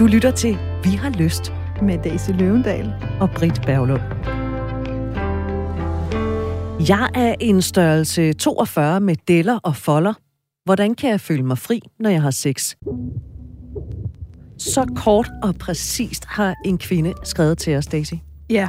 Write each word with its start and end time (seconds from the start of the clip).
Du 0.00 0.06
lytter 0.06 0.30
til 0.30 0.58
Vi 0.84 0.90
har 0.90 1.10
lyst 1.10 1.52
med 1.82 1.98
Daisy 2.04 2.30
Løvendal 2.30 2.94
og 3.20 3.30
Britt 3.30 3.66
Berglund. 3.66 4.00
Jeg 6.88 7.08
er 7.14 7.34
en 7.40 7.62
størrelse 7.62 8.32
42 8.32 9.00
med 9.00 9.16
deller 9.28 9.58
og 9.62 9.76
folder. 9.76 10.14
Hvordan 10.64 10.94
kan 10.94 11.10
jeg 11.10 11.20
føle 11.20 11.42
mig 11.42 11.58
fri, 11.58 11.80
når 11.98 12.10
jeg 12.10 12.22
har 12.22 12.30
sex? 12.30 12.74
Så 14.58 14.92
kort 14.96 15.30
og 15.42 15.54
præcist 15.54 16.24
har 16.24 16.54
en 16.64 16.78
kvinde 16.78 17.14
skrevet 17.24 17.58
til 17.58 17.76
os, 17.76 17.86
Daisy. 17.86 18.14
Ja, 18.50 18.68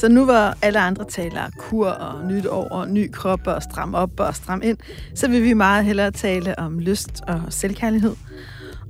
så 0.00 0.08
nu 0.08 0.24
hvor 0.24 0.64
alle 0.64 0.80
andre 0.80 1.04
taler 1.04 1.50
kur 1.58 1.88
og 1.88 2.24
nyt 2.24 2.46
over, 2.46 2.86
ny 2.86 3.10
krop 3.12 3.46
og 3.46 3.62
stram 3.62 3.94
op 3.94 4.20
og 4.20 4.34
stram 4.34 4.62
ind, 4.64 4.78
så 5.14 5.28
vil 5.28 5.42
vi 5.42 5.52
meget 5.54 5.84
hellere 5.84 6.10
tale 6.10 6.58
om 6.58 6.78
lyst 6.78 7.22
og 7.28 7.42
selvkærlighed. 7.48 8.14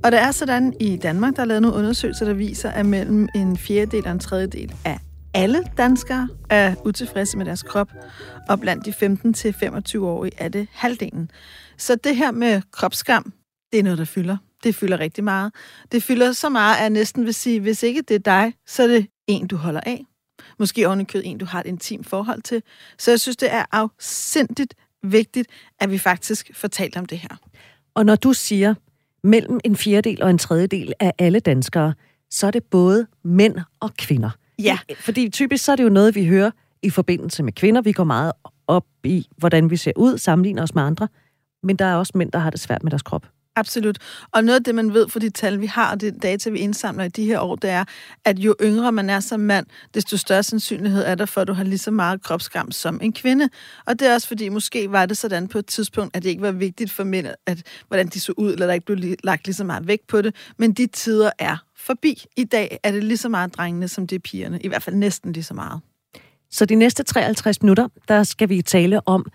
Og 0.03 0.11
det 0.11 0.19
er 0.19 0.31
sådan 0.31 0.73
i 0.79 0.97
Danmark, 0.97 1.35
der 1.35 1.41
er 1.41 1.45
lavet 1.45 1.61
nogle 1.61 1.77
undersøgelser, 1.77 2.25
der 2.25 2.33
viser, 2.33 2.69
at 2.69 2.85
mellem 2.85 3.27
en 3.35 3.57
fjerdedel 3.57 4.05
og 4.05 4.11
en 4.11 4.19
tredjedel 4.19 4.75
af 4.85 4.99
alle 5.33 5.63
danskere 5.77 6.29
er 6.49 6.75
utilfredse 6.85 7.37
med 7.37 7.45
deres 7.45 7.63
krop, 7.63 7.91
og 8.49 8.59
blandt 8.59 8.85
de 8.85 8.91
15-25-årige 8.91 10.31
er 10.37 10.49
det 10.49 10.67
halvdelen. 10.71 11.31
Så 11.77 11.95
det 11.95 12.15
her 12.15 12.31
med 12.31 12.61
kropsskam, 12.71 13.33
det 13.71 13.79
er 13.79 13.83
noget, 13.83 13.99
der 13.99 14.05
fylder. 14.05 14.37
Det 14.63 14.75
fylder 14.75 14.99
rigtig 14.99 15.23
meget. 15.23 15.53
Det 15.91 16.03
fylder 16.03 16.31
så 16.31 16.49
meget, 16.49 16.75
at 16.75 16.81
jeg 16.81 16.89
næsten 16.89 17.25
vil 17.25 17.33
sige, 17.33 17.59
hvis 17.59 17.83
ikke 17.83 18.01
det 18.01 18.15
er 18.15 18.19
dig, 18.19 18.53
så 18.67 18.83
er 18.83 18.87
det 18.87 19.07
en, 19.27 19.47
du 19.47 19.55
holder 19.55 19.81
af. 19.85 20.05
Måske 20.59 20.87
ovenikød 20.87 21.21
en, 21.25 21.37
du 21.37 21.45
har 21.45 21.59
et 21.59 21.65
intimt 21.65 22.07
forhold 22.07 22.41
til. 22.41 22.63
Så 22.97 23.11
jeg 23.11 23.19
synes, 23.19 23.37
det 23.37 23.53
er 23.53 23.65
afsindigt 23.71 24.73
vigtigt, 25.03 25.47
at 25.79 25.91
vi 25.91 25.97
faktisk 25.97 26.51
får 26.53 26.67
talt 26.67 26.97
om 26.97 27.05
det 27.05 27.17
her. 27.17 27.37
Og 27.95 28.05
når 28.05 28.15
du 28.15 28.33
siger, 28.33 28.73
mellem 29.23 29.59
en 29.63 29.75
fjerdedel 29.75 30.23
og 30.23 30.29
en 30.29 30.37
tredjedel 30.37 30.93
af 30.99 31.13
alle 31.19 31.39
danskere, 31.39 31.93
så 32.29 32.47
er 32.47 32.51
det 32.51 32.63
både 32.63 33.07
mænd 33.23 33.55
og 33.79 33.93
kvinder. 33.97 34.29
Ja. 34.59 34.77
Fordi 34.99 35.29
typisk 35.29 35.65
så 35.65 35.71
er 35.71 35.75
det 35.75 35.83
jo 35.83 35.89
noget, 35.89 36.15
vi 36.15 36.25
hører 36.25 36.51
i 36.81 36.89
forbindelse 36.89 37.43
med 37.43 37.53
kvinder. 37.53 37.81
Vi 37.81 37.91
går 37.91 38.03
meget 38.03 38.31
op 38.67 38.85
i, 39.03 39.27
hvordan 39.37 39.69
vi 39.69 39.77
ser 39.77 39.91
ud, 39.95 40.17
sammenligner 40.17 40.63
os 40.63 40.75
med 40.75 40.83
andre. 40.83 41.07
Men 41.63 41.75
der 41.75 41.85
er 41.85 41.95
også 41.95 42.11
mænd, 42.15 42.31
der 42.31 42.39
har 42.39 42.49
det 42.49 42.59
svært 42.59 42.83
med 42.83 42.91
deres 42.91 43.01
krop. 43.01 43.27
Absolut. 43.59 43.97
Og 44.31 44.43
noget 44.43 44.59
af 44.59 44.63
det, 44.63 44.75
man 44.75 44.93
ved 44.93 45.09
fra 45.09 45.19
de 45.19 45.29
tal, 45.29 45.61
vi 45.61 45.65
har, 45.65 45.91
og 45.91 46.01
det 46.01 46.23
data, 46.23 46.49
vi 46.49 46.59
indsamler 46.59 47.03
i 47.03 47.09
de 47.09 47.25
her 47.25 47.39
år, 47.39 47.55
det 47.55 47.69
er, 47.69 47.83
at 48.25 48.39
jo 48.39 48.55
yngre 48.61 48.91
man 48.91 49.09
er 49.09 49.19
som 49.19 49.39
mand, 49.39 49.65
desto 49.93 50.17
større 50.17 50.43
sandsynlighed 50.43 51.03
er 51.05 51.15
der 51.15 51.25
for, 51.25 51.41
at 51.41 51.47
du 51.47 51.53
har 51.53 51.63
lige 51.63 51.77
så 51.77 51.91
meget 51.91 52.23
kropsskam 52.23 52.71
som 52.71 52.99
en 53.03 53.13
kvinde. 53.13 53.49
Og 53.85 53.99
det 53.99 54.07
er 54.07 54.13
også 54.13 54.27
fordi, 54.27 54.49
måske 54.49 54.91
var 54.91 55.05
det 55.05 55.17
sådan 55.17 55.47
på 55.47 55.57
et 55.57 55.65
tidspunkt, 55.65 56.15
at 56.15 56.23
det 56.23 56.29
ikke 56.29 56.41
var 56.41 56.51
vigtigt 56.51 56.91
for 56.91 57.03
mænd, 57.03 57.27
at, 57.45 57.63
hvordan 57.87 58.07
de 58.07 58.19
så 58.19 58.33
ud, 58.37 58.53
eller 58.53 58.65
der 58.65 58.73
ikke 58.73 58.85
blev 58.85 59.15
lagt 59.23 59.45
lige 59.45 59.55
så 59.55 59.63
meget 59.63 59.87
vægt 59.87 60.07
på 60.07 60.21
det. 60.21 60.35
Men 60.57 60.73
de 60.73 60.87
tider 60.87 61.31
er 61.39 61.57
forbi. 61.77 62.25
I 62.37 62.43
dag 62.43 62.79
er 62.83 62.91
det 62.91 63.03
lige 63.03 63.17
så 63.17 63.29
meget 63.29 63.57
drengene, 63.57 63.87
som 63.87 64.07
det 64.07 64.15
er 64.15 64.19
pigerne. 64.19 64.59
I 64.61 64.67
hvert 64.67 64.83
fald 64.83 64.95
næsten 64.95 65.33
lige 65.33 65.43
så 65.43 65.53
meget. 65.53 65.81
Så 66.51 66.65
de 66.65 66.75
næste 66.75 67.03
53 67.03 67.61
minutter, 67.61 67.87
der 68.07 68.23
skal 68.23 68.49
vi 68.49 68.61
tale 68.61 69.07
om, 69.07 69.25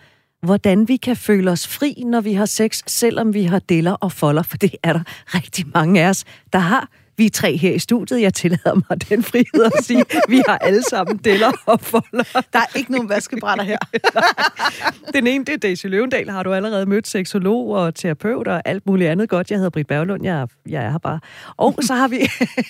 hvordan 0.45 0.89
vi 0.89 0.97
kan 0.97 1.17
føle 1.17 1.51
os 1.51 1.69
fri, 1.69 2.03
når 2.07 2.21
vi 2.21 2.33
har 2.33 2.47
sex, 2.47 2.83
selvom 2.87 3.35
vi 3.35 3.43
har 3.43 3.59
deller 3.59 3.93
og 3.93 4.13
folder, 4.13 4.43
for 4.43 4.57
det 4.57 4.77
er 4.83 4.93
der 4.93 5.03
rigtig 5.35 5.65
mange 5.75 6.03
af 6.03 6.09
os, 6.09 6.25
der 6.53 6.59
har. 6.59 6.89
Vi 7.17 7.27
er 7.27 7.31
tre 7.31 7.57
her 7.57 7.73
i 7.73 7.79
studiet. 7.79 8.21
Jeg 8.21 8.35
tillader 8.35 8.75
mig 8.75 9.11
den 9.11 9.23
frihed 9.23 9.65
at 9.65 9.85
sige, 9.85 10.01
at 10.01 10.23
vi 10.29 10.43
har 10.49 10.59
alle 10.59 10.83
sammen 10.83 11.17
deller 11.17 11.53
og 11.67 11.81
folder. 11.81 12.43
Der 12.53 12.59
er 12.59 12.79
ikke 12.79 12.93
nogen 12.93 13.09
vaskebrætter 13.09 13.65
her. 13.65 13.79
den 15.15 15.27
ene, 15.27 15.45
det 15.45 15.55
er 15.55 15.59
Daisy 15.59 15.87
Løvendal. 15.87 16.31
Har 16.31 16.43
du 16.43 16.53
allerede 16.53 16.87
mødt 16.87 17.09
seksolog 17.09 17.69
og 17.69 17.95
terapeut 17.95 18.49
og 18.49 18.63
alt 18.65 18.87
muligt 18.87 19.11
andet 19.11 19.29
godt? 19.29 19.51
Jeg 19.51 19.59
hedder 19.59 19.71
Britt 19.71 19.89
Berglund. 19.89 20.25
Jeg, 20.25 20.49
jeg 20.69 20.85
er 20.85 20.91
her 20.91 20.99
bare. 20.99 21.21
Og 21.57 21.79
så 21.81 21.95
har 21.95 22.09
vi, 22.09 22.19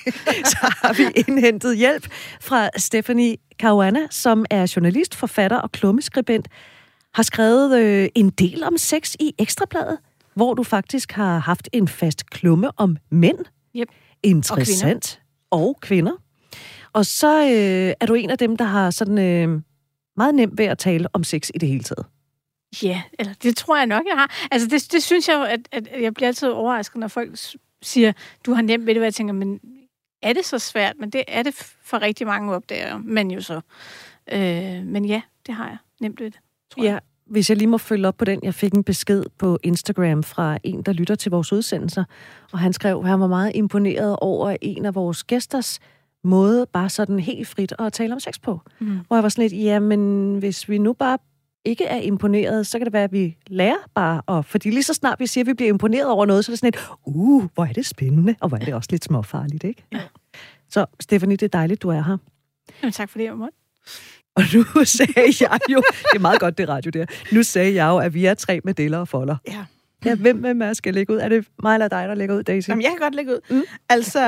så 0.53 0.57
har 0.61 0.93
vi 0.93 1.23
indhentet 1.29 1.77
hjælp 1.77 2.07
fra 2.41 2.69
Stephanie 2.77 3.37
Caruana, 3.61 4.01
som 4.11 4.45
er 4.51 4.73
journalist, 4.77 5.15
forfatter 5.15 5.59
og 5.59 5.73
klummeskribent 5.73 6.49
har 7.15 7.23
skrevet 7.23 7.79
øh, 7.79 8.09
en 8.15 8.31
del 8.31 8.65
om 8.65 8.79
sex 8.79 9.15
i 9.21 9.35
Ekstrabladet, 9.39 9.99
hvor 10.35 10.55
du 10.55 10.63
faktisk 10.63 11.13
har 11.13 11.39
haft 11.39 11.69
en 11.73 11.89
fast 11.89 12.31
klumme 12.31 12.71
om 12.77 12.97
mænd. 13.11 13.39
Yep. 13.77 13.89
Interessant. 14.23 15.21
Og 15.51 15.77
kvinder. 15.81 16.11
Og 16.11 16.17
kvinder. 16.17 16.23
Og 16.93 17.07
så 17.07 17.43
øh, 17.43 17.95
er 18.01 18.07
du 18.07 18.15
en 18.15 18.31
af 18.31 18.39
dem, 18.39 18.57
der 18.57 18.65
har 18.65 18.91
sådan 18.91 19.19
øh, 19.19 19.61
meget 20.17 20.35
nemt 20.35 20.59
ved 20.59 20.65
at 20.65 20.79
tale 20.79 21.09
om 21.13 21.25
sex 21.25 21.51
i 21.55 21.59
det 21.59 21.69
hele 21.69 21.83
taget. 21.83 22.07
Ja, 22.83 23.03
eller 23.19 23.35
det 23.43 23.57
tror 23.57 23.77
jeg 23.77 23.87
nok, 23.87 24.03
jeg 24.07 24.17
har. 24.17 24.49
Altså, 24.51 24.69
det, 24.69 24.93
det 24.93 25.03
synes 25.03 25.29
jeg 25.29 25.35
jo, 25.35 25.43
at, 25.43 25.61
at 25.73 26.03
jeg 26.03 26.15
bliver 26.15 26.29
altid 26.29 26.49
overrasket, 26.49 26.97
når 26.97 27.09
folk 27.09 27.31
siger, 27.83 28.13
du 28.47 28.53
har 28.53 28.63
nemt 28.63 28.87
ved 28.87 28.95
det, 28.95 29.01
hvad 29.01 29.07
jeg 29.07 29.15
tænker, 29.15 29.35
men 29.35 29.61
er 30.23 30.33
det 30.33 30.45
så 30.45 30.59
svært? 30.59 30.97
Men 30.99 31.11
det 31.11 31.25
er 31.29 31.43
det 31.43 31.55
for 31.83 32.03
rigtig 32.03 32.27
mange 32.27 32.55
opdager, 32.55 32.99
men 32.99 33.31
jo 33.31 33.41
så. 33.41 33.61
Øh, 34.33 34.85
men 34.85 35.05
ja, 35.05 35.23
det 35.47 35.55
har 35.55 35.69
jeg 35.69 35.79
nemt 36.01 36.21
ved 36.21 36.31
det 36.31 36.41
tror 36.71 36.83
jeg. 36.85 36.93
Ja, 36.93 36.99
hvis 37.27 37.51
jeg 37.51 37.59
lige 37.59 37.69
må 37.69 37.79
følge 37.79 38.09
op 38.09 38.17
på 38.17 38.25
den. 38.25 38.41
Jeg 38.43 38.55
fik 38.55 38.73
en 38.73 38.85
besked 38.85 39.25
på 39.39 39.59
Instagram 39.63 40.23
fra 40.23 40.59
en, 40.63 40.83
der 40.83 40.93
lytter 40.93 41.15
til 41.15 41.31
vores 41.31 41.53
udsendelser, 41.53 42.05
og 42.53 42.59
han 42.59 42.73
skrev, 42.73 42.99
at 42.99 43.09
han 43.09 43.21
var 43.21 43.27
meget 43.27 43.53
imponeret 43.55 44.17
over 44.21 44.57
en 44.61 44.85
af 44.85 44.95
vores 44.95 45.25
gæsters 45.25 45.79
måde, 46.25 46.67
bare 46.73 46.89
sådan 46.89 47.19
helt 47.21 47.49
frit 47.49 47.75
at 47.79 47.93
tale 47.93 48.13
om 48.13 48.21
sex 48.21 48.41
på. 48.43 48.61
Mm. 48.81 48.99
Hvor 49.07 49.17
jeg 49.17 49.23
var 49.23 49.29
sådan 49.29 49.43
lidt, 49.43 49.65
jamen 49.65 50.39
hvis 50.39 50.69
vi 50.69 50.79
nu 50.79 50.93
bare 50.93 51.19
ikke 51.65 51.85
er 51.85 52.01
imponeret, 52.01 52.67
så 52.67 52.79
kan 52.79 52.85
det 52.85 52.93
være, 52.93 53.05
at 53.05 53.13
vi 53.13 53.37
lærer 53.47 53.77
bare. 53.95 54.23
Og 54.27 54.45
fordi 54.45 54.71
lige 54.71 54.83
så 54.83 54.95
snart 54.95 55.21
vi 55.21 55.27
siger, 55.27 55.43
at 55.43 55.47
vi 55.47 55.55
bliver 55.55 55.69
imponeret 55.69 56.07
over 56.07 56.27
noget, 56.27 56.45
så 56.45 56.53
er 56.53 56.53
det 56.53 56.59
sådan 56.59 56.69
et, 56.69 56.89
uh, 57.07 57.45
hvor 57.55 57.65
er 57.65 57.73
det 57.73 57.87
spændende, 57.87 58.35
og 58.41 58.49
hvor 58.49 58.59
er 58.59 58.65
det 58.65 58.75
også 58.75 58.89
lidt 58.91 59.05
småfarligt, 59.05 59.65
ikke? 59.65 59.85
Ja. 59.93 60.01
Så 60.69 60.87
Stephanie, 61.01 61.37
det 61.37 61.47
er 61.47 61.59
dejligt, 61.59 61.83
du 61.83 61.89
er 61.89 62.03
her. 62.03 62.17
Jamen, 62.83 62.93
tak 62.93 63.09
for 63.09 63.19
det, 63.19 63.25
jeg 63.25 63.37
måtte. 63.37 63.57
Og 64.37 64.43
nu 64.55 64.65
sagde 64.85 65.35
jeg 65.41 65.61
jo, 65.71 65.83
det 66.13 66.17
er 66.17 66.19
meget 66.19 66.41
godt 66.41 66.59
det 66.59 66.69
radio 66.69 66.91
der, 66.91 67.07
nu 67.33 67.43
sagde 67.43 67.75
jeg 67.75 67.89
jo, 67.89 67.99
at 67.99 68.15
vi 68.15 68.25
er 68.27 68.35
tre 68.35 68.61
med 68.65 68.75
deler 68.75 68.99
og 68.99 69.09
folder. 69.09 69.37
Ja. 69.47 69.65
Ja, 70.05 70.15
hvem, 70.15 70.39
hvem 70.39 70.63
er 70.63 70.73
skal 70.73 70.95
lægge 70.95 71.13
ud? 71.13 71.19
Er 71.19 71.29
det 71.29 71.47
mig 71.63 71.75
eller 71.75 71.89
dig, 71.89 72.09
der 72.09 72.15
lægger 72.15 72.37
ud, 72.37 72.43
Daisy? 72.43 72.69
Jamen, 72.69 72.83
jeg 72.83 72.91
kan 72.91 72.99
godt 72.99 73.15
lægge 73.15 73.33
ud. 73.33 73.41
Mm. 73.51 73.63
Altså, 73.89 74.21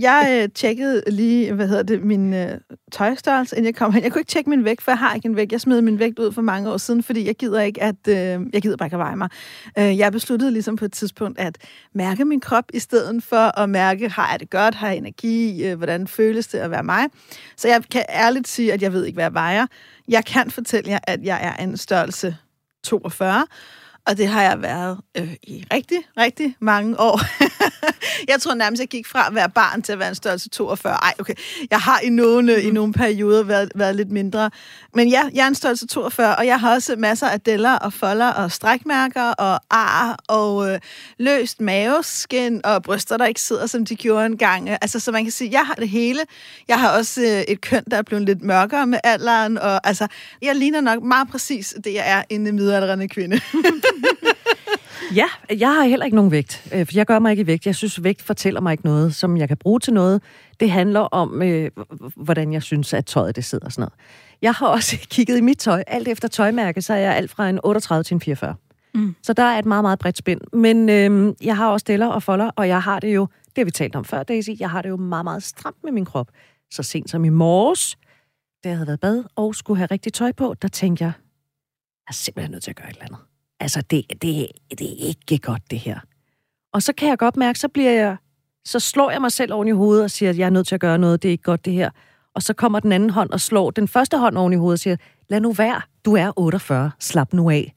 jeg 0.00 0.40
øh, 0.42 0.48
tjekkede 0.54 1.02
lige, 1.06 1.52
hvad 1.52 1.68
hedder 1.68 1.82
det, 1.82 2.04
min 2.04 2.32
uh, 2.32 2.48
tøjstørrelse, 2.92 3.56
inden 3.56 3.66
jeg 3.66 3.74
kom 3.74 3.92
hen. 3.92 4.02
Jeg 4.02 4.12
kunne 4.12 4.20
ikke 4.20 4.30
tjekke 4.30 4.50
min 4.50 4.64
vægt, 4.64 4.82
for 4.82 4.90
jeg 4.90 4.98
har 4.98 5.14
ikke 5.14 5.26
en 5.26 5.36
vægt. 5.36 5.52
Jeg 5.52 5.60
smed 5.60 5.82
min 5.82 5.98
vægt 5.98 6.18
ud 6.18 6.32
for 6.32 6.42
mange 6.42 6.70
år 6.70 6.76
siden, 6.76 7.02
fordi 7.02 7.26
jeg 7.26 7.34
gider 7.34 7.60
ikke, 7.60 7.82
at 7.82 7.96
uh, 8.08 8.14
jeg 8.14 8.62
gider 8.62 8.76
bare 8.76 8.86
ikke 8.86 8.96
at 8.96 9.00
veje 9.00 9.16
mig. 9.16 9.28
Uh, 9.78 9.98
jeg 9.98 10.12
besluttede 10.12 10.50
ligesom 10.50 10.76
på 10.76 10.84
et 10.84 10.92
tidspunkt 10.92 11.38
at 11.38 11.58
mærke 11.94 12.24
min 12.24 12.40
krop, 12.40 12.64
i 12.74 12.78
stedet 12.78 13.22
for 13.22 13.58
at 13.60 13.70
mærke, 13.70 14.08
har 14.08 14.30
jeg 14.30 14.40
det 14.40 14.50
godt, 14.50 14.74
har 14.74 14.88
jeg 14.88 14.96
energi, 14.96 15.72
uh, 15.72 15.78
hvordan 15.78 16.06
føles 16.06 16.46
det 16.46 16.58
at 16.58 16.70
være 16.70 16.82
mig. 16.82 17.04
Så 17.56 17.68
jeg 17.68 17.82
kan 17.92 18.04
ærligt 18.08 18.48
sige, 18.48 18.72
at 18.72 18.82
jeg 18.82 18.92
ved 18.92 19.04
ikke, 19.04 19.16
hvad 19.16 19.24
jeg 19.24 19.34
vejer. 19.34 19.66
Jeg 20.08 20.24
kan 20.24 20.50
fortælle 20.50 20.90
jer, 20.90 20.98
at 21.02 21.22
jeg 21.22 21.54
er 21.58 21.62
en 21.64 21.76
størrelse 21.76 22.36
42, 22.84 23.46
og 24.08 24.16
det 24.16 24.28
har 24.28 24.42
jeg 24.42 24.62
været 24.62 24.98
øh, 25.18 25.34
i 25.42 25.64
rigtig, 25.72 25.98
rigtig 26.16 26.56
mange 26.60 27.00
år. 27.00 27.20
jeg 28.28 28.40
tror 28.40 28.54
nærmest, 28.54 28.80
jeg 28.80 28.88
gik 28.88 29.06
fra 29.06 29.26
at 29.28 29.34
være 29.34 29.50
barn 29.50 29.82
til 29.82 29.92
at 29.92 29.98
være 29.98 30.08
en 30.08 30.14
størrelse 30.14 30.48
42. 30.48 30.92
Ej, 30.92 31.14
okay. 31.18 31.34
Jeg 31.70 31.80
har 31.80 32.00
i 32.00 32.08
nogle, 32.08 32.56
mm. 32.56 32.68
i 32.68 32.70
nogle 32.70 32.92
perioder 32.92 33.42
været, 33.42 33.72
været 33.74 33.96
lidt 33.96 34.10
mindre. 34.10 34.50
Men 34.94 35.08
ja, 35.08 35.22
jeg 35.34 35.42
er 35.44 35.48
en 35.48 35.54
størrelse 35.54 35.86
42, 35.86 36.36
og 36.36 36.46
jeg 36.46 36.60
har 36.60 36.74
også 36.74 36.96
masser 36.96 37.28
af 37.28 37.40
deller 37.40 37.72
og 37.72 37.92
folder 37.92 38.28
og 38.28 38.52
strækmærker 38.52 39.22
og 39.22 39.60
ar 39.70 40.18
og 40.28 40.70
øh, 40.70 40.80
løst 41.18 41.60
maveskin 41.60 42.60
og 42.64 42.82
bryster, 42.82 43.16
der 43.16 43.26
ikke 43.26 43.40
sidder, 43.40 43.66
som 43.66 43.84
de 43.84 43.96
gjorde 43.96 44.26
engang. 44.26 44.70
Altså, 44.70 45.00
så 45.00 45.12
man 45.12 45.24
kan 45.24 45.32
sige, 45.32 45.50
jeg 45.52 45.66
har 45.66 45.74
det 45.74 45.88
hele. 45.88 46.20
Jeg 46.68 46.80
har 46.80 46.98
også 46.98 47.20
øh, 47.20 47.40
et 47.40 47.60
køn, 47.60 47.84
der 47.90 47.96
er 47.96 48.02
blevet 48.02 48.24
lidt 48.24 48.42
mørkere 48.42 48.86
med 48.86 48.98
alderen. 49.04 49.58
Og, 49.58 49.86
altså, 49.86 50.06
jeg 50.42 50.56
ligner 50.56 50.80
nok 50.80 51.02
meget 51.02 51.28
præcis 51.28 51.74
det, 51.84 51.94
jeg 51.94 52.10
er 52.10 52.22
en 52.28 52.56
midaldrende 52.56 53.08
kvinde. 53.08 53.40
ja, 55.14 55.26
jeg 55.58 55.74
har 55.74 55.84
heller 55.84 56.04
ikke 56.04 56.16
nogen 56.16 56.30
vægt, 56.30 56.68
øh, 56.74 56.86
for 56.86 56.92
jeg 56.94 57.06
gør 57.06 57.18
mig 57.18 57.30
ikke 57.30 57.40
i 57.40 57.46
vægt. 57.46 57.66
Jeg 57.66 57.74
synes, 57.74 58.02
vægt 58.02 58.22
fortæller 58.22 58.60
mig 58.60 58.72
ikke 58.72 58.84
noget, 58.84 59.14
som 59.14 59.36
jeg 59.36 59.48
kan 59.48 59.56
bruge 59.56 59.80
til 59.80 59.92
noget. 59.92 60.22
Det 60.60 60.70
handler 60.70 61.00
om, 61.00 61.42
øh, 61.42 61.70
hvordan 62.16 62.52
jeg 62.52 62.62
synes, 62.62 62.94
at 62.94 63.06
tøjet 63.06 63.36
det 63.36 63.44
sidder 63.44 63.66
og 63.66 63.72
sådan 63.72 63.82
noget. 63.82 63.92
Jeg 64.42 64.52
har 64.52 64.66
også 64.66 64.96
kigget 65.10 65.38
i 65.38 65.40
mit 65.40 65.58
tøj. 65.58 65.84
Alt 65.86 66.08
efter 66.08 66.28
tøjmærke, 66.28 66.82
så 66.82 66.92
er 66.92 66.98
jeg 66.98 67.16
alt 67.16 67.30
fra 67.30 67.48
en 67.48 67.60
38 67.64 68.04
til 68.04 68.14
en 68.14 68.20
44. 68.20 68.54
Mm. 68.94 69.14
Så 69.22 69.32
der 69.32 69.42
er 69.42 69.58
et 69.58 69.66
meget, 69.66 69.84
meget 69.84 69.98
bredt 69.98 70.18
spænd. 70.18 70.40
Men 70.52 70.88
øh, 70.88 71.34
jeg 71.42 71.56
har 71.56 71.68
også 71.68 71.84
deller 71.88 72.06
og 72.06 72.22
folder, 72.22 72.50
og 72.56 72.68
jeg 72.68 72.82
har 72.82 73.00
det 73.00 73.14
jo, 73.14 73.28
det 73.46 73.58
har 73.58 73.64
vi 73.64 73.70
talt 73.70 73.96
om 73.96 74.04
før, 74.04 74.22
Daisy, 74.22 74.50
jeg 74.58 74.70
har 74.70 74.82
det 74.82 74.88
jo 74.88 74.96
meget, 74.96 75.24
meget 75.24 75.42
stramt 75.42 75.84
med 75.84 75.92
min 75.92 76.04
krop. 76.04 76.30
Så 76.70 76.82
sent 76.82 77.10
som 77.10 77.24
i 77.24 77.28
morges, 77.28 77.98
da 78.64 78.68
jeg 78.68 78.78
havde 78.78 78.86
været 78.86 79.00
bad 79.00 79.24
og 79.36 79.54
skulle 79.54 79.78
have 79.78 79.88
rigtig 79.90 80.12
tøj 80.12 80.32
på, 80.32 80.54
der 80.62 80.68
tænkte 80.68 81.04
jeg, 81.04 81.12
jeg 82.06 82.12
er 82.12 82.12
simpelthen 82.12 82.50
nødt 82.50 82.62
til 82.62 82.70
at 82.70 82.76
gøre 82.76 82.88
et 82.88 82.92
eller 82.92 83.04
andet 83.04 83.27
altså, 83.60 83.82
det, 83.90 84.22
det, 84.22 84.46
det 84.70 84.82
er 84.82 85.06
ikke 85.06 85.38
godt, 85.38 85.70
det 85.70 85.78
her. 85.78 86.00
Og 86.72 86.82
så 86.82 86.92
kan 86.92 87.08
jeg 87.08 87.18
godt 87.18 87.36
mærke, 87.36 87.58
så 87.58 87.68
bliver 87.68 87.90
jeg, 87.90 88.16
så 88.64 88.80
slår 88.80 89.10
jeg 89.10 89.20
mig 89.20 89.32
selv 89.32 89.52
oven 89.52 89.68
i 89.68 89.70
hovedet 89.70 90.04
og 90.04 90.10
siger, 90.10 90.30
at 90.30 90.38
jeg 90.38 90.46
er 90.46 90.50
nødt 90.50 90.66
til 90.66 90.74
at 90.74 90.80
gøre 90.80 90.98
noget, 90.98 91.22
det 91.22 91.28
er 91.28 91.32
ikke 91.32 91.44
godt, 91.44 91.64
det 91.64 91.72
her. 91.72 91.90
Og 92.34 92.42
så 92.42 92.54
kommer 92.54 92.80
den 92.80 92.92
anden 92.92 93.10
hånd 93.10 93.30
og 93.30 93.40
slår 93.40 93.70
den 93.70 93.88
første 93.88 94.18
hånd 94.18 94.38
oven 94.38 94.52
i 94.52 94.56
hovedet 94.56 94.74
og 94.74 94.78
siger, 94.78 94.96
lad 95.28 95.40
nu 95.40 95.52
være, 95.52 95.80
du 96.04 96.14
er 96.14 96.32
48, 96.36 96.90
slap 97.00 97.32
nu 97.32 97.50
af. 97.50 97.74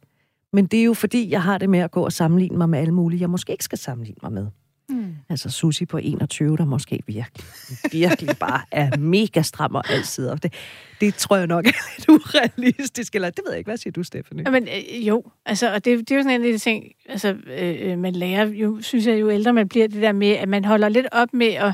Men 0.54 0.66
det 0.66 0.80
er 0.80 0.84
jo 0.84 0.94
fordi, 0.94 1.32
jeg 1.32 1.44
har 1.44 1.58
det 1.58 1.70
med 1.70 1.80
at 1.80 1.92
gå 1.92 2.06
og 2.06 2.12
sammenligne 2.14 2.58
mig 2.58 2.70
med 2.70 2.80
alle 2.80 2.94
mulige, 2.94 3.22
jeg 3.22 3.30
måske 3.30 3.52
ikke 3.52 3.64
skal 3.64 3.78
sammenligne 3.78 4.20
mig 4.24 4.32
med. 4.32 4.48
Mm. 4.90 5.16
Altså 5.30 5.50
Susi 5.50 5.86
på 5.86 5.98
21, 5.98 6.58
der 6.58 6.66
måske 6.66 7.00
virkelig, 7.08 7.46
virkelig 7.92 8.38
bare 8.38 8.62
er 8.72 8.98
mega 8.98 9.42
stram 9.42 9.76
og 9.76 9.90
altid. 9.90 10.30
Det, 10.30 10.54
det 11.02 11.16
tror 11.16 11.36
jeg 11.38 11.48
nok 11.48 11.66
er 11.68 11.72
lidt 11.98 12.10
urealistisk. 12.10 13.16
Eller 13.16 13.30
det 13.30 13.40
ved 13.46 13.52
jeg 13.52 13.58
ikke. 13.58 13.70
Hvad 13.70 13.78
siger 13.78 13.92
du, 13.92 14.04
Stephanie? 14.04 14.52
Men 14.52 14.68
øh, 14.68 15.08
jo, 15.08 15.24
altså, 15.46 15.74
og 15.74 15.86
det, 15.86 16.00
det 16.00 16.12
er 16.12 16.16
jo 16.16 16.24
sådan 16.24 16.42
en 16.42 16.46
af 16.46 16.52
de 16.52 16.58
ting, 16.58 16.92
altså, 17.10 17.36
øh, 17.60 18.00
man 18.00 18.14
lærer 18.14 18.46
jo, 18.46 18.82
synes 18.82 19.08
jeg, 19.08 19.20
jo 19.22 19.32
ældre 19.32 19.54
man 19.54 19.68
bliver, 19.68 19.88
det 19.88 20.02
der 20.02 20.12
med, 20.12 20.32
at 20.32 20.50
man 20.50 20.66
holder 20.66 20.90
lidt 20.90 21.08
op 21.12 21.34
med 21.34 21.48
at, 21.54 21.74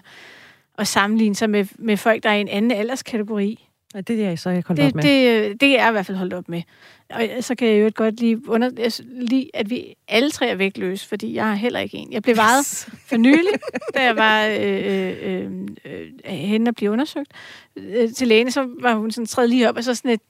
at 0.77 0.87
sammenligne 0.87 1.35
sig 1.35 1.49
med, 1.49 1.65
med 1.79 1.97
folk, 1.97 2.23
der 2.23 2.29
er 2.29 2.35
i 2.35 2.41
en 2.41 2.47
anden 2.47 2.71
alderskategori. 2.71 3.66
Ja, 3.95 4.01
det 4.01 4.23
er 4.23 4.29
jeg 4.29 4.39
så 4.39 4.49
ikke 4.49 4.67
holdt 4.67 4.81
det, 4.81 4.87
op 4.87 4.95
med. 4.95 5.03
Det, 5.03 5.61
det 5.61 5.69
er 5.69 5.81
jeg 5.81 5.89
i 5.89 5.91
hvert 5.91 6.05
fald 6.05 6.17
holdt 6.17 6.33
op 6.33 6.49
med. 6.49 6.61
Og 7.09 7.23
så 7.41 7.55
kan 7.55 7.67
jeg 7.67 7.83
jo 7.83 7.91
godt 7.95 8.19
lige, 8.19 8.49
under, 8.49 9.01
lige, 9.01 9.49
at 9.53 9.69
vi 9.69 9.95
alle 10.07 10.31
tre 10.31 10.47
er 10.47 10.55
vægtløse, 10.55 11.07
fordi 11.07 11.33
jeg 11.33 11.45
har 11.45 11.55
heller 11.55 11.79
ikke 11.79 11.97
en. 11.97 12.13
Jeg 12.13 12.23
blev 12.23 12.35
vejet 12.35 12.59
yes. 12.59 12.89
for 13.05 13.17
nylig, 13.17 13.51
da 13.93 14.03
jeg 14.03 14.15
var 14.15 14.45
øh, 14.45 15.17
øh, 15.21 15.51
øh, 15.85 16.07
henne 16.25 16.69
og 16.69 16.75
blive 16.75 16.91
undersøgt 16.91 17.31
øh, 17.75 18.13
til 18.13 18.27
lægen, 18.27 18.51
så 18.51 18.69
var 18.81 18.95
hun 18.95 19.11
sådan 19.11 19.25
træet 19.25 19.49
lige 19.49 19.69
op, 19.69 19.77
og 19.77 19.83
så 19.83 19.95
sådan 19.95 20.11
et, 20.11 20.21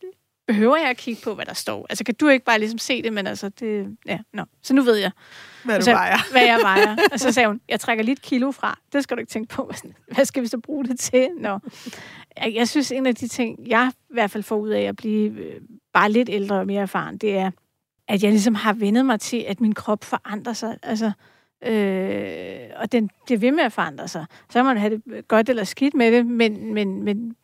behøver 0.48 0.77
jeg 0.77 0.89
at 0.89 0.98
kigge 0.98 1.21
på, 1.24 1.36
hvad 1.36 1.45
der 1.45 1.54
står? 1.54 1.86
Altså, 1.89 2.04
kan 2.04 2.15
du 2.15 2.27
ikke 2.27 2.45
bare 2.45 2.59
ligesom 2.59 2.77
se 2.77 3.01
det, 3.01 3.13
men 3.13 3.27
altså, 3.27 3.50
det, 3.50 3.98
ja, 4.06 4.19
no. 4.33 4.44
Så 4.63 4.74
nu 4.74 4.81
ved 4.81 4.95
jeg. 4.95 5.12
Hvad 5.68 5.80
du 5.80 5.86
så, 5.86 5.92
vejer. 5.92 6.18
Hvad 6.31 6.42
jeg 6.42 6.60
vejer. 6.62 6.96
Og 7.12 7.19
så 7.19 7.31
sagde 7.31 7.48
hun, 7.48 7.62
jeg 7.69 7.80
trækker 7.80 8.04
lidt 8.04 8.22
kilo 8.22 8.52
fra. 8.52 8.80
Det 8.94 9.04
skal 9.04 9.18
du 9.18 9.19
ikke 9.19 9.30
tænke 9.30 9.56
på. 9.56 9.72
Hvad 10.14 10.25
skal 10.25 10.44
vi 10.44 10.48
så 10.48 10.58
bruge 10.58 10.86
det 10.86 11.00
til? 11.00 11.30
Nå. 11.38 11.60
Jeg, 12.54 12.68
synes, 12.68 12.92
en 12.92 13.06
af 13.06 13.16
de 13.16 13.28
ting, 13.28 13.68
jeg 13.68 13.92
i 14.10 14.14
hvert 14.14 14.31
fald 14.31 14.44
får 14.44 14.58
ud 14.58 14.69
af 14.69 14.81
at 14.81 14.96
blive 14.96 15.31
øh, 15.31 15.62
bare 15.94 16.12
lidt 16.12 16.30
ældre 16.30 16.56
og 16.56 16.68
mere 16.68 16.81
erfaren, 16.81 17.18
det 17.18 17.38
er, 17.38 17.52
at 18.08 18.24
jeg 18.24 18.31
ligesom 18.31 18.56
har 18.56 18.74
vendet 18.74 19.06
mig 19.06 19.19
til, 19.19 19.46
at 19.48 19.62
min 19.62 19.74
krop 19.74 20.04
forandrer 20.04 20.54
sig. 20.54 20.78
Altså, 20.84 21.12
øh, 21.66 22.60
og 22.75 22.92
den 22.92 23.10
bliver 23.25 23.40
ved 23.40 23.52
med 23.52 23.64
at 23.64 23.74
forandre 23.74 24.08
sig. 24.08 24.25
Så 24.50 24.54
kan 24.54 24.66
man 24.66 24.78
have 24.78 25.02
det 25.08 25.28
godt 25.28 25.50
eller 25.50 25.64
skidt 25.64 25.94
med 25.94 26.12
det, 26.12 26.25
men, 26.25 26.74
men, 26.74 27.04
men 27.04 27.36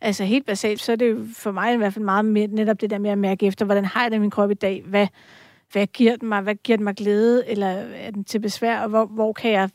altså 0.00 0.24
helt 0.24 0.46
basalt, 0.46 0.80
så 0.80 0.92
er 0.92 0.96
det 0.96 1.10
jo 1.10 1.26
for 1.36 1.52
mig 1.52 1.74
i 1.74 1.76
hvert 1.76 1.94
fald 1.94 2.04
meget 2.04 2.24
mere, 2.24 2.46
netop 2.46 2.80
det 2.80 2.90
der 2.90 2.98
med 2.98 3.10
at 3.10 3.18
mærke 3.18 3.46
efter, 3.46 3.64
hvordan 3.64 3.84
har 3.84 4.02
jeg 4.02 4.10
det 4.10 4.16
i 4.16 4.20
min 4.20 4.30
krop 4.30 4.50
i 4.50 4.54
dag? 4.54 4.82
Hvad, 4.86 5.06
hvad 5.72 5.86
giver 5.86 6.16
den 6.16 6.28
mig? 6.28 6.40
Hvad 6.40 6.54
giver 6.54 6.76
den 6.76 6.84
mig 6.84 6.94
glæde? 6.94 7.48
Eller 7.48 7.66
er 7.66 8.10
den 8.10 8.24
til 8.24 8.38
besvær? 8.38 8.80
Og 8.80 8.88
hvor, 8.88 9.06
hvor 9.06 9.32
kan 9.32 9.50
jeg, 9.50 9.70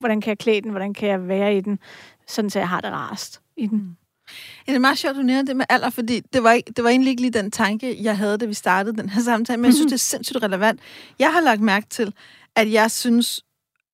hvordan 0.00 0.20
kan 0.20 0.28
jeg 0.28 0.38
klæde 0.38 0.60
den? 0.60 0.70
Hvordan 0.70 0.94
kan 0.94 1.08
jeg 1.08 1.28
være 1.28 1.56
i 1.56 1.60
den? 1.60 1.78
Sådan, 2.28 2.50
så 2.50 2.58
jeg 2.58 2.68
har 2.68 2.80
det 2.80 2.90
rarest 2.90 3.40
i 3.56 3.66
den. 3.66 3.78
Mm. 3.78 3.96
Ja, 4.66 4.72
det 4.72 4.76
er 4.76 4.80
meget 4.80 4.98
sjovt, 4.98 5.16
du 5.16 5.22
nævner 5.22 5.42
det 5.42 5.56
med 5.56 5.64
alder, 5.68 5.90
fordi 5.90 6.20
det 6.20 6.42
var, 6.42 6.52
ikke, 6.52 6.72
det 6.72 6.84
var 6.84 6.90
egentlig 6.90 7.10
ikke 7.10 7.22
lige 7.22 7.30
den 7.30 7.50
tanke, 7.50 7.96
jeg 8.02 8.18
havde, 8.18 8.38
da 8.38 8.46
vi 8.46 8.54
startede 8.54 8.96
den 8.96 9.08
her 9.08 9.22
samtale, 9.22 9.56
men 9.56 9.64
jeg 9.64 9.74
synes, 9.74 9.90
det 9.90 9.96
er 9.96 9.98
sindssygt 9.98 10.42
relevant. 10.42 10.80
Jeg 11.18 11.32
har 11.32 11.40
lagt 11.40 11.60
mærke 11.60 11.86
til, 11.90 12.14
at 12.56 12.72
jeg 12.72 12.90
synes, 12.90 13.44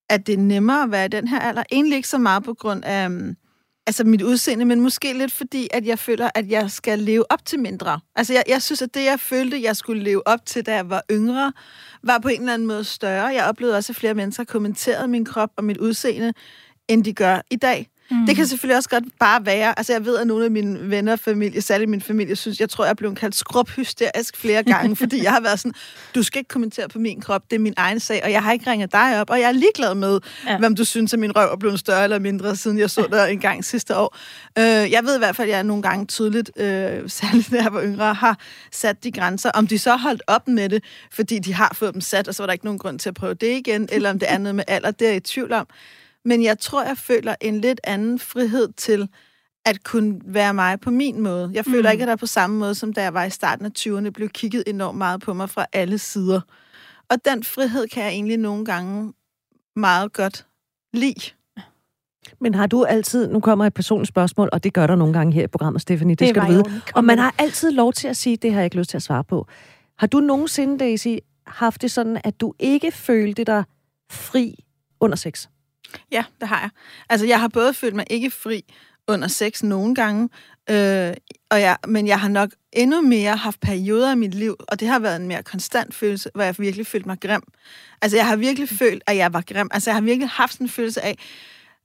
at 0.08 0.26
det 0.26 0.32
er 0.32 0.38
nemmere 0.38 0.82
at 0.82 0.90
være 0.90 1.04
i 1.04 1.08
den 1.08 1.28
her 1.28 1.40
alder. 1.40 1.62
Egentlig 1.72 1.96
ikke 1.96 2.08
så 2.08 2.18
meget 2.18 2.44
på 2.44 2.54
grund 2.54 2.84
af 2.84 3.06
um, 3.06 3.36
altså 3.86 4.04
mit 4.04 4.22
udseende, 4.22 4.64
men 4.64 4.80
måske 4.80 5.12
lidt 5.12 5.32
fordi, 5.32 5.68
at 5.70 5.86
jeg 5.86 5.98
føler, 5.98 6.30
at 6.34 6.50
jeg 6.50 6.70
skal 6.70 6.98
leve 6.98 7.32
op 7.32 7.44
til 7.44 7.60
mindre. 7.60 8.00
Altså 8.16 8.32
jeg, 8.32 8.44
jeg 8.48 8.62
synes, 8.62 8.82
at 8.82 8.94
det, 8.94 9.04
jeg 9.04 9.20
følte, 9.20 9.62
jeg 9.62 9.76
skulle 9.76 10.02
leve 10.02 10.28
op 10.28 10.46
til, 10.46 10.66
da 10.66 10.74
jeg 10.74 10.90
var 10.90 11.02
yngre, 11.10 11.52
var 12.02 12.18
på 12.18 12.28
en 12.28 12.40
eller 12.40 12.54
anden 12.54 12.68
måde 12.68 12.84
større. 12.84 13.26
Jeg 13.26 13.46
oplevede 13.48 13.76
også, 13.76 13.92
at 13.92 13.96
flere 13.96 14.14
mennesker 14.14 14.44
kommenterede 14.44 15.08
min 15.08 15.24
krop 15.24 15.50
og 15.56 15.64
mit 15.64 15.76
udseende, 15.76 16.32
end 16.88 17.04
de 17.04 17.12
gør 17.12 17.40
i 17.50 17.56
dag. 17.56 17.89
Mm. 18.10 18.26
Det 18.26 18.36
kan 18.36 18.46
selvfølgelig 18.46 18.76
også 18.76 18.88
godt 18.88 19.04
bare 19.20 19.46
være, 19.46 19.78
altså 19.78 19.92
jeg 19.92 20.04
ved, 20.04 20.18
at 20.18 20.26
nogle 20.26 20.44
af 20.44 20.50
mine 20.50 20.90
venner 20.90 21.12
og 21.12 21.18
familie, 21.18 21.62
særligt 21.62 21.90
min 21.90 22.00
familie, 22.00 22.36
synes, 22.36 22.60
jeg 22.60 22.70
tror, 22.70 22.86
jeg 22.86 22.96
blevet 22.96 23.18
kaldt 23.18 23.34
skrubhysterisk 23.34 24.36
flere 24.36 24.62
gange, 24.62 24.96
fordi 25.02 25.22
jeg 25.22 25.32
har 25.32 25.40
været 25.40 25.60
sådan, 25.60 25.72
du 26.14 26.22
skal 26.22 26.38
ikke 26.38 26.48
kommentere 26.48 26.88
på 26.88 26.98
min 26.98 27.20
krop, 27.20 27.42
det 27.50 27.56
er 27.56 27.60
min 27.60 27.74
egen 27.76 28.00
sag, 28.00 28.20
og 28.24 28.32
jeg 28.32 28.42
har 28.42 28.52
ikke 28.52 28.70
ringet 28.70 28.92
dig 28.92 29.20
op, 29.20 29.30
og 29.30 29.40
jeg 29.40 29.48
er 29.48 29.52
ligeglad 29.52 29.94
med, 29.94 30.20
ja. 30.46 30.58
hvem 30.58 30.76
du 30.76 30.84
synes, 30.84 31.12
at 31.12 31.18
min 31.18 31.36
røv 31.36 31.52
er 31.52 31.56
blevet 31.56 31.78
større 31.78 32.04
eller 32.04 32.18
mindre, 32.18 32.56
siden 32.56 32.78
jeg 32.78 32.90
så 32.90 33.06
dig 33.12 33.32
en 33.32 33.40
gang 33.40 33.64
sidste 33.64 33.96
år. 33.96 34.16
Uh, 34.58 34.62
jeg 34.62 35.00
ved 35.04 35.14
i 35.14 35.18
hvert 35.18 35.36
fald, 35.36 35.48
at 35.48 35.54
jeg 35.54 35.64
nogle 35.64 35.82
gange 35.82 36.06
tydeligt, 36.06 36.50
uh, 36.56 36.62
særligt 37.20 37.50
da 37.50 37.56
jeg 37.56 37.72
var 37.72 37.82
yngre, 37.82 38.14
har 38.14 38.38
sat 38.72 39.04
de 39.04 39.12
grænser. 39.12 39.50
Om 39.50 39.66
de 39.66 39.78
så 39.78 39.96
holdt 39.96 40.22
op 40.26 40.48
med 40.48 40.68
det, 40.68 40.84
fordi 41.12 41.38
de 41.38 41.54
har 41.54 41.72
fået 41.74 41.94
dem 41.94 42.00
sat, 42.00 42.28
og 42.28 42.34
så 42.34 42.42
var 42.42 42.46
der 42.46 42.52
ikke 42.52 42.64
nogen 42.64 42.78
grund 42.78 42.98
til 42.98 43.08
at 43.08 43.14
prøve 43.14 43.34
det 43.34 43.56
igen, 43.56 43.88
eller 43.92 44.10
om 44.10 44.18
det 44.18 44.32
er 44.32 44.38
noget 44.38 44.54
med 44.54 44.64
alder, 44.68 44.90
det 44.90 45.06
er 45.06 45.10
jeg 45.10 45.16
i 45.16 45.20
tvivl 45.20 45.52
om. 45.52 45.66
Men 46.24 46.42
jeg 46.42 46.58
tror, 46.58 46.84
jeg 46.84 46.98
føler 46.98 47.34
en 47.40 47.60
lidt 47.60 47.80
anden 47.84 48.18
frihed 48.18 48.72
til 48.76 49.08
at 49.64 49.84
kunne 49.84 50.20
være 50.24 50.54
mig 50.54 50.80
på 50.80 50.90
min 50.90 51.20
måde. 51.20 51.50
Jeg 51.54 51.64
føler 51.64 51.90
mm. 51.90 51.92
ikke, 51.92 52.02
at 52.02 52.08
der 52.08 52.16
på 52.16 52.26
samme 52.26 52.58
måde, 52.58 52.74
som 52.74 52.92
da 52.92 53.02
jeg 53.02 53.14
var 53.14 53.24
i 53.24 53.30
starten 53.30 53.66
af 53.66 53.70
20'erne, 53.78 54.10
blev 54.10 54.28
kigget 54.28 54.62
enormt 54.66 54.98
meget 54.98 55.20
på 55.20 55.34
mig 55.34 55.50
fra 55.50 55.66
alle 55.72 55.98
sider. 55.98 56.40
Og 57.10 57.16
den 57.24 57.44
frihed 57.44 57.88
kan 57.88 58.02
jeg 58.02 58.12
egentlig 58.12 58.36
nogle 58.36 58.64
gange 58.64 59.12
meget 59.76 60.12
godt 60.12 60.46
lide. 60.92 61.30
Men 62.40 62.54
har 62.54 62.66
du 62.66 62.84
altid, 62.84 63.28
nu 63.28 63.40
kommer 63.40 63.66
et 63.66 63.74
personligt 63.74 64.08
spørgsmål, 64.08 64.48
og 64.52 64.64
det 64.64 64.74
gør 64.74 64.86
der 64.86 64.94
nogle 64.94 65.12
gange 65.12 65.32
her 65.32 65.44
i 65.44 65.46
programmet, 65.46 65.82
Stephanie, 65.82 66.14
det, 66.14 66.18
det 66.20 66.28
skal 66.28 66.42
du 66.42 66.46
vide. 66.46 66.80
Og 66.94 67.04
man 67.04 67.18
har 67.18 67.34
altid 67.38 67.70
lov 67.70 67.92
til 67.92 68.08
at 68.08 68.16
sige, 68.16 68.36
det 68.36 68.52
har 68.52 68.60
jeg 68.60 68.64
ikke 68.64 68.76
lyst 68.76 68.90
til 68.90 68.96
at 68.96 69.02
svare 69.02 69.24
på. 69.24 69.46
Har 69.98 70.06
du 70.06 70.20
nogensinde, 70.20 70.78
Daisy, 70.78 71.08
haft 71.46 71.82
det 71.82 71.90
sådan, 71.90 72.20
at 72.24 72.40
du 72.40 72.54
ikke 72.58 72.92
følte 72.92 73.44
dig 73.44 73.64
fri 74.10 74.64
under 75.00 75.16
sex? 75.16 75.48
Ja, 76.12 76.24
det 76.40 76.48
har 76.48 76.60
jeg. 76.60 76.70
Altså, 77.08 77.26
jeg 77.26 77.40
har 77.40 77.48
både 77.48 77.74
følt 77.74 77.94
mig 77.94 78.04
ikke 78.10 78.30
fri 78.30 78.64
under 79.08 79.28
sex 79.28 79.62
nogle 79.62 79.94
gange, 79.94 80.28
øh, 80.70 81.14
og 81.50 81.60
jeg, 81.60 81.76
men 81.88 82.06
jeg 82.06 82.20
har 82.20 82.28
nok 82.28 82.50
endnu 82.72 83.00
mere 83.00 83.36
haft 83.36 83.60
perioder 83.60 84.12
i 84.12 84.16
mit 84.16 84.34
liv, 84.34 84.56
og 84.68 84.80
det 84.80 84.88
har 84.88 84.98
været 84.98 85.16
en 85.16 85.28
mere 85.28 85.42
konstant 85.42 85.94
følelse, 85.94 86.30
hvor 86.34 86.44
jeg 86.44 86.54
virkelig 86.58 86.86
følt 86.86 87.06
mig 87.06 87.20
grim. 87.20 87.42
Altså, 88.02 88.16
jeg 88.16 88.26
har 88.26 88.36
virkelig 88.36 88.68
følt, 88.68 89.02
at 89.06 89.16
jeg 89.16 89.32
var 89.32 89.42
grim. 89.46 89.68
Altså, 89.70 89.90
jeg 89.90 89.96
har 89.96 90.02
virkelig 90.02 90.28
haft 90.28 90.52
sådan 90.52 90.64
en 90.64 90.70
følelse 90.70 91.04
af, 91.04 91.16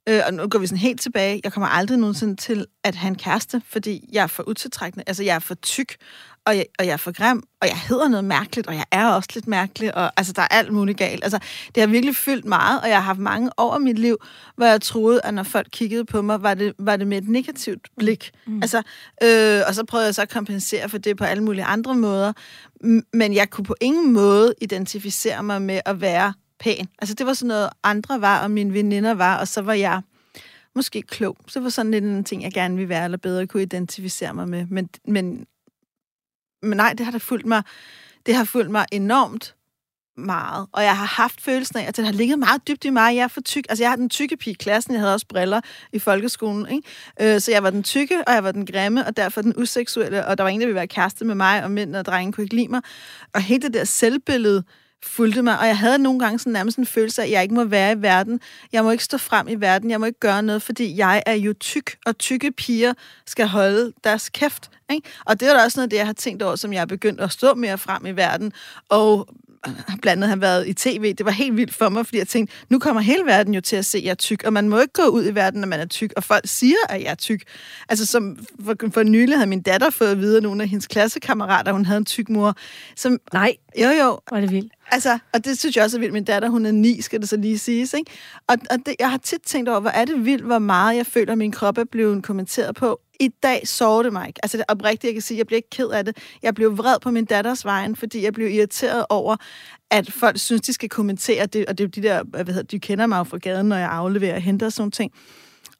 Øh, 0.08 0.22
og 0.26 0.34
nu 0.34 0.48
går 0.48 0.58
vi 0.58 0.66
sådan 0.66 0.78
helt 0.78 1.00
tilbage. 1.00 1.40
Jeg 1.44 1.52
kommer 1.52 1.68
aldrig 1.68 1.98
nogensinde 1.98 2.36
til 2.36 2.66
at 2.84 2.94
have 2.94 3.08
en 3.08 3.18
kæreste, 3.18 3.62
fordi 3.66 4.08
jeg 4.12 4.22
er 4.22 4.26
for 4.26 4.48
utiltrækkende. 4.48 5.04
Altså, 5.06 5.22
jeg 5.22 5.34
er 5.34 5.38
for 5.38 5.54
tyk, 5.54 5.96
og 6.46 6.56
jeg, 6.56 6.66
og 6.78 6.86
jeg 6.86 6.92
er 6.92 6.96
for 6.96 7.12
grim, 7.12 7.42
og 7.60 7.68
jeg 7.68 7.76
hedder 7.88 8.08
noget 8.08 8.24
mærkeligt, 8.24 8.66
og 8.66 8.74
jeg 8.74 8.84
er 8.90 9.06
også 9.06 9.28
lidt 9.34 9.46
mærkelig, 9.46 9.94
og 9.94 10.12
altså, 10.16 10.32
der 10.32 10.42
er 10.42 10.48
alt 10.50 10.72
muligt 10.72 10.98
galt. 10.98 11.24
Altså, 11.24 11.38
det 11.74 11.80
har 11.80 11.86
virkelig 11.86 12.16
fyldt 12.16 12.44
meget, 12.44 12.80
og 12.80 12.88
jeg 12.88 12.96
har 12.96 13.02
haft 13.02 13.18
mange 13.18 13.50
i 13.58 13.80
mit 13.80 13.98
liv, 13.98 14.18
hvor 14.56 14.66
jeg 14.66 14.80
troede, 14.80 15.20
at 15.24 15.34
når 15.34 15.42
folk 15.42 15.68
kiggede 15.70 16.04
på 16.04 16.22
mig, 16.22 16.42
var 16.42 16.54
det, 16.54 16.72
var 16.78 16.96
det 16.96 17.06
med 17.06 17.18
et 17.18 17.28
negativt 17.28 17.88
blik. 17.98 18.30
Mm. 18.46 18.62
Altså, 18.62 18.82
øh, 19.22 19.60
og 19.68 19.74
så 19.74 19.84
prøvede 19.84 20.06
jeg 20.06 20.14
så 20.14 20.22
at 20.22 20.30
kompensere 20.30 20.88
for 20.88 20.98
det 20.98 21.16
på 21.16 21.24
alle 21.24 21.42
mulige 21.42 21.64
andre 21.64 21.94
måder. 21.94 22.32
Men 23.12 23.34
jeg 23.34 23.50
kunne 23.50 23.64
på 23.64 23.74
ingen 23.80 24.12
måde 24.12 24.54
identificere 24.60 25.42
mig 25.42 25.62
med 25.62 25.80
at 25.84 26.00
være 26.00 26.32
pæn. 26.60 26.88
Altså, 26.98 27.14
det 27.14 27.26
var 27.26 27.32
sådan 27.32 27.48
noget, 27.48 27.70
andre 27.84 28.20
var, 28.20 28.42
og 28.42 28.50
mine 28.50 28.72
veninder 28.72 29.14
var, 29.14 29.38
og 29.38 29.48
så 29.48 29.62
var 29.62 29.72
jeg 29.72 30.02
måske 30.74 31.02
klog. 31.02 31.36
Så 31.46 31.60
var 31.60 31.68
sådan 31.68 31.90
lidt 31.90 32.04
en 32.04 32.24
ting, 32.24 32.42
jeg 32.42 32.52
gerne 32.52 32.74
ville 32.74 32.88
være, 32.88 33.04
eller 33.04 33.18
bedre 33.18 33.46
kunne 33.46 33.62
identificere 33.62 34.34
mig 34.34 34.48
med. 34.48 34.66
Men, 34.66 34.88
men, 35.08 35.46
men 36.62 36.76
nej, 36.76 36.92
det 36.92 37.06
har 37.06 37.12
da 37.12 37.18
fulgt 37.18 37.46
mig, 37.46 37.62
det 38.26 38.34
har 38.34 38.44
fulgt 38.44 38.70
mig 38.70 38.86
enormt 38.92 39.56
meget. 40.16 40.66
Og 40.72 40.82
jeg 40.82 40.96
har 40.96 41.06
haft 41.06 41.40
følelsen 41.40 41.78
af, 41.78 41.84
at 41.88 41.96
det 41.96 42.04
har 42.04 42.12
ligget 42.12 42.38
meget 42.38 42.68
dybt 42.68 42.84
i 42.84 42.90
mig. 42.90 43.16
Jeg 43.16 43.22
er 43.22 43.28
for 43.28 43.40
tyk. 43.40 43.66
Altså, 43.68 43.84
jeg 43.84 43.90
har 43.90 43.96
den 43.96 44.08
tykke 44.08 44.36
pige 44.36 44.52
i 44.52 44.56
klassen. 44.56 44.92
Jeg 44.92 45.00
havde 45.00 45.14
også 45.14 45.26
briller 45.28 45.60
i 45.92 45.98
folkeskolen. 45.98 46.68
Ikke? 46.68 47.34
Øh, 47.34 47.40
så 47.40 47.50
jeg 47.50 47.62
var 47.62 47.70
den 47.70 47.82
tykke, 47.82 48.24
og 48.26 48.34
jeg 48.34 48.44
var 48.44 48.52
den 48.52 48.66
grimme, 48.66 49.06
og 49.06 49.16
derfor 49.16 49.42
den 49.42 49.54
useksuelle. 49.56 50.26
Og 50.26 50.38
der 50.38 50.44
var 50.44 50.48
ingen, 50.48 50.60
der 50.60 50.66
ville 50.66 50.76
være 50.76 50.86
kæreste 50.86 51.24
med 51.24 51.34
mig, 51.34 51.64
og 51.64 51.70
mænd 51.70 51.96
og 51.96 52.04
drenge 52.04 52.32
kunne 52.32 52.44
ikke 52.44 52.56
lide 52.56 52.68
mig. 52.68 52.80
Og 53.34 53.40
hele 53.40 53.62
det 53.62 53.74
der 53.74 53.84
selvbillede, 53.84 54.64
fulgte 55.02 55.42
mig, 55.42 55.58
og 55.58 55.66
jeg 55.66 55.78
havde 55.78 55.98
nogle 55.98 56.18
gange 56.18 56.38
sådan 56.38 56.52
nærmest 56.52 56.78
en 56.78 56.86
følelse 56.86 57.22
af, 57.22 57.26
at 57.26 57.32
jeg 57.32 57.42
ikke 57.42 57.54
må 57.54 57.64
være 57.64 57.92
i 57.92 58.02
verden. 58.02 58.40
Jeg 58.72 58.84
må 58.84 58.90
ikke 58.90 59.04
stå 59.04 59.18
frem 59.18 59.48
i 59.48 59.54
verden. 59.54 59.90
Jeg 59.90 60.00
må 60.00 60.06
ikke 60.06 60.20
gøre 60.20 60.42
noget, 60.42 60.62
fordi 60.62 60.96
jeg 60.96 61.22
er 61.26 61.34
jo 61.34 61.52
tyk, 61.52 61.96
og 62.06 62.18
tykke 62.18 62.52
piger 62.52 62.94
skal 63.26 63.46
holde 63.46 63.92
deres 64.04 64.28
kæft. 64.28 64.70
Ikke? 64.90 65.08
Og 65.24 65.40
det 65.40 65.48
er 65.48 65.54
da 65.54 65.64
også 65.64 65.78
noget, 65.80 65.90
det 65.90 65.96
jeg 65.96 66.06
har 66.06 66.12
tænkt 66.12 66.42
over, 66.42 66.56
som 66.56 66.72
jeg 66.72 66.80
er 66.80 66.86
begyndt 66.86 67.20
at 67.20 67.32
stå 67.32 67.54
mere 67.54 67.78
frem 67.78 68.06
i 68.06 68.10
verden, 68.10 68.52
og 68.88 69.28
blandt 70.02 70.24
andet 70.24 70.28
har 70.28 70.36
været 70.36 70.68
i 70.68 70.72
tv. 70.72 71.14
Det 71.14 71.26
var 71.26 71.32
helt 71.32 71.56
vildt 71.56 71.74
for 71.74 71.88
mig, 71.88 72.06
fordi 72.06 72.18
jeg 72.18 72.28
tænkte, 72.28 72.54
nu 72.68 72.78
kommer 72.78 73.02
hele 73.02 73.24
verden 73.24 73.54
jo 73.54 73.60
til 73.60 73.76
at 73.76 73.84
se, 73.84 73.98
at 73.98 74.04
jeg 74.04 74.10
er 74.10 74.14
tyk, 74.14 74.44
og 74.44 74.52
man 74.52 74.68
må 74.68 74.80
ikke 74.80 74.92
gå 74.92 75.02
ud 75.02 75.26
i 75.26 75.34
verden, 75.34 75.60
når 75.60 75.68
man 75.68 75.80
er 75.80 75.86
tyk, 75.86 76.12
og 76.16 76.24
folk 76.24 76.42
siger, 76.44 76.76
at 76.88 77.02
jeg 77.02 77.10
er 77.10 77.14
tyk. 77.14 77.42
Altså, 77.88 78.06
som 78.06 78.38
for, 78.64 78.74
for 78.94 79.02
nylig 79.02 79.36
havde 79.36 79.48
min 79.48 79.62
datter 79.62 79.90
fået 79.90 80.08
at 80.08 80.18
vide, 80.18 80.36
at 80.36 80.42
nogle 80.42 80.62
af 80.62 80.68
hendes 80.68 80.86
klassekammerater, 80.86 81.72
hun 81.72 81.84
havde 81.84 81.98
en 81.98 82.04
tyk 82.04 82.28
mor. 82.28 82.56
Som, 82.96 83.18
Nej. 83.32 83.56
Jo, 83.80 83.88
jo. 83.88 84.20
Var 84.30 84.40
det 84.40 84.50
vildt. 84.50 84.72
Altså, 84.90 85.18
og 85.32 85.44
det 85.44 85.58
synes 85.58 85.76
jeg 85.76 85.84
også 85.84 85.96
er 85.96 85.98
vildt. 86.00 86.12
Min 86.12 86.24
datter, 86.24 86.48
hun 86.48 86.66
er 86.66 86.72
ni, 86.72 87.02
skal 87.02 87.20
det 87.20 87.28
så 87.28 87.36
lige 87.36 87.58
siges, 87.58 87.94
ikke? 87.94 88.10
Og, 88.46 88.56
og 88.70 88.78
det, 88.86 88.94
jeg 88.98 89.10
har 89.10 89.18
tit 89.18 89.40
tænkt 89.42 89.68
over, 89.68 89.80
hvor 89.80 89.90
er 89.90 90.04
det 90.04 90.24
vildt, 90.24 90.44
hvor 90.44 90.58
meget 90.58 90.96
jeg 90.96 91.06
føler, 91.06 91.32
at 91.32 91.38
min 91.38 91.52
krop 91.52 91.78
er 91.78 91.84
blevet 91.84 92.22
kommenteret 92.22 92.74
på. 92.74 93.00
I 93.20 93.28
dag 93.42 93.68
sårede 93.68 94.04
det 94.04 94.12
mig 94.12 94.28
ikke. 94.28 94.40
Altså, 94.42 94.56
det 94.56 94.64
er 94.68 94.72
oprigtigt, 94.72 95.04
jeg 95.04 95.12
kan 95.12 95.22
sige, 95.22 95.38
jeg 95.38 95.46
blev 95.46 95.56
ikke 95.56 95.70
ked 95.70 95.88
af 95.88 96.04
det. 96.04 96.16
Jeg 96.42 96.54
blev 96.54 96.78
vred 96.78 97.00
på 97.02 97.10
min 97.10 97.24
datters 97.24 97.64
vejen, 97.64 97.96
fordi 97.96 98.24
jeg 98.24 98.32
blev 98.32 98.50
irriteret 98.50 99.04
over, 99.08 99.36
at 99.90 100.12
folk 100.12 100.38
synes, 100.38 100.62
de 100.62 100.72
skal 100.72 100.88
kommentere 100.88 101.46
det, 101.46 101.66
og 101.66 101.78
det 101.78 101.84
er 101.84 101.88
jo 101.88 102.02
de 102.02 102.08
der, 102.08 102.22
hvad 102.22 102.44
hedder, 102.44 102.62
de 102.62 102.80
kender 102.80 103.06
mig 103.06 103.18
jo 103.18 103.24
fra 103.24 103.38
gaden, 103.38 103.68
når 103.68 103.76
jeg 103.76 103.90
afleverer 103.90 104.34
og 104.34 104.40
henter 104.40 104.68
sådan 104.68 104.82
nogle 104.82 104.90
ting. 104.90 105.12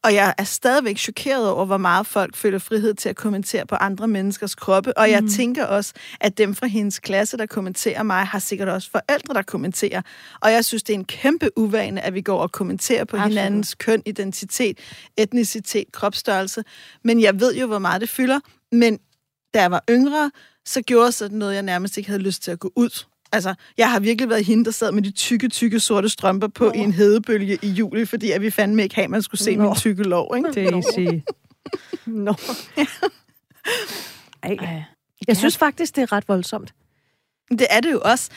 Og 0.07 0.13
jeg 0.13 0.33
er 0.37 0.43
stadigvæk 0.43 0.97
chokeret 0.97 1.49
over, 1.49 1.65
hvor 1.65 1.77
meget 1.77 2.07
folk 2.07 2.35
føler 2.35 2.59
frihed 2.59 2.93
til 2.93 3.09
at 3.09 3.15
kommentere 3.15 3.65
på 3.65 3.75
andre 3.75 4.07
menneskers 4.07 4.55
kroppe. 4.55 4.97
Og 4.97 5.11
jeg 5.11 5.21
mm. 5.21 5.29
tænker 5.29 5.65
også, 5.65 5.93
at 6.19 6.37
dem 6.37 6.55
fra 6.55 6.67
hendes 6.67 6.99
klasse, 6.99 7.37
der 7.37 7.45
kommenterer 7.45 8.03
mig, 8.03 8.25
har 8.25 8.39
sikkert 8.39 8.69
også 8.69 8.91
forældre, 8.91 9.33
der 9.33 9.41
kommenterer. 9.41 10.01
Og 10.39 10.51
jeg 10.51 10.65
synes, 10.65 10.83
det 10.83 10.93
er 10.93 10.97
en 10.97 11.05
kæmpe 11.05 11.49
uvane, 11.57 12.01
at 12.01 12.13
vi 12.13 12.21
går 12.21 12.39
og 12.39 12.51
kommenterer 12.51 13.05
på 13.05 13.17
Absolut. 13.17 13.29
hinandens 13.29 13.75
køn, 13.75 14.03
identitet, 14.05 14.79
etnicitet, 15.17 15.91
kropsstørrelse. 15.91 16.63
Men 17.03 17.21
jeg 17.21 17.39
ved 17.39 17.55
jo, 17.55 17.67
hvor 17.67 17.79
meget 17.79 18.01
det 18.01 18.09
fylder. 18.09 18.39
Men 18.71 18.99
da 19.53 19.61
jeg 19.61 19.71
var 19.71 19.83
yngre, 19.89 20.31
så 20.65 20.81
gjorde 20.81 21.11
sådan 21.11 21.37
noget, 21.37 21.53
jeg 21.53 21.63
nærmest 21.63 21.97
ikke 21.97 22.09
havde 22.09 22.23
lyst 22.23 22.43
til 22.43 22.51
at 22.51 22.59
gå 22.59 22.71
ud. 22.75 23.05
Altså, 23.31 23.55
jeg 23.77 23.91
har 23.91 23.99
virkelig 23.99 24.29
været 24.29 24.45
hende, 24.45 24.65
der 24.65 24.71
sad 24.71 24.91
med 24.91 25.01
de 25.01 25.11
tykke, 25.11 25.49
tykke 25.49 25.79
sorte 25.79 26.09
strømper 26.09 26.47
på 26.47 26.65
Nå. 26.65 26.71
i 26.71 26.77
en 26.77 26.93
hedebølge 26.93 27.57
i 27.61 27.67
juli, 27.67 28.05
fordi 28.05 28.31
at 28.31 28.41
vi 28.41 28.49
fandme 28.49 28.83
ikke 28.83 28.95
have, 28.95 29.03
at 29.03 29.09
man 29.09 29.21
skulle 29.21 29.41
se 29.41 29.55
Nå. 29.55 29.63
min 29.63 29.75
tykke 29.75 30.03
lov, 30.03 30.33
ikke? 30.37 30.49
Det 30.53 30.63
er 30.63 30.91
sige. 30.95 31.23
Nå. 32.05 32.33
Ej. 34.43 34.83
Jeg 35.27 35.37
synes 35.37 35.57
faktisk, 35.57 35.95
det 35.95 36.01
er 36.01 36.11
ret 36.11 36.27
voldsomt. 36.27 36.73
Det 37.49 37.67
er 37.69 37.79
det 37.79 37.91
jo 37.91 38.01
også. 38.05 38.31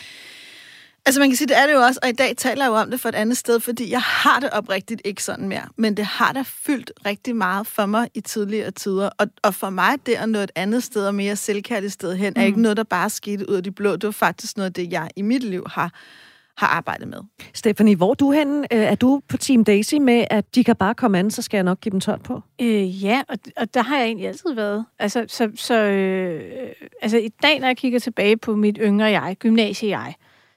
Altså 1.11 1.21
man 1.21 1.31
kan 1.31 1.37
sige, 1.37 1.49
det 1.49 1.59
er 1.59 1.67
det 1.67 1.73
jo 1.75 1.81
også, 1.81 2.01
og 2.03 2.09
i 2.09 2.13
dag 2.13 2.37
taler 2.37 2.65
jeg 2.65 2.71
jo 2.71 2.75
om 2.75 2.91
det 2.91 3.01
for 3.01 3.09
et 3.09 3.15
andet 3.15 3.37
sted, 3.37 3.61
fordi 3.61 3.91
jeg 3.91 4.01
har 4.01 4.41
det 4.41 4.51
oprigtigt 4.51 5.03
ikke 5.05 5.23
sådan 5.23 5.49
mere. 5.49 5.63
Men 5.77 5.97
det 5.97 6.05
har 6.05 6.33
da 6.33 6.43
fyldt 6.47 6.93
rigtig 7.07 7.37
meget 7.37 7.67
for 7.67 7.87
mig 7.87 8.09
i 8.15 8.21
tidligere 8.21 8.71
tider. 8.71 9.11
Og, 9.19 9.27
og 9.43 9.55
for 9.55 9.71
mig, 9.71 10.07
det 10.07 10.15
at 10.15 10.29
nå 10.29 10.39
et 10.39 10.51
andet 10.55 10.83
sted 10.83 11.07
og 11.07 11.15
mere 11.15 11.37
selvkærligt 11.37 11.93
sted 11.93 12.17
hen, 12.17 12.33
mm. 12.37 12.43
er 12.43 12.47
ikke 12.47 12.61
noget, 12.61 12.77
der 12.77 12.83
bare 12.83 13.11
skete 13.11 13.51
ud 13.51 13.55
af 13.55 13.63
de 13.63 13.71
blå. 13.71 13.93
Det 13.93 14.05
var 14.05 14.11
faktisk 14.11 14.57
noget 14.57 14.67
af 14.67 14.73
det, 14.73 14.93
jeg 14.93 15.09
i 15.17 15.23
mit 15.23 15.45
liv 15.45 15.67
har, 15.67 15.93
har 16.57 16.67
arbejdet 16.67 17.09
med. 17.09 17.19
Stephanie, 17.55 17.97
hvor 17.97 18.11
er 18.11 18.15
du 18.15 18.33
henne? 18.33 18.75
Øh, 18.75 18.81
er 18.81 18.95
du 18.95 19.21
på 19.29 19.37
Team 19.37 19.65
Daisy 19.65 19.95
med, 19.95 20.25
at 20.31 20.55
de 20.55 20.65
kan 20.65 20.77
bare 20.77 20.95
komme 20.95 21.19
an, 21.19 21.31
så 21.31 21.43
skal 21.43 21.59
jeg 21.59 21.65
nok 21.65 21.81
give 21.81 21.91
dem 21.91 22.01
tørt 22.01 22.23
på? 22.23 22.41
Øh, 22.61 23.05
ja, 23.05 23.23
og, 23.29 23.39
og 23.57 23.75
der 23.75 23.83
har 23.83 23.97
jeg 23.97 24.07
egentlig 24.07 24.29
altid 24.29 24.55
været. 24.55 24.85
Altså, 24.99 25.25
så, 25.29 25.51
så, 25.55 25.75
øh, 25.75 26.71
altså 27.03 27.19
i 27.19 27.29
dag, 27.43 27.61
når 27.61 27.67
jeg 27.67 27.77
kigger 27.77 27.99
tilbage 27.99 28.37
på 28.37 28.57
mit 28.57 28.79
yngre 28.81 29.07
jeg, 29.07 29.37
gymnasie 29.39 29.89
jeg, 29.89 30.15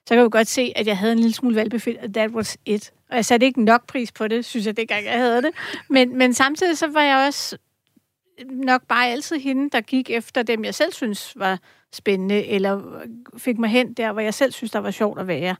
så 0.07 0.09
kan 0.09 0.17
jeg 0.17 0.23
jo 0.23 0.29
godt 0.31 0.47
se, 0.47 0.73
at 0.75 0.87
jeg 0.87 0.97
havde 0.97 1.13
en 1.13 1.19
lille 1.19 1.33
smule 1.33 1.55
valgbefedt, 1.55 1.97
og 1.97 2.13
that 2.13 2.31
was 2.31 2.57
it. 2.65 2.93
Og 3.09 3.15
jeg 3.15 3.25
satte 3.25 3.45
ikke 3.45 3.63
nok 3.63 3.87
pris 3.87 4.11
på 4.11 4.27
det, 4.27 4.45
synes 4.45 4.65
jeg, 4.65 4.77
det 4.77 4.87
gang 4.87 5.05
jeg 5.05 5.19
havde 5.19 5.41
det. 5.41 5.51
Men, 5.89 6.17
men 6.17 6.33
samtidig 6.33 6.77
så 6.77 6.87
var 6.87 7.01
jeg 7.01 7.27
også 7.27 7.57
nok 8.49 8.81
bare 8.87 9.07
altid 9.07 9.39
hende, 9.39 9.69
der 9.69 9.81
gik 9.81 10.09
efter 10.09 10.43
dem, 10.43 10.65
jeg 10.65 10.75
selv 10.75 10.93
synes 10.93 11.33
var 11.35 11.59
spændende, 11.93 12.45
eller 12.45 12.81
fik 13.37 13.57
mig 13.57 13.69
hen 13.69 13.93
der, 13.93 14.11
hvor 14.11 14.21
jeg 14.21 14.33
selv 14.33 14.51
synes, 14.51 14.71
der 14.71 14.79
var 14.79 14.91
sjovt 14.91 15.19
at 15.19 15.27
være. 15.27 15.55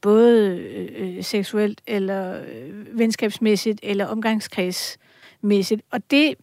Både 0.00 0.56
øh, 0.56 1.16
øh 1.16 1.24
seksuelt, 1.24 1.80
eller 1.86 2.42
øh, 2.42 2.98
venskabsmæssigt, 2.98 3.80
eller 3.82 4.06
omgangskredsmæssigt. 4.06 5.82
Og 5.90 6.10
det, 6.10 6.34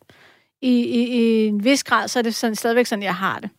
i, 0.61 0.83
i, 0.83 1.07
i 1.07 1.47
en 1.47 1.63
vis 1.63 1.83
grad, 1.83 2.07
så 2.07 2.19
er 2.19 2.23
det 2.23 2.35
sådan, 2.35 2.55
stadigvæk 2.55 2.85
sådan, 2.85 3.03
jeg 3.03 3.15
har 3.15 3.39
det. 3.39 3.49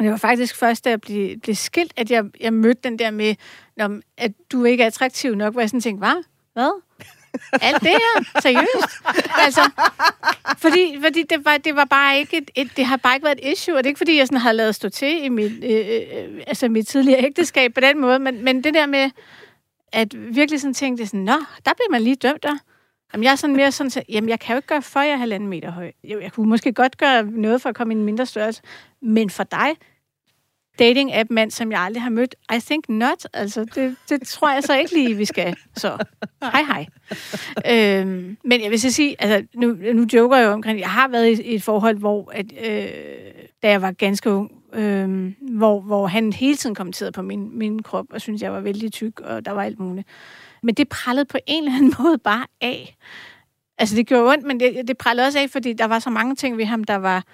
Det 0.00 0.10
var 0.10 0.16
faktisk 0.16 0.56
først, 0.56 0.84
da 0.84 0.90
jeg 0.90 1.00
blev, 1.00 1.40
blev 1.40 1.54
skilt, 1.54 1.92
at 1.96 2.10
jeg, 2.10 2.24
jeg 2.40 2.52
mødte 2.52 2.80
den 2.84 2.98
der 2.98 3.10
med, 3.10 3.34
at 4.18 4.32
du 4.52 4.64
ikke 4.64 4.82
er 4.82 4.86
attraktiv 4.86 5.34
nok, 5.34 5.52
hvor 5.52 5.60
jeg 5.60 5.70
sådan 5.70 5.80
tænkte, 5.80 5.98
hvad? 5.98 6.24
Hvad? 6.52 6.82
Alt 7.52 7.80
det 7.80 7.90
her? 7.90 8.40
Seriøst? 8.40 8.98
altså, 9.44 9.70
fordi, 10.58 10.98
fordi 11.02 11.22
det, 11.22 11.44
var, 11.44 11.56
det 11.56 11.76
var 11.76 11.84
bare 11.84 12.18
ikke 12.18 12.36
et, 12.36 12.50
et, 12.54 12.70
det 12.76 12.86
har 12.86 12.96
bare 12.96 13.14
ikke 13.14 13.24
været 13.24 13.38
et 13.42 13.52
issue, 13.52 13.74
og 13.74 13.78
det 13.78 13.86
er 13.86 13.90
ikke 13.90 13.98
fordi, 13.98 14.18
jeg 14.18 14.26
sådan 14.26 14.38
har 14.38 14.52
lavet 14.52 14.74
stå 14.74 14.88
til 14.88 15.24
i 15.24 15.28
mit, 15.28 15.64
øh, 15.64 15.70
øh, 15.70 16.02
øh, 16.18 16.42
altså 16.46 16.68
mit 16.68 16.88
tidligere 16.88 17.24
ægteskab 17.24 17.74
på 17.74 17.80
den 17.80 18.00
måde, 18.00 18.18
men, 18.18 18.44
men 18.44 18.64
det 18.64 18.74
der 18.74 18.86
med, 18.86 19.10
at 19.92 20.34
virkelig 20.34 20.60
sådan 20.60 20.74
tænkte 20.74 21.06
sådan, 21.06 21.20
nå, 21.20 21.36
der 21.64 21.72
blev 21.74 21.86
man 21.90 22.02
lige 22.02 22.16
dømt 22.16 22.42
der. 22.42 22.58
Jamen, 23.12 23.24
jeg 23.24 23.32
er 23.32 23.36
sådan 23.36 23.56
mere 23.56 23.72
sådan, 23.72 24.04
jamen, 24.08 24.28
jeg 24.30 24.40
kan 24.40 24.54
jo 24.54 24.56
ikke 24.56 24.68
gøre 24.68 24.82
for, 24.82 25.00
at 25.00 25.06
jeg 25.06 25.12
er 25.12 25.18
halvanden 25.18 25.48
meter 25.48 25.70
høj. 25.70 25.92
Jeg, 26.04 26.22
jeg 26.22 26.32
kunne 26.32 26.48
måske 26.48 26.72
godt 26.72 26.98
gøre 26.98 27.22
noget 27.22 27.62
for 27.62 27.68
at 27.68 27.74
komme 27.74 27.94
i 27.94 27.96
en 27.96 28.04
mindre 28.04 28.26
størrelse, 28.26 28.62
men 29.02 29.30
for 29.30 29.44
dig, 29.44 29.76
dating-app 30.78 31.26
mand, 31.30 31.50
som 31.50 31.72
jeg 31.72 31.80
aldrig 31.80 32.02
har 32.02 32.10
mødt, 32.10 32.34
I 32.56 32.60
think 32.60 32.88
not. 32.88 33.26
Altså, 33.34 33.64
det, 33.74 33.96
det 34.08 34.22
tror 34.22 34.52
jeg 34.52 34.62
så 34.62 34.76
ikke 34.78 34.94
lige, 34.94 35.16
vi 35.16 35.24
skal. 35.24 35.56
Så, 35.76 36.04
hej 36.42 36.62
hej. 36.62 36.86
øhm, 38.00 38.36
men 38.44 38.62
jeg 38.62 38.70
vil 38.70 38.80
så 38.80 38.92
sige, 38.92 39.16
altså, 39.18 39.46
nu, 39.54 39.76
nu 39.94 40.06
joker 40.12 40.36
jeg 40.36 40.46
jo 40.46 40.52
omkring, 40.52 40.80
jeg 40.80 40.90
har 40.90 41.08
været 41.08 41.38
i, 41.38 41.42
i 41.42 41.54
et 41.54 41.62
forhold, 41.62 41.98
hvor, 41.98 42.30
at, 42.32 42.46
øh, 42.64 42.88
da 43.62 43.70
jeg 43.70 43.82
var 43.82 43.92
ganske 43.92 44.30
ung, 44.30 44.52
øh, 44.72 45.32
hvor, 45.40 45.80
hvor 45.80 46.06
han 46.06 46.32
hele 46.32 46.56
tiden 46.56 46.74
kommenterede 46.74 47.12
på 47.12 47.22
min, 47.22 47.58
min 47.58 47.82
krop, 47.82 48.06
og 48.10 48.20
syntes, 48.20 48.42
jeg 48.42 48.52
var 48.52 48.60
vældig 48.60 48.92
tyk, 48.92 49.20
og 49.20 49.44
der 49.44 49.52
var 49.52 49.62
alt 49.62 49.78
muligt. 49.78 50.08
Men 50.66 50.74
det 50.74 50.88
prallede 50.88 51.24
på 51.24 51.38
en 51.46 51.64
eller 51.64 51.76
anden 51.76 51.94
måde 52.02 52.18
bare 52.18 52.46
af. 52.60 52.96
Altså, 53.78 53.96
det 53.96 54.06
gjorde 54.06 54.32
ondt, 54.32 54.44
men 54.44 54.60
det, 54.60 54.88
det 54.88 54.98
prallede 54.98 55.26
også 55.26 55.38
af, 55.38 55.50
fordi 55.50 55.72
der 55.72 55.84
var 55.84 55.98
så 55.98 56.10
mange 56.10 56.34
ting 56.34 56.58
ved 56.58 56.64
ham, 56.64 56.84
der 56.84 56.96
var, 56.96 57.24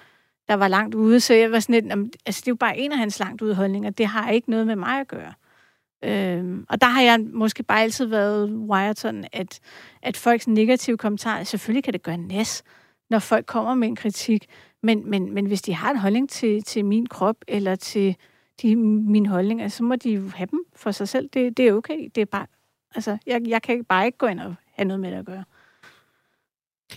der 0.47 0.53
var 0.53 0.67
langt 0.67 0.95
ude. 0.95 1.19
Så 1.19 1.33
jeg 1.33 1.51
var 1.51 1.59
sådan 1.59 1.83
lidt, 1.83 2.15
altså, 2.25 2.41
det 2.41 2.47
er 2.47 2.51
jo 2.51 2.55
bare 2.55 2.77
en 2.77 2.91
af 2.91 2.97
hans 2.97 3.19
langt 3.19 3.41
ude 3.41 3.55
holdninger. 3.55 3.89
Det 3.89 4.07
har 4.07 4.31
ikke 4.31 4.49
noget 4.49 4.67
med 4.67 4.75
mig 4.75 4.99
at 4.99 5.07
gøre. 5.07 5.33
Øhm, 6.03 6.65
og 6.69 6.81
der 6.81 6.87
har 6.87 7.01
jeg 7.01 7.19
måske 7.19 7.63
bare 7.63 7.81
altid 7.81 8.05
været 8.05 8.49
wired 8.49 8.95
sådan, 8.95 9.25
at, 9.33 9.59
at 10.01 10.17
folks 10.17 10.47
negative 10.47 10.97
kommentarer, 10.97 11.43
selvfølgelig 11.43 11.83
kan 11.83 11.93
det 11.93 12.03
gøre 12.03 12.17
næs, 12.17 12.63
når 13.09 13.19
folk 13.19 13.45
kommer 13.45 13.73
med 13.73 13.87
en 13.87 13.95
kritik, 13.95 14.45
men, 14.83 15.09
men, 15.09 15.33
men 15.33 15.45
hvis 15.45 15.61
de 15.61 15.73
har 15.73 15.91
en 15.91 15.97
holdning 15.97 16.29
til, 16.29 16.63
til 16.63 16.85
min 16.85 17.05
krop, 17.05 17.35
eller 17.47 17.75
til 17.75 18.15
de, 18.61 18.75
min 18.75 19.25
holdning, 19.25 19.71
så 19.71 19.83
må 19.83 19.95
de 19.95 20.09
jo 20.09 20.29
have 20.35 20.47
dem 20.51 20.59
for 20.75 20.91
sig 20.91 21.07
selv. 21.07 21.29
Det, 21.33 21.57
det 21.57 21.67
er 21.67 21.73
okay. 21.73 22.09
Det 22.15 22.21
er 22.21 22.25
bare 22.25 22.45
Altså, 22.95 23.17
jeg, 23.27 23.41
jeg 23.47 23.61
kan 23.61 23.83
bare 23.83 24.05
ikke 24.05 24.17
gå 24.17 24.25
ind 24.27 24.39
og 24.39 24.55
have 24.71 24.87
noget 24.87 24.99
med 24.99 25.11
det 25.11 25.17
at 25.17 25.25
gøre. 25.25 25.43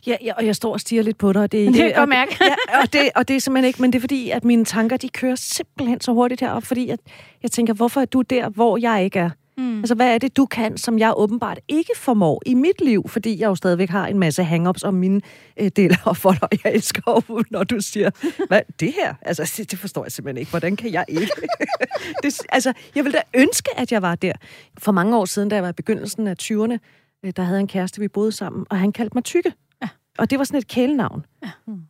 Ja, 0.07 0.17
ja, 0.23 0.33
og 0.37 0.47
jeg 0.47 0.57
står 0.57 0.73
og 0.73 0.81
stiger 0.81 1.03
lidt 1.03 1.19
på 1.19 1.33
dig. 1.33 1.43
Og 1.43 1.53
det, 1.53 1.67
det 1.75 1.77
kan 1.77 1.91
jeg 1.91 2.09
mærke. 2.09 2.37
ja, 2.45 2.81
og, 2.83 2.93
det, 2.93 3.11
og 3.15 3.29
det 3.29 3.37
er 3.37 3.41
simpelthen 3.41 3.67
ikke, 3.67 3.83
men 3.83 3.93
det 3.93 3.99
er 3.99 4.01
fordi, 4.01 4.31
at 4.31 4.45
mine 4.45 4.65
tanker, 4.65 4.97
de 4.97 5.09
kører 5.09 5.35
simpelthen 5.35 6.01
så 6.01 6.13
hurtigt 6.13 6.41
herop, 6.41 6.63
fordi 6.63 6.89
jeg, 6.89 6.99
jeg 7.43 7.51
tænker, 7.51 7.75
hvorfor 7.75 8.01
er 8.01 8.05
du 8.05 8.23
der, 8.23 8.49
hvor 8.49 8.77
jeg 8.77 9.05
ikke 9.05 9.19
er? 9.19 9.31
Mm. 9.59 9.79
Altså, 9.79 9.95
hvad 9.95 10.15
er 10.15 10.19
det, 10.19 10.37
du 10.37 10.47
kan, 10.47 10.77
som 10.77 10.99
jeg 10.99 11.13
åbenbart 11.17 11.59
ikke 11.69 11.93
formår 11.97 12.43
i 12.47 12.55
mit 12.55 12.81
liv? 12.81 13.09
Fordi 13.09 13.41
jeg 13.41 13.47
jo 13.47 13.55
stadigvæk 13.55 13.91
har 13.91 14.07
en 14.07 14.19
masse 14.19 14.45
hang-ups 14.45 14.85
om 14.85 14.95
mine 14.95 15.21
øh, 15.57 15.71
deler 15.77 15.97
og 16.05 16.17
folder. 16.17 16.47
Jeg 16.65 16.73
elsker 16.75 17.43
når 17.51 17.65
du 17.65 17.81
siger, 17.81 18.11
hvad 18.49 18.61
det 18.81 18.93
her? 18.93 19.15
Altså, 19.23 19.53
det, 19.57 19.71
det 19.71 19.79
forstår 19.79 20.05
jeg 20.05 20.13
simpelthen 20.13 20.41
ikke. 20.41 20.51
Hvordan 20.51 20.77
kan 20.77 20.93
jeg 20.93 21.05
ikke? 21.09 21.33
det, 22.23 22.41
altså, 22.49 22.73
jeg 22.95 23.05
ville 23.05 23.19
da 23.19 23.41
ønske, 23.41 23.71
at 23.77 23.93
jeg 23.93 24.03
var 24.03 24.15
der. 24.15 24.33
For 24.79 24.93
mange 24.93 25.17
år 25.17 25.25
siden, 25.25 25.49
da 25.49 25.55
jeg 25.55 25.63
var 25.63 25.69
i 25.69 25.73
begyndelsen 25.73 26.27
af 26.27 26.35
20'erne, 26.43 26.79
øh, 27.25 27.33
der 27.37 27.43
havde 27.43 27.61
en 27.61 27.69
kæreste, 27.69 28.01
vi 28.01 28.09
boede 28.09 28.33
sammen, 28.33 28.67
og 28.71 28.79
han 28.79 28.93
kaldte 28.93 29.15
mig 29.15 29.25
tykke. 29.25 29.53
Ja. 29.83 29.89
Og 30.19 30.31
det 30.31 30.39
var 30.39 30.45
sådan 30.45 30.59
et 30.59 30.69
kælenavn. 30.69 31.25
Ja. 31.43 31.51
Mm. 31.67 31.81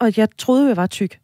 Og 0.00 0.18
jeg 0.18 0.28
troede, 0.38 0.68
jeg 0.68 0.76
var 0.76 0.86
tyk. 0.86 1.20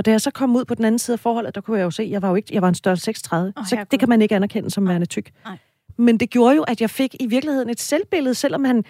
Og 0.00 0.04
da 0.04 0.10
jeg 0.10 0.20
så 0.20 0.30
kom 0.30 0.56
ud 0.56 0.64
på 0.64 0.74
den 0.74 0.84
anden 0.84 0.98
side 0.98 1.14
af 1.14 1.20
forholdet, 1.20 1.54
der 1.54 1.60
kunne 1.60 1.78
jeg 1.78 1.84
jo 1.84 1.90
se, 1.90 2.08
jeg 2.10 2.22
var 2.22 2.28
jo 2.28 2.34
ikke, 2.34 2.48
jeg 2.54 2.62
var 2.62 2.68
en 2.68 2.74
størrelse 2.74 3.04
36. 3.04 3.52
Oh, 3.56 3.66
så 3.66 3.84
det 3.90 3.98
kan 3.98 4.08
man 4.08 4.22
ikke 4.22 4.36
anerkende 4.36 4.70
som 4.70 4.88
værende 4.88 5.06
tyk. 5.06 5.30
Nej. 5.44 5.58
Men 5.96 6.20
det 6.20 6.30
gjorde 6.30 6.56
jo, 6.56 6.62
at 6.62 6.80
jeg 6.80 6.90
fik 6.90 7.16
i 7.20 7.26
virkeligheden 7.26 7.70
et 7.70 7.80
selvbillede, 7.80 8.34
selvom 8.34 8.64
han 8.64 8.84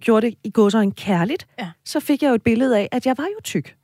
gjorde 0.00 0.26
det 0.26 0.36
i 0.44 0.52
en 0.82 0.92
kærligt, 0.92 1.46
ja. 1.58 1.70
så 1.84 2.00
fik 2.00 2.22
jeg 2.22 2.28
jo 2.28 2.34
et 2.34 2.42
billede 2.42 2.78
af, 2.78 2.88
at 2.92 3.06
jeg 3.06 3.18
var 3.18 3.24
jo 3.24 3.40
tyk. 3.44 3.76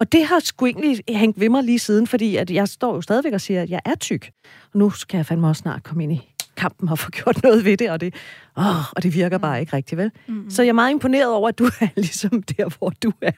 Og 0.00 0.12
det 0.12 0.26
har 0.26 0.40
sgu 0.40 0.66
egentlig 0.66 1.00
hængt 1.08 1.40
ved 1.40 1.48
mig 1.48 1.64
lige 1.64 1.78
siden, 1.78 2.06
fordi 2.06 2.36
at 2.36 2.50
jeg 2.50 2.68
står 2.68 2.94
jo 2.94 3.00
stadigvæk 3.00 3.32
og 3.32 3.40
siger, 3.40 3.62
at 3.62 3.70
jeg 3.70 3.80
er 3.84 3.94
tyk. 3.94 4.30
Og 4.72 4.78
nu 4.78 4.90
skal 4.90 5.18
jeg 5.18 5.26
fandme 5.26 5.48
også 5.48 5.60
snart 5.60 5.82
komme 5.82 6.02
ind 6.02 6.12
i 6.12 6.35
kampen 6.56 6.88
og 6.88 6.98
få 6.98 7.10
gjort 7.10 7.42
noget 7.42 7.64
ved 7.64 7.76
det, 7.76 7.90
og 7.90 8.00
det, 8.00 8.14
åh, 8.56 8.92
og 8.92 9.02
det 9.02 9.14
virker 9.14 9.38
bare 9.38 9.60
ikke 9.60 9.76
rigtigt, 9.76 9.98
vel? 9.98 10.10
Mm-hmm. 10.26 10.50
Så 10.50 10.62
jeg 10.62 10.68
er 10.68 10.72
meget 10.72 10.90
imponeret 10.90 11.32
over, 11.32 11.48
at 11.48 11.58
du 11.58 11.64
er 11.64 11.88
ligesom 12.06 12.42
der, 12.42 12.78
hvor 12.78 12.92
du 13.02 13.12
er. 13.22 13.32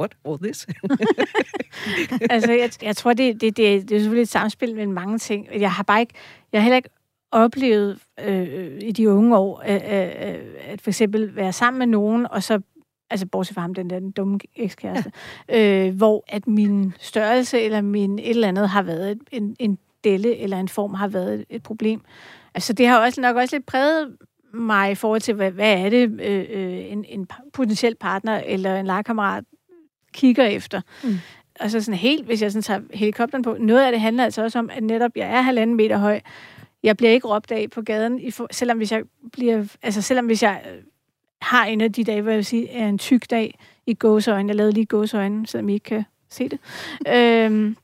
What 0.00 0.12
all 0.24 0.38
this? 0.38 0.66
altså, 2.30 2.52
jeg, 2.52 2.70
jeg 2.82 2.96
tror, 2.96 3.12
det, 3.12 3.40
det, 3.40 3.56
det, 3.56 3.88
det 3.88 3.96
er 3.96 4.00
selvfølgelig 4.00 4.22
et 4.22 4.28
samspil 4.28 4.74
mellem 4.74 4.92
mange 4.92 5.18
ting. 5.18 5.48
Jeg 5.60 5.72
har 5.72 5.82
bare 5.82 6.00
ikke, 6.00 6.14
jeg 6.52 6.60
har 6.60 6.62
heller 6.62 6.76
ikke 6.76 6.90
oplevet 7.32 7.98
øh, 8.24 8.78
i 8.82 8.92
de 8.92 9.10
unge 9.10 9.36
år, 9.36 9.62
øh, 9.68 9.74
øh, 9.74 10.40
at 10.66 10.80
for 10.80 10.90
eksempel 10.90 11.36
være 11.36 11.52
sammen 11.52 11.78
med 11.78 11.86
nogen, 11.86 12.26
og 12.30 12.42
så 12.42 12.60
altså 13.10 13.26
bortset 13.26 13.54
fra 13.54 13.60
ham, 13.60 13.74
den 13.74 13.90
der 13.90 13.98
den 13.98 14.10
dumme 14.10 14.38
ekskæreste, 14.56 15.12
ja. 15.48 15.86
øh, 15.86 15.96
hvor 15.96 16.24
at 16.28 16.46
min 16.46 16.92
størrelse 16.98 17.60
eller 17.60 17.80
min 17.80 18.18
et 18.18 18.30
eller 18.30 18.48
andet 18.48 18.68
har 18.68 18.82
været 18.82 19.18
en, 19.32 19.56
en 19.58 19.78
delle 20.04 20.36
eller 20.36 20.60
en 20.60 20.68
form 20.68 20.94
har 20.94 21.08
været 21.08 21.44
et 21.50 21.62
problem. 21.62 22.00
Altså 22.54 22.72
det 22.72 22.86
har 22.86 22.98
også 22.98 23.20
nok 23.20 23.36
også 23.36 23.56
lidt 23.56 23.66
præget 23.66 24.16
mig 24.54 24.90
i 24.90 24.94
forhold 24.94 25.20
til, 25.20 25.34
hvad, 25.34 25.50
hvad 25.50 25.72
er 25.72 25.88
det, 25.88 26.20
øh, 26.20 26.46
øh 26.50 26.92
en, 26.92 27.04
en 27.08 27.28
potentiel 27.52 27.94
partner 27.94 28.42
eller 28.46 28.76
en 28.76 28.86
legekammerat 28.86 29.44
kigger 30.12 30.44
efter. 30.44 30.80
Mm. 31.04 31.18
Altså 31.60 31.80
sådan 31.80 31.98
helt, 31.98 32.26
hvis 32.26 32.42
jeg 32.42 32.52
sådan 32.52 32.62
tager 32.62 32.80
helikopteren 32.94 33.44
på, 33.44 33.56
noget 33.60 33.84
af 33.84 33.92
det 33.92 34.00
handler 34.00 34.24
altså 34.24 34.42
også 34.42 34.58
om, 34.58 34.70
at 34.72 34.82
netop 34.82 35.10
jeg 35.16 35.28
er 35.30 35.40
halvanden 35.40 35.76
meter 35.76 35.96
høj. 35.96 36.20
Jeg 36.82 36.96
bliver 36.96 37.10
ikke 37.10 37.28
råbt 37.28 37.52
af 37.52 37.66
på 37.70 37.82
gaden, 37.82 38.20
i 38.20 38.30
for, 38.30 38.46
selvom 38.50 38.76
hvis 38.76 38.92
jeg 38.92 39.02
bliver, 39.32 39.76
altså 39.82 40.02
selvom 40.02 40.26
hvis 40.26 40.42
jeg 40.42 40.62
øh, 40.72 40.82
har 41.42 41.64
en 41.64 41.80
af 41.80 41.92
de 41.92 42.04
dage, 42.04 42.22
hvor 42.22 42.30
jeg 42.30 42.36
vil 42.36 42.44
sige, 42.44 42.70
er 42.70 42.88
en 42.88 42.98
tyk 42.98 43.30
dag 43.30 43.58
i 43.86 43.94
gåsøjne. 43.94 44.48
Jeg 44.48 44.56
lavede 44.56 44.72
lige 44.72 44.86
gåsøjne, 44.86 45.46
selvom 45.46 45.68
I 45.68 45.72
ikke 45.72 45.84
kan 45.84 46.04
se 46.28 46.48
det. 46.48 46.58
øhm, 47.16 47.76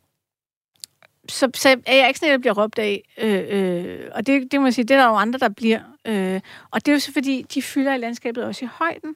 så, 1.29 1.51
så 1.55 1.69
er 1.87 1.97
jeg 1.97 2.09
ikke 2.09 2.19
sådan, 2.19 2.29
at 2.29 2.33
jeg 2.33 2.41
bliver 2.41 2.63
råbt 2.63 2.79
af. 2.79 3.03
Øh, 3.19 3.45
øh, 3.49 3.99
og 4.15 4.27
det, 4.27 4.53
det 4.53 4.61
må 4.61 4.67
jeg 4.67 4.75
sige, 4.75 4.85
det 4.85 4.97
er 4.97 5.01
der 5.01 5.09
jo 5.09 5.15
andre, 5.15 5.39
der 5.39 5.49
bliver. 5.49 5.81
Øh, 6.07 6.41
og 6.71 6.87
det 6.87 6.93
er 6.93 6.97
jo 6.97 7.01
så, 7.01 7.13
fordi 7.13 7.47
de 7.55 7.63
fylder 7.63 7.95
i 7.95 7.99
landskabet 7.99 8.45
også 8.45 8.65
i 8.65 8.69
højden. 8.73 9.15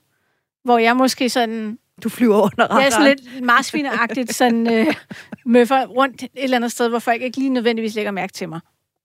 hvor 0.64 0.78
jeg 0.78 0.96
måske 0.96 1.28
sådan 1.28 1.78
Du 2.02 2.08
flyver 2.08 2.36
under 2.36 2.52
jeg 2.58 2.66
er 2.66 2.74
radaren. 2.74 2.92
sådan 2.92 3.16
lidt 3.34 3.44
marsvineragtigt, 3.44 4.34
sådan 4.34 4.72
øh, 4.72 4.94
møffer 5.46 5.86
rundt 5.86 6.22
et 6.22 6.28
eller 6.34 6.56
andet 6.56 6.72
sted, 6.72 6.88
hvor 6.88 6.98
folk 6.98 7.22
ikke 7.22 7.38
lige 7.38 7.50
nødvendigvis 7.50 7.94
lægger 7.94 8.10
mærke 8.10 8.32
til 8.32 8.48
mig. 8.48 8.60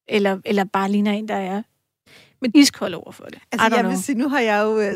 Eller, 0.07 0.39
eller 0.45 0.63
bare 0.63 0.91
ligner 0.91 1.11
en, 1.11 1.27
der 1.27 1.35
er 1.35 1.61
men 2.45 2.61
iskold 2.61 2.93
over 2.93 3.11
for 3.11 3.23
det. 3.23 3.39
Altså, 3.51 3.67
jeg 3.67 3.79
know. 3.79 3.91
vil 3.91 4.03
sige, 4.03 4.17
nu 4.17 4.29
har 4.29 4.39
jeg 4.39 4.63
jo, 4.63 4.79
øh, 4.79 4.93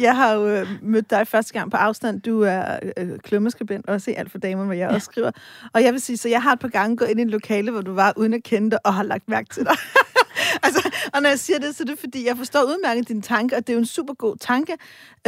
jeg 0.00 0.16
har 0.16 0.32
jo 0.32 0.48
øh, 0.48 0.68
mødt 0.82 1.10
dig 1.10 1.26
første 1.26 1.52
gang 1.52 1.70
på 1.70 1.76
afstand. 1.76 2.20
Du 2.20 2.42
er 2.42 2.78
øh, 2.96 3.18
klummeskribent, 3.18 3.88
også 3.88 4.10
i 4.10 4.14
Alt 4.14 4.30
for 4.30 4.38
Damer, 4.38 4.64
hvor 4.64 4.72
jeg 4.72 4.88
ja. 4.88 4.94
også 4.94 5.04
skriver. 5.04 5.30
Og 5.72 5.82
jeg 5.82 5.92
vil 5.92 6.00
sige, 6.00 6.16
så 6.16 6.28
jeg 6.28 6.42
har 6.42 6.52
et 6.52 6.58
par 6.58 6.68
gange 6.68 6.96
gået 6.96 7.08
ind 7.08 7.20
i 7.20 7.22
et 7.22 7.28
lokale, 7.28 7.70
hvor 7.70 7.80
du 7.80 7.94
var 7.94 8.12
uden 8.16 8.34
at 8.34 8.42
kende 8.42 8.70
dig, 8.70 8.78
og 8.84 8.94
har 8.94 9.02
lagt 9.02 9.28
mærke 9.28 9.48
til 9.54 9.64
dig. 9.64 9.76
altså, 10.62 10.85
og 11.14 11.22
når 11.22 11.28
jeg 11.28 11.38
siger 11.38 11.58
det, 11.58 11.76
så 11.76 11.82
er 11.82 11.86
det 11.86 11.98
fordi, 11.98 12.26
jeg 12.26 12.36
forstår 12.36 12.62
udmærket 12.62 13.08
dine 13.08 13.22
tanker, 13.22 13.56
og 13.56 13.66
det 13.66 13.72
er 13.72 13.74
jo 13.74 13.80
en 13.80 13.86
super 13.86 14.14
god 14.14 14.36
tanke, 14.40 14.72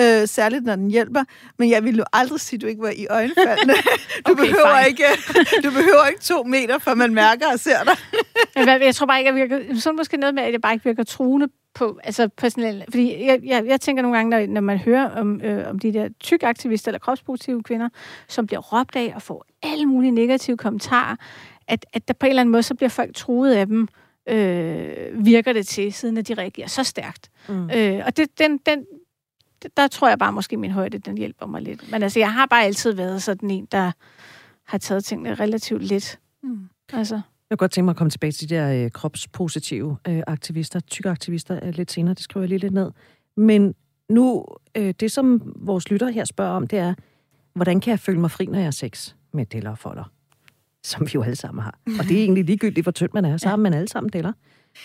øh, 0.01 0.29
særligt 0.29 0.65
når 0.65 0.77
den 0.77 0.91
hjælper. 0.91 1.25
Men 1.59 1.71
jeg 1.71 1.85
ville 1.85 1.99
jo 1.99 2.05
aldrig 2.13 2.41
sige, 2.41 2.57
at 2.57 2.63
du 2.63 2.67
ikke 2.67 2.83
var 2.83 2.91
i 2.97 3.07
øjenfaldene. 3.11 3.75
Du, 4.27 4.33
Okay, 4.33 4.43
behøver 4.43 4.77
fine. 4.79 4.89
ikke, 4.89 5.05
du 5.65 5.71
behøver 5.71 6.07
ikke 6.07 6.21
to 6.21 6.43
meter, 6.43 6.79
før 6.79 6.95
man 6.95 7.15
mærker 7.15 7.47
og 7.53 7.61
ser 7.61 7.85
dig. 7.85 7.97
Jeg 8.85 8.95
tror 8.95 9.07
bare 9.07 9.19
ikke, 9.19 9.29
jeg 9.29 9.35
virker... 9.35 9.81
Så 9.81 9.89
er 9.89 9.93
det 9.93 9.97
måske 9.99 10.17
noget 10.17 10.35
med, 10.35 10.43
at 10.43 10.53
jeg 10.53 10.61
bare 10.61 10.73
ikke 10.73 10.85
virker 10.85 11.05
truende 11.05 11.49
på, 11.75 11.99
altså 12.05 12.29
sådan 12.39 12.75
en, 12.75 12.83
fordi 12.91 13.25
jeg, 13.27 13.41
jeg, 13.45 13.65
jeg 13.67 13.81
tænker 13.81 14.03
nogle 14.03 14.17
gange, 14.17 14.31
når, 14.31 14.47
når 14.55 14.61
man 14.61 14.79
hører 14.79 15.11
om, 15.11 15.41
øh, 15.41 15.69
om 15.69 15.79
de 15.79 15.93
der 15.93 16.09
tykaktivister 16.21 16.89
eller 16.89 16.99
kropspositive 16.99 17.63
kvinder, 17.63 17.89
som 18.29 18.47
bliver 18.47 18.61
råbt 18.61 18.97
af 18.97 19.13
og 19.15 19.23
får 19.23 19.45
alle 19.63 19.87
mulige 19.87 20.11
negative 20.11 20.57
kommentarer, 20.57 21.17
at, 21.69 21.87
at 21.93 22.09
der 22.09 22.15
på 22.15 22.27
en 22.27 22.31
eller 22.31 22.41
anden 22.41 22.53
måde, 22.53 22.63
så 22.63 22.75
bliver 22.75 22.91
folk 22.91 23.15
truet 23.15 23.53
af 23.53 23.67
dem, 23.67 23.89
øh, 24.29 25.25
virker 25.27 25.53
det 25.53 25.67
til, 25.67 25.93
siden 25.93 26.17
at 26.17 26.29
de 26.29 26.35
reagerer 26.35 26.69
så 26.69 26.85
stærkt. 26.85 27.31
Mm. 27.49 27.71
Øh, 27.71 28.03
og 28.07 28.17
det, 28.17 28.39
den, 28.39 28.59
den, 28.67 28.85
der 29.77 29.89
tror 29.89 30.09
jeg 30.09 30.19
bare 30.19 30.33
måske, 30.33 30.57
min 30.57 30.71
højde, 30.71 30.99
den 30.99 31.19
hjælper 31.19 31.47
mig 31.47 31.63
lidt. 31.63 31.91
Men 31.91 32.03
altså, 32.03 32.19
jeg 32.19 32.33
har 32.33 32.47
bare 32.47 32.65
altid 32.65 32.93
været 32.93 33.23
sådan 33.23 33.51
en, 33.51 33.69
der 33.73 33.93
har 34.65 34.79
taget 34.79 35.05
tingene 35.05 35.35
relativt 35.35 35.83
lidt. 35.83 36.19
Mm. 36.43 36.69
Altså, 36.93 37.15
Jeg 37.15 37.23
kunne 37.51 37.57
godt 37.57 37.71
tænke 37.71 37.85
mig 37.85 37.93
at 37.93 37.97
komme 37.97 38.11
tilbage 38.11 38.33
til 38.33 38.51
de 38.51 38.55
der 38.55 38.85
øh, 38.85 38.91
kropspositive 38.91 39.97
øh, 40.09 40.23
aktivister, 40.27 40.81
tykke 40.81 41.11
aktivister 41.11 41.61
øh, 41.63 41.75
lidt 41.75 41.93
senere, 41.93 42.15
det 42.15 42.23
skriver 42.23 42.43
jeg 42.43 42.49
lige 42.49 42.59
lidt 42.59 42.75
ned. 42.75 42.91
Men 43.37 43.75
nu, 44.09 44.45
øh, 44.77 44.95
det 45.01 45.13
som 45.13 45.53
vores 45.57 45.91
lytter 45.91 46.11
her 46.11 46.25
spørger 46.25 46.53
om, 46.53 46.67
det 46.67 46.79
er, 46.79 46.95
hvordan 47.55 47.81
kan 47.81 47.91
jeg 47.91 48.01
føle 48.01 48.21
mig 48.21 48.31
fri, 48.31 48.47
når 48.47 48.59
jeg 48.59 48.67
er 48.67 48.71
sex 48.71 49.15
med 49.33 49.47
deller 49.47 49.71
og 49.71 49.79
folder? 49.79 50.13
Som 50.85 51.07
vi 51.07 51.11
jo 51.15 51.23
alle 51.23 51.37
sammen 51.37 51.63
har. 51.65 51.79
Og 51.99 52.05
det 52.05 52.19
er 52.19 52.23
egentlig 52.25 52.45
ligegyldigt, 52.45 52.85
hvor 52.85 52.93
tynd 52.93 53.11
man 53.15 53.25
er, 53.25 53.37
så 53.37 53.49
har 53.49 53.57
man 53.57 53.75
alle 53.75 53.89
sammen 53.89 54.13
deller 54.13 54.33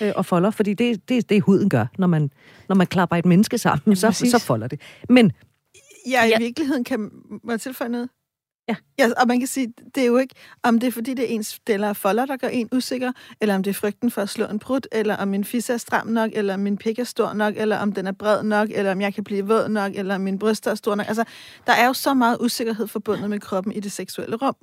øh, 0.02 0.12
og 0.16 0.26
folder, 0.26 0.52
fordi 0.52 0.74
det, 0.74 1.10
det, 1.10 1.30
det 1.30 1.42
huden 1.44 1.70
gør, 1.70 1.86
når 1.98 2.08
man, 2.08 2.32
når 2.70 2.76
man 2.76 2.88
klapper 2.88 3.16
et 3.16 3.26
menneske 3.26 3.58
sammen, 3.58 3.96
så, 3.96 4.08
præcis. 4.08 4.32
så 4.32 4.40
folder 4.40 4.68
det. 4.68 4.82
Men 5.10 5.32
Ja, 6.08 6.26
i 6.26 6.28
Ja. 6.30 6.38
virkeligheden 6.40 6.84
kan... 6.84 7.12
Jeg 7.48 7.62
tilføje 7.62 7.90
noget? 7.90 8.10
Ja. 8.70 8.76
ja. 9.00 9.10
Og 9.22 9.28
man 9.28 9.40
kan 9.40 9.48
sige, 9.48 9.74
det 9.96 10.04
er 10.04 10.08
jo 10.08 10.18
ikke, 10.18 10.36
om 10.64 10.80
det 10.80 10.88
er 10.88 10.92
fordi, 10.92 11.14
det 11.14 11.24
er 11.32 11.36
ens 11.36 11.60
deller 11.68 11.90
og 11.90 11.96
folder, 11.98 12.26
der 12.26 12.38
gør 12.38 12.48
en 12.48 12.70
usikker, 12.72 13.12
eller 13.42 13.56
om 13.56 13.64
det 13.64 13.70
er 13.70 13.74
frygten 13.74 14.12
for 14.12 14.22
at 14.22 14.30
slå 14.30 14.46
en 14.46 14.60
brud, 14.60 14.80
eller 14.92 15.16
om 15.16 15.28
min 15.28 15.44
fisse 15.44 15.74
er 15.74 15.78
stram 15.78 16.08
nok, 16.08 16.32
eller 16.34 16.54
om 16.54 16.60
min 16.60 16.78
pik 16.78 17.00
er 17.00 17.04
stor 17.04 17.34
nok, 17.34 17.54
eller 17.58 17.78
om 17.78 17.92
den 17.94 18.08
er 18.08 18.12
bred 18.12 18.44
nok, 18.44 18.70
eller 18.74 18.92
om 18.92 19.02
jeg 19.02 19.14
kan 19.14 19.24
blive 19.24 19.48
våd 19.48 19.70
nok, 19.70 19.92
eller 19.96 20.16
om 20.16 20.22
min 20.22 20.40
bryst 20.40 20.68
er 20.68 20.76
stor 20.76 20.96
nok. 20.96 21.08
Altså, 21.08 21.24
der 21.68 21.74
er 21.74 21.88
jo 21.88 21.94
så 21.94 22.14
meget 22.14 22.38
usikkerhed 22.40 22.88
forbundet 22.88 23.30
med 23.30 23.40
kroppen 23.40 23.74
i 23.74 23.80
det 23.80 23.92
seksuelle 23.92 24.36
rum. 24.36 24.56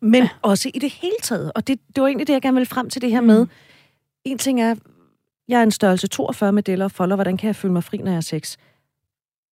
Men 0.00 0.22
ja. 0.22 0.28
også 0.42 0.70
i 0.74 0.78
det 0.78 0.90
hele 0.90 1.16
taget. 1.22 1.52
Og 1.54 1.66
det, 1.66 1.80
det 1.94 2.00
var 2.00 2.06
egentlig 2.06 2.26
det, 2.26 2.32
jeg 2.32 2.42
gerne 2.42 2.54
ville 2.54 2.66
frem 2.66 2.90
til 2.90 3.02
det 3.02 3.10
her 3.10 3.20
med. 3.20 3.46
En 4.24 4.38
ting 4.38 4.60
er, 4.60 4.74
jeg 5.48 5.58
er 5.58 5.62
en 5.62 5.70
størrelse 5.70 6.06
42 6.06 6.52
med 6.52 6.62
deller 6.62 6.84
og 6.84 6.90
folder. 6.90 7.16
Hvordan 7.16 7.36
kan 7.36 7.46
jeg 7.46 7.56
føle 7.56 7.72
mig 7.72 7.84
fri, 7.84 7.96
når 7.96 8.10
jeg 8.10 8.16
er 8.16 8.20
sex? 8.20 8.56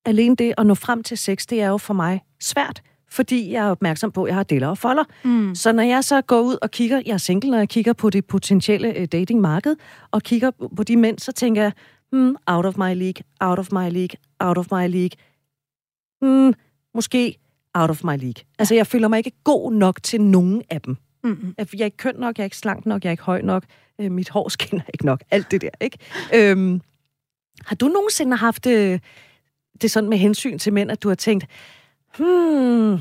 Alene 0.05 0.37
det 0.37 0.55
at 0.59 0.67
nå 0.67 0.75
frem 0.75 1.03
til 1.03 1.19
sex, 1.19 1.47
det 1.47 1.61
er 1.61 1.69
jo 1.69 1.79
for 1.79 1.95
mig 1.95 2.21
svært, 2.41 2.83
fordi 3.11 3.53
jeg 3.53 3.67
er 3.67 3.71
opmærksom 3.71 4.13
på, 4.13 4.25
at 4.25 4.29
jeg 4.29 4.37
har 4.37 4.43
deller 4.43 4.69
og 4.69 4.79
folder. 4.79 5.05
mm. 5.25 5.55
Så 5.55 5.73
når 5.73 5.83
jeg 5.83 6.05
så 6.05 6.23
går 6.23 6.41
ud 6.41 6.57
og 6.63 6.71
kigger, 6.71 7.03
jeg 7.07 7.13
er 7.13 7.19
single, 7.19 7.51
når 7.51 7.59
jeg 7.59 7.69
kigger 7.69 7.93
på 7.93 8.11
det 8.11 8.25
potentielle 8.25 8.99
øh, 8.99 9.07
datingmarked, 9.07 9.77
og 10.11 10.23
kigger 10.23 10.51
på 10.77 10.83
de 10.83 10.97
mænd, 10.97 11.19
så 11.19 11.33
tænker 11.33 11.63
jeg, 11.63 11.73
hmm, 12.13 12.37
out 12.47 12.67
of 12.67 12.77
my 12.77 12.95
league, 12.95 13.23
out 13.41 13.59
of 13.59 13.73
my 13.73 13.91
league, 13.91 14.17
out 14.41 14.59
of 14.59 14.67
my 14.73 14.89
league. 14.89 15.17
Hmm, 16.21 16.55
måske 16.95 17.39
out 17.77 17.91
of 17.91 18.05
my 18.05 18.17
league. 18.17 18.45
Altså, 18.59 18.75
jeg 18.75 18.87
føler 18.87 19.09
mig 19.09 19.17
ikke 19.19 19.33
god 19.45 19.73
nok 19.73 20.03
til 20.03 20.21
nogen 20.21 20.63
af 20.71 20.83
dem. 20.83 20.97
Mm. 21.25 21.55
Jeg 21.59 21.81
er 21.81 21.85
ikke 21.85 21.97
køn 21.97 22.15
nok, 22.19 22.39
jeg 22.39 22.43
er 22.43 22.47
ikke 22.47 22.57
slank 22.57 22.87
nok, 22.87 23.05
jeg 23.05 23.09
er 23.09 23.13
ikke 23.13 23.23
høj 23.23 23.43
nok, 23.43 23.65
øh, 24.01 24.13
mit 24.13 24.29
hår 24.29 24.49
skinner 24.59 24.83
ikke 24.95 25.07
nok, 25.07 25.23
alt 25.31 25.51
det 25.51 25.61
der, 25.63 25.71
ikke? 25.81 25.99
Øhm, 26.35 26.81
har 27.67 27.77
du 27.77 27.87
nogensinde 27.89 28.37
haft 28.37 28.67
øh, 28.67 28.99
det 29.83 29.91
sådan 29.91 30.11
med 30.11 30.19
hensyn 30.19 30.59
til 30.59 30.73
mænd, 30.73 30.91
at 30.91 31.03
du 31.03 31.09
har 31.09 31.15
tænkt, 31.15 31.47
hmm, 32.19 32.99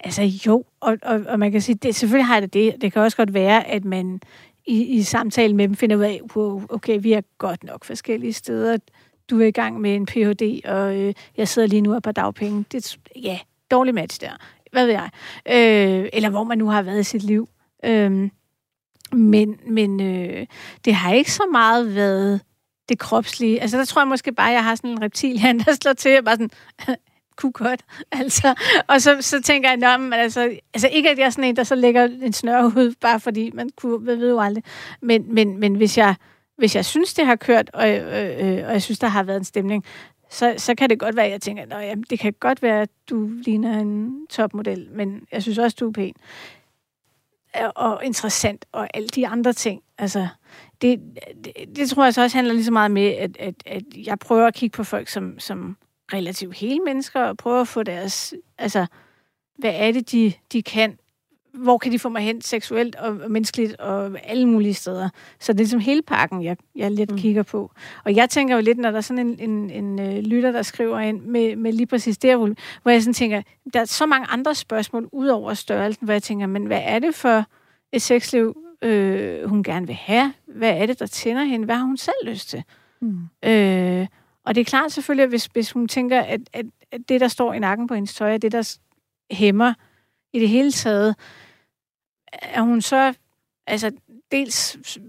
Altså 0.00 0.22
jo, 0.46 0.64
og, 0.80 0.96
og, 1.02 1.20
og 1.28 1.38
man 1.38 1.52
kan 1.52 1.60
sige, 1.60 1.74
det, 1.74 1.94
selvfølgelig 1.94 2.26
har 2.26 2.40
det 2.40 2.54
det. 2.54 2.74
Det 2.80 2.92
kan 2.92 3.02
også 3.02 3.16
godt 3.16 3.34
være, 3.34 3.66
at 3.66 3.84
man 3.84 4.20
i, 4.66 4.82
i 4.82 5.02
samtale 5.02 5.56
med 5.56 5.68
dem 5.68 5.76
finder 5.76 5.96
ud 5.96 6.02
af, 6.02 6.20
wow, 6.36 6.62
okay, 6.68 6.98
vi 7.02 7.12
er 7.12 7.20
godt 7.38 7.64
nok 7.64 7.84
forskellige 7.84 8.32
steder. 8.32 8.76
Du 9.30 9.40
er 9.40 9.46
i 9.46 9.50
gang 9.50 9.80
med 9.80 9.94
en 9.94 10.06
Ph.D., 10.06 10.60
og 10.64 10.96
øh, 10.96 11.14
jeg 11.36 11.48
sidder 11.48 11.68
lige 11.68 11.80
nu 11.80 11.94
og 11.94 12.02
på 12.02 12.12
dagpenge. 12.12 12.64
Det, 12.72 12.96
er- 13.14 13.20
ja, 13.20 13.38
dårlig 13.72 13.94
match 13.94 14.20
der. 14.20 14.32
Hvad 14.72 14.86
ved 14.86 14.92
jeg? 14.92 15.10
Øh, 15.48 16.08
eller 16.12 16.30
hvor 16.30 16.44
man 16.44 16.58
nu 16.58 16.68
har 16.68 16.82
været 16.82 17.00
i 17.00 17.04
sit 17.04 17.22
liv. 17.22 17.48
Øh, 17.84 18.30
men 19.12 19.58
men 19.66 20.00
øh, 20.00 20.46
det 20.84 20.94
har 20.94 21.12
ikke 21.12 21.32
så 21.32 21.42
meget 21.52 21.94
været 21.94 22.40
det 22.88 22.98
kropslige. 22.98 23.60
Altså, 23.60 23.78
der 23.78 23.84
tror 23.84 24.02
jeg 24.02 24.08
måske 24.08 24.32
bare, 24.32 24.48
at 24.48 24.54
jeg 24.54 24.64
har 24.64 24.74
sådan 24.74 24.90
en 24.90 25.02
reptilhand, 25.02 25.60
der 25.64 25.74
slår 25.74 25.92
til, 25.92 26.18
og 26.18 26.24
bare 26.24 26.36
sådan, 26.36 26.50
kunne 27.36 27.52
godt. 27.52 27.82
Altså, 28.20 28.54
og 28.88 29.02
så, 29.02 29.16
så 29.20 29.42
tænker 29.42 29.68
jeg, 29.68 29.76
nå, 29.76 30.04
men 30.04 30.12
altså, 30.12 30.50
altså 30.74 30.88
ikke, 30.88 31.10
at 31.10 31.18
jeg 31.18 31.26
er 31.26 31.30
sådan 31.30 31.44
en, 31.44 31.56
der 31.56 31.64
så 31.64 31.74
lægger 31.74 32.04
en 32.04 32.32
snørhud, 32.32 32.94
bare 33.00 33.20
fordi 33.20 33.50
man 33.54 33.70
kunne, 33.76 34.06
ved, 34.06 34.16
ved 34.16 34.30
jo 34.30 34.40
aldrig. 34.40 34.64
Men, 35.02 35.34
men, 35.34 35.58
men 35.58 35.74
hvis, 35.74 35.98
jeg, 35.98 36.14
hvis 36.58 36.76
jeg 36.76 36.84
synes, 36.84 37.14
det 37.14 37.26
har 37.26 37.36
kørt, 37.36 37.70
og, 37.72 37.90
øh, 37.90 38.58
øh, 38.58 38.66
og 38.66 38.72
jeg 38.72 38.82
synes, 38.82 38.98
der 38.98 39.06
har 39.06 39.22
været 39.22 39.36
en 39.36 39.44
stemning, 39.44 39.84
så, 40.32 40.54
så 40.58 40.74
kan 40.74 40.90
det 40.90 40.98
godt 40.98 41.16
være, 41.16 41.26
at 41.26 41.32
jeg 41.32 41.40
tænker, 41.40 41.66
Nå, 41.66 41.76
jamen, 41.76 42.04
det 42.10 42.18
kan 42.18 42.32
godt 42.40 42.62
være, 42.62 42.82
at 42.82 42.90
du 43.10 43.26
ligner 43.26 43.78
en 43.78 44.26
topmodel, 44.26 44.88
men 44.90 45.26
jeg 45.32 45.42
synes 45.42 45.58
også, 45.58 45.76
du 45.80 45.88
er 45.88 45.92
pæn 45.92 46.14
og- 47.54 47.72
og 47.76 48.04
interessant, 48.04 48.64
og 48.72 48.88
alle 48.94 49.08
de 49.08 49.26
andre 49.28 49.52
ting. 49.52 49.82
Altså, 49.98 50.28
det, 50.82 51.00
det, 51.44 51.52
det 51.76 51.90
tror 51.90 52.04
jeg 52.04 52.14
så 52.14 52.22
også 52.22 52.36
handler 52.36 52.54
lige 52.54 52.64
så 52.64 52.72
meget 52.72 52.90
med, 52.90 53.06
at, 53.06 53.36
at, 53.36 53.54
at 53.66 53.82
jeg 54.06 54.18
prøver 54.18 54.46
at 54.46 54.54
kigge 54.54 54.76
på 54.76 54.84
folk 54.84 55.08
som, 55.08 55.38
som 55.38 55.76
relativt 56.12 56.56
hele 56.56 56.80
mennesker, 56.80 57.20
og 57.20 57.36
prøver 57.36 57.60
at 57.60 57.68
få 57.68 57.82
deres, 57.82 58.34
altså, 58.58 58.86
hvad 59.58 59.72
er 59.74 59.92
det, 59.92 60.12
de, 60.12 60.32
de 60.52 60.62
kan? 60.62 60.98
Hvor 61.54 61.78
kan 61.78 61.92
de 61.92 61.98
få 61.98 62.08
mig 62.08 62.22
hen 62.22 62.40
seksuelt 62.40 62.96
og 62.96 63.30
menneskeligt 63.30 63.76
og 63.80 64.10
alle 64.24 64.48
mulige 64.48 64.74
steder? 64.74 65.08
Så 65.40 65.52
det 65.52 65.58
er 65.58 65.62
ligesom 65.64 65.80
hele 65.80 66.02
pakken, 66.02 66.42
jeg, 66.44 66.56
jeg 66.76 66.90
lidt 66.90 67.10
Mm. 67.10 67.18
kigger 67.18 67.42
på. 67.42 67.70
Og 68.04 68.16
jeg 68.16 68.30
tænker 68.30 68.54
jo 68.56 68.62
lidt, 68.62 68.78
når 68.78 68.90
der 68.90 68.96
er 68.96 69.00
sådan 69.00 69.26
en, 69.26 69.50
en, 69.50 69.70
en 69.70 70.00
øh, 70.00 70.22
lytter, 70.22 70.52
der 70.52 70.62
skriver 70.62 70.98
ind 70.98 71.20
med, 71.22 71.56
med 71.56 71.72
lige 71.72 71.86
præcis 71.86 72.18
det, 72.18 72.36
hvor 72.36 72.50
hvor 72.82 72.90
jeg 72.90 73.02
sådan 73.02 73.14
tænker, 73.14 73.42
der 73.74 73.80
er 73.80 73.84
så 73.84 74.06
mange 74.06 74.26
andre 74.26 74.54
spørgsmål 74.54 75.08
ud 75.12 75.28
over 75.28 75.54
størrelsen, 75.54 76.04
hvor 76.04 76.12
jeg 76.12 76.22
tænker, 76.22 76.46
men 76.46 76.66
hvad 76.66 76.80
er 76.84 76.98
det 76.98 77.14
for 77.14 77.44
et 77.92 78.02
sexliv, 78.02 78.56
øh, 78.82 79.48
hun 79.48 79.62
gerne 79.62 79.86
vil 79.86 79.94
have? 79.94 80.32
Hvad 80.46 80.70
er 80.70 80.86
det, 80.86 80.98
der 80.98 81.06
tænder 81.06 81.44
hende? 81.44 81.64
Hvad 81.64 81.76
har 81.76 81.84
hun 81.84 81.96
selv 81.96 82.14
lyst 82.24 82.48
til? 82.48 82.62
Mm. 83.00 83.18
Øh, 83.44 84.06
og 84.46 84.54
det 84.54 84.60
er 84.60 84.64
klart 84.64 84.92
selvfølgelig, 84.92 85.22
at 85.22 85.28
hvis, 85.28 85.44
hvis 85.46 85.72
hun 85.72 85.88
tænker, 85.88 86.20
at, 86.20 86.40
at, 86.52 86.66
at 86.92 87.00
det, 87.08 87.20
der 87.20 87.28
står 87.28 87.52
i 87.52 87.58
nakken 87.58 87.86
på 87.86 87.94
hendes 87.94 88.14
tøj, 88.14 88.34
er 88.34 88.38
det, 88.38 88.52
der 88.52 88.76
hæmmer 89.30 89.74
i 90.32 90.40
det 90.40 90.48
hele 90.48 90.72
taget, 90.72 91.16
er 92.32 92.60
hun 92.62 92.80
så, 92.82 93.14
altså 93.66 93.90
dels, 94.32 94.76
øh, 94.98 95.02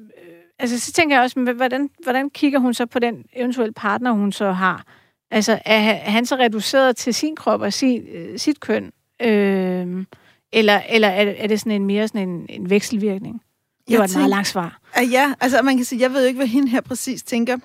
altså 0.60 0.80
så 0.80 0.92
tænker 0.92 1.16
jeg 1.16 1.24
også, 1.24 1.40
hvordan, 1.56 1.90
hvordan 2.04 2.30
kigger 2.30 2.60
hun 2.60 2.74
så 2.74 2.86
på 2.86 3.00
den 3.00 3.26
eventuelle 3.34 3.74
partner, 3.74 4.12
hun 4.12 4.32
så 4.32 4.52
har? 4.52 4.86
Altså, 5.32 5.60
er, 5.66 5.80
han- 5.80 6.26
så 6.26 6.36
reduceret 6.36 6.98
til 6.98 7.14
sin 7.14 7.36
krop 7.36 7.62
og 7.62 7.74
sin, 7.74 8.08
øh, 8.08 8.40
sit 8.40 8.60
køn? 8.60 8.92
Øh, 9.22 10.06
eller 10.54 10.82
eller 10.90 11.08
er, 11.08 11.26
det- 11.26 11.44
er 11.44 11.48
det 11.48 11.60
sådan 11.60 11.72
en 11.72 11.86
mere 11.86 12.08
sådan 12.08 12.30
en, 12.30 12.46
en 12.50 12.70
vekselvirkning? 12.70 13.42
Det 13.88 13.94
Jeg 13.94 14.00
var 14.00 14.06
et 14.06 14.10
meget 14.10 14.14
tænker- 14.14 14.28
langt 14.28 14.48
svar. 14.48 14.80
Uh, 15.02 15.12
ja, 15.12 15.34
altså 15.42 15.62
man 15.62 15.76
kan 15.78 15.86
sige, 15.86 16.02
jeg 16.02 16.12
ved 16.14 16.22
jo 16.22 16.28
ikke, 16.28 16.38
hvad 16.38 16.48
hende 16.48 16.70
her 16.70 16.82
præcis 16.82 17.24
tænker. 17.24 17.58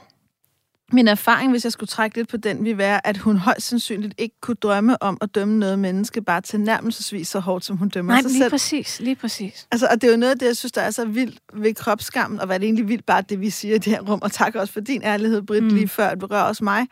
Min 0.92 1.09
erfaring, 1.09 1.51
hvis 1.51 1.64
jeg 1.64 1.72
skulle 1.72 1.88
trække 1.88 2.16
lidt 2.16 2.29
på 2.29 2.37
den, 2.37 2.64
vil 2.64 2.79
være, 2.79 3.07
at 3.07 3.16
hun 3.16 3.37
højst 3.37 3.66
sandsynligt 3.66 4.14
ikke 4.18 4.35
kunne 4.40 4.55
drømme 4.55 5.03
om 5.03 5.18
at 5.20 5.35
dømme 5.35 5.59
noget 5.59 5.79
menneske 5.79 6.22
bare 6.22 6.40
tilnærmelsesvis 6.40 7.29
så 7.29 7.38
hårdt, 7.40 7.64
som 7.64 7.77
hun 7.77 7.88
dømmer 7.88 8.12
Nej, 8.12 8.22
sig 8.22 8.31
lige 8.31 8.42
selv. 8.42 8.51
præcis, 8.51 9.01
lige 9.01 9.16
præcis. 9.16 9.66
Altså, 9.70 9.87
og 9.90 10.01
det 10.01 10.07
er 10.07 10.11
jo 10.11 10.16
noget 10.16 10.33
af 10.33 10.38
det, 10.38 10.46
jeg 10.46 10.57
synes, 10.57 10.72
der 10.72 10.83
er 10.83 10.90
så 10.90 11.05
vildt 11.05 11.38
ved 11.55 11.74
kropskammen, 11.74 12.40
og 12.40 12.46
hvad 12.46 12.61
det 12.61 12.66
egentlig 12.66 12.88
vildt 12.88 13.07
bare 13.07 13.22
det, 13.22 13.40
vi 13.40 13.51
siger 13.51 13.74
i 13.74 13.79
det 13.79 13.92
her 13.92 14.01
rum, 14.01 14.18
og 14.22 14.33
tak 14.33 14.55
også 14.55 14.72
for 14.72 14.81
din 14.81 15.03
ærlighed, 15.03 15.42
Britt, 15.42 15.64
mm. 15.64 15.74
Lige 15.74 15.88
før, 15.88 16.09
at 16.09 16.18
berører 16.18 16.42
også 16.42 16.64
mig, 16.64 16.87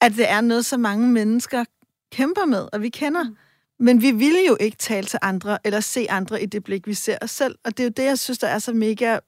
at 0.00 0.12
det 0.16 0.30
er 0.30 0.40
noget, 0.40 0.64
så 0.64 0.76
mange 0.76 1.08
mennesker 1.08 1.64
kæmper 2.12 2.44
med, 2.44 2.68
og 2.72 2.82
vi 2.82 2.88
kender. 2.88 3.22
Mm. 3.24 3.36
Men 3.80 4.02
vi 4.02 4.10
vil 4.10 4.36
jo 4.48 4.56
ikke 4.60 4.76
tale 4.76 5.06
til 5.06 5.18
andre, 5.22 5.58
eller 5.64 5.80
se 5.80 6.06
andre 6.10 6.42
i 6.42 6.46
det 6.46 6.64
blik, 6.64 6.86
vi 6.86 6.94
ser 6.94 7.18
os 7.22 7.30
selv. 7.30 7.54
Og 7.64 7.76
det 7.76 7.80
er 7.80 7.84
jo 7.84 7.92
det, 7.96 8.04
jeg 8.04 8.18
synes, 8.18 8.38
der 8.38 8.46
er 8.48 8.58
så 8.58 8.72
mega 8.72 9.18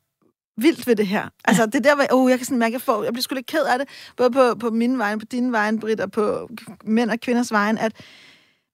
vildt 0.56 0.86
ved 0.86 0.96
det 0.96 1.06
her. 1.06 1.28
Altså, 1.44 1.66
det 1.66 1.74
er 1.74 1.80
der, 1.80 1.94
hvor 1.94 2.06
oh, 2.10 2.30
jeg 2.30 2.38
kan 2.38 2.44
sådan 2.46 2.58
mærke, 2.58 2.70
at 2.70 2.72
jeg, 2.72 2.80
får, 2.82 3.04
jeg 3.04 3.12
bliver 3.12 3.22
sgu 3.22 3.34
lidt 3.34 3.46
ked 3.46 3.62
af 3.62 3.78
det, 3.78 3.88
både 4.16 4.30
på, 4.30 4.54
på 4.60 4.70
mine 4.70 4.98
vejen, 4.98 5.18
på 5.18 5.24
dine 5.26 5.52
vejen, 5.52 5.80
Britt, 5.80 6.00
og 6.00 6.10
på 6.12 6.48
mænd 6.84 7.10
og 7.10 7.20
kvinders 7.20 7.52
vejen, 7.52 7.78
at 7.78 7.92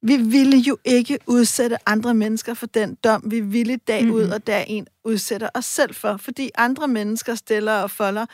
vi 0.03 0.17
ville 0.17 0.57
jo 0.59 0.77
ikke 0.85 1.19
udsætte 1.27 1.77
andre 1.89 2.15
mennesker 2.15 2.55
for 2.55 2.67
den 2.67 2.95
dom, 3.05 3.23
vi 3.27 3.41
ville 3.41 3.77
dag 3.77 4.11
ud 4.13 4.23
Mhm. 4.25 4.33
og 4.33 4.47
dag 4.47 4.65
ind 4.69 4.87
udsætter 5.05 5.49
os 5.55 5.65
selv 5.65 5.95
for. 5.95 6.17
Fordi 6.17 6.51
andre 6.59 6.89
mennesker 6.89 7.35
stiller 7.35 7.73
og 7.73 7.91
folder, 7.91 8.27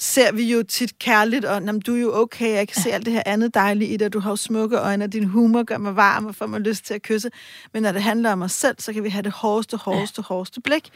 ser 0.00 0.32
vi 0.32 0.52
jo 0.52 0.62
tit 0.62 0.98
kærligt, 0.98 1.44
og 1.44 1.62
"Nå, 1.62 1.72
men 1.72 1.80
du 1.80 1.94
er 1.94 2.00
jo 2.00 2.14
okay, 2.20 2.54
jeg 2.54 2.68
kan 2.68 2.82
se 2.82 2.92
alt 2.92 3.04
det 3.06 3.12
her 3.12 3.22
andet 3.26 3.54
dejlige 3.54 3.94
i 3.94 3.96
dig, 3.96 4.12
du 4.12 4.20
har 4.20 4.30
jo 4.30 4.36
smukke 4.36 4.76
øjne, 4.76 5.04
og 5.04 5.12
din 5.12 5.24
humor 5.24 5.62
gør 5.62 5.78
mig 5.78 5.96
varm 5.96 6.26
og 6.26 6.34
får 6.34 6.46
mig 6.46 6.60
lyst 6.60 6.84
til 6.84 6.94
at 6.94 7.02
kysse. 7.02 7.30
Men 7.72 7.82
når 7.82 7.92
det 7.92 8.02
handler 8.02 8.32
om 8.32 8.42
os 8.42 8.52
selv, 8.52 8.76
så 8.78 8.92
kan 8.92 9.04
vi 9.04 9.08
have 9.08 9.22
det 9.22 9.32
hårdeste, 9.32 9.76
hårdeste, 9.76 10.22
hårdeste 10.22 10.60
blik. 10.60 10.90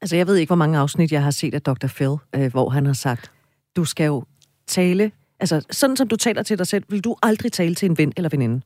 Altså, 0.00 0.16
jeg 0.16 0.26
ved 0.26 0.36
ikke, 0.36 0.48
hvor 0.48 0.56
mange 0.56 0.78
afsnit 0.78 1.12
jeg 1.12 1.22
har 1.22 1.30
set 1.30 1.54
af 1.54 1.62
Dr. 1.62 1.86
Phil, 1.86 2.16
øh, 2.34 2.50
hvor 2.50 2.68
han 2.68 2.86
har 2.86 2.92
sagt, 2.92 3.32
du 3.76 3.84
skal 3.84 4.06
jo 4.06 4.24
tale... 4.66 5.12
Altså, 5.40 5.66
sådan 5.70 5.96
som 5.96 6.08
du 6.08 6.16
taler 6.16 6.42
til 6.42 6.58
dig 6.58 6.66
selv, 6.66 6.84
vil 6.88 7.00
du 7.00 7.16
aldrig 7.22 7.52
tale 7.52 7.74
til 7.74 7.90
en 7.90 7.98
ven 7.98 8.12
eller 8.16 8.28
veninde. 8.28 8.60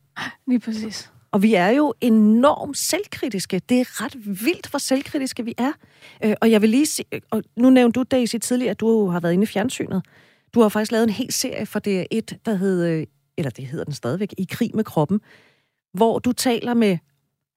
Lige 0.46 0.60
præcis. 0.60 1.10
Og 1.32 1.42
vi 1.42 1.54
er 1.54 1.68
jo 1.68 1.94
enormt 2.00 2.78
selvkritiske. 2.78 3.60
Det 3.68 3.80
er 3.80 4.04
ret 4.04 4.44
vildt, 4.44 4.70
hvor 4.70 4.78
selvkritiske 4.78 5.44
vi 5.44 5.54
er. 5.58 5.72
Øh, 6.24 6.34
og 6.40 6.50
jeg 6.50 6.62
vil 6.62 6.70
lige 6.70 6.86
sige, 6.86 7.06
og 7.30 7.42
nu 7.56 7.70
nævnte 7.70 7.98
du, 7.98 8.04
Daisy, 8.10 8.36
tidligere, 8.36 8.70
at 8.70 8.80
du 8.80 9.06
har 9.06 9.20
været 9.20 9.32
inde 9.32 9.42
i 9.42 9.46
fjernsynet. 9.46 10.02
Du 10.54 10.60
har 10.60 10.68
faktisk 10.68 10.92
lavet 10.92 11.04
en 11.04 11.10
hel 11.10 11.32
serie 11.32 11.66
for 11.66 11.78
DR1, 11.78 12.38
der 12.46 12.54
hed, 12.54 12.86
øh, 12.86 13.06
eller 13.38 13.50
det 13.50 13.66
hedder 13.66 13.84
den 13.84 13.94
stadigvæk, 13.94 14.34
I 14.38 14.46
krig 14.50 14.70
med 14.74 14.84
kroppen, 14.84 15.20
hvor 15.92 16.18
du 16.18 16.32
taler 16.32 16.74
med 16.74 16.98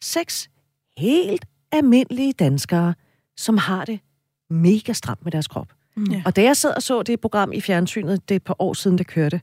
seks 0.03 0.49
helt 0.97 1.45
almindelige 1.71 2.33
danskere, 2.33 2.93
som 3.37 3.57
har 3.57 3.85
det 3.85 3.99
mega 4.49 4.93
stramt 4.93 5.23
med 5.23 5.31
deres 5.31 5.47
krop. 5.47 5.73
Ja. 6.11 6.21
Og 6.25 6.35
da 6.35 6.43
jeg 6.43 6.57
sad 6.57 6.75
og 6.75 6.83
så 6.83 7.03
det 7.03 7.21
program 7.21 7.51
i 7.53 7.61
fjernsynet, 7.61 8.29
det 8.29 8.35
er 8.35 8.37
et 8.37 8.43
par 8.43 8.55
år 8.59 8.73
siden, 8.73 8.97
det 8.97 9.07
kørte, 9.07 9.41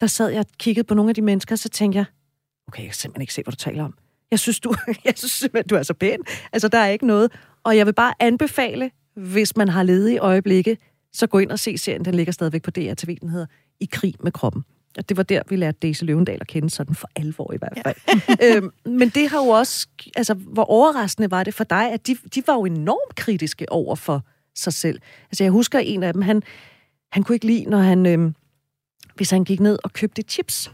der 0.00 0.06
sad 0.06 0.28
jeg 0.28 0.40
og 0.40 0.46
kiggede 0.58 0.86
på 0.86 0.94
nogle 0.94 1.08
af 1.08 1.14
de 1.14 1.22
mennesker, 1.22 1.56
så 1.56 1.68
tænkte 1.68 1.96
jeg, 1.96 2.04
okay, 2.68 2.82
jeg 2.82 2.88
kan 2.88 2.94
simpelthen 2.94 3.22
ikke 3.22 3.34
se, 3.34 3.42
hvad 3.42 3.52
du 3.52 3.56
taler 3.56 3.84
om. 3.84 3.94
Jeg 4.30 4.38
synes, 4.38 4.60
du, 4.60 4.74
jeg 5.04 5.14
synes 5.16 5.32
simpelthen, 5.32 5.68
du 5.68 5.74
er 5.74 5.82
så 5.82 5.94
pæn. 5.94 6.18
Altså, 6.52 6.68
der 6.68 6.78
er 6.78 6.88
ikke 6.88 7.06
noget. 7.06 7.32
Og 7.64 7.76
jeg 7.76 7.86
vil 7.86 7.92
bare 7.92 8.14
anbefale, 8.20 8.90
hvis 9.14 9.56
man 9.56 9.68
har 9.68 9.82
ledige 9.82 10.18
øjeblikke, 10.18 10.78
så 11.12 11.26
gå 11.26 11.38
ind 11.38 11.50
og 11.50 11.58
se 11.58 11.78
serien. 11.78 12.04
Den 12.04 12.14
ligger 12.14 12.32
stadigvæk 12.32 12.62
på 12.62 12.70
DR 12.70 12.94
TV. 12.94 13.18
Den 13.20 13.28
hedder 13.28 13.46
I 13.80 13.88
krig 13.92 14.14
med 14.22 14.32
kroppen. 14.32 14.64
Og 14.98 15.08
det 15.08 15.16
var 15.16 15.22
der, 15.22 15.42
vi 15.48 15.56
lærte 15.56 15.78
Daisy 15.82 16.04
Løvendal 16.04 16.38
at 16.40 16.46
kende, 16.46 16.70
sådan 16.70 16.94
for 16.94 17.08
alvor 17.16 17.52
i 17.52 17.56
hvert 17.56 17.78
fald. 17.82 17.96
Ja. 18.40 18.46
øhm, 18.56 18.70
men 18.84 19.08
det 19.08 19.28
har 19.28 19.38
jo 19.38 19.48
også... 19.48 19.86
Altså, 20.16 20.34
hvor 20.34 20.64
overraskende 20.64 21.30
var 21.30 21.44
det 21.44 21.54
for 21.54 21.64
dig, 21.64 21.92
at 21.92 22.06
de, 22.06 22.16
de 22.34 22.42
var 22.46 22.54
jo 22.54 22.64
enormt 22.64 23.14
kritiske 23.14 23.72
over 23.72 23.94
for 23.94 24.22
sig 24.54 24.72
selv. 24.72 25.00
Altså, 25.30 25.44
jeg 25.44 25.50
husker 25.50 25.78
en 25.78 26.02
af 26.02 26.12
dem, 26.12 26.22
han, 26.22 26.42
han 27.12 27.22
kunne 27.22 27.36
ikke 27.36 27.46
lide, 27.46 27.64
når 27.64 27.78
han... 27.78 28.06
Øhm, 28.06 28.34
hvis 29.14 29.30
han 29.30 29.44
gik 29.44 29.60
ned 29.60 29.78
og 29.84 29.92
købte 29.92 30.22
chips, 30.22 30.70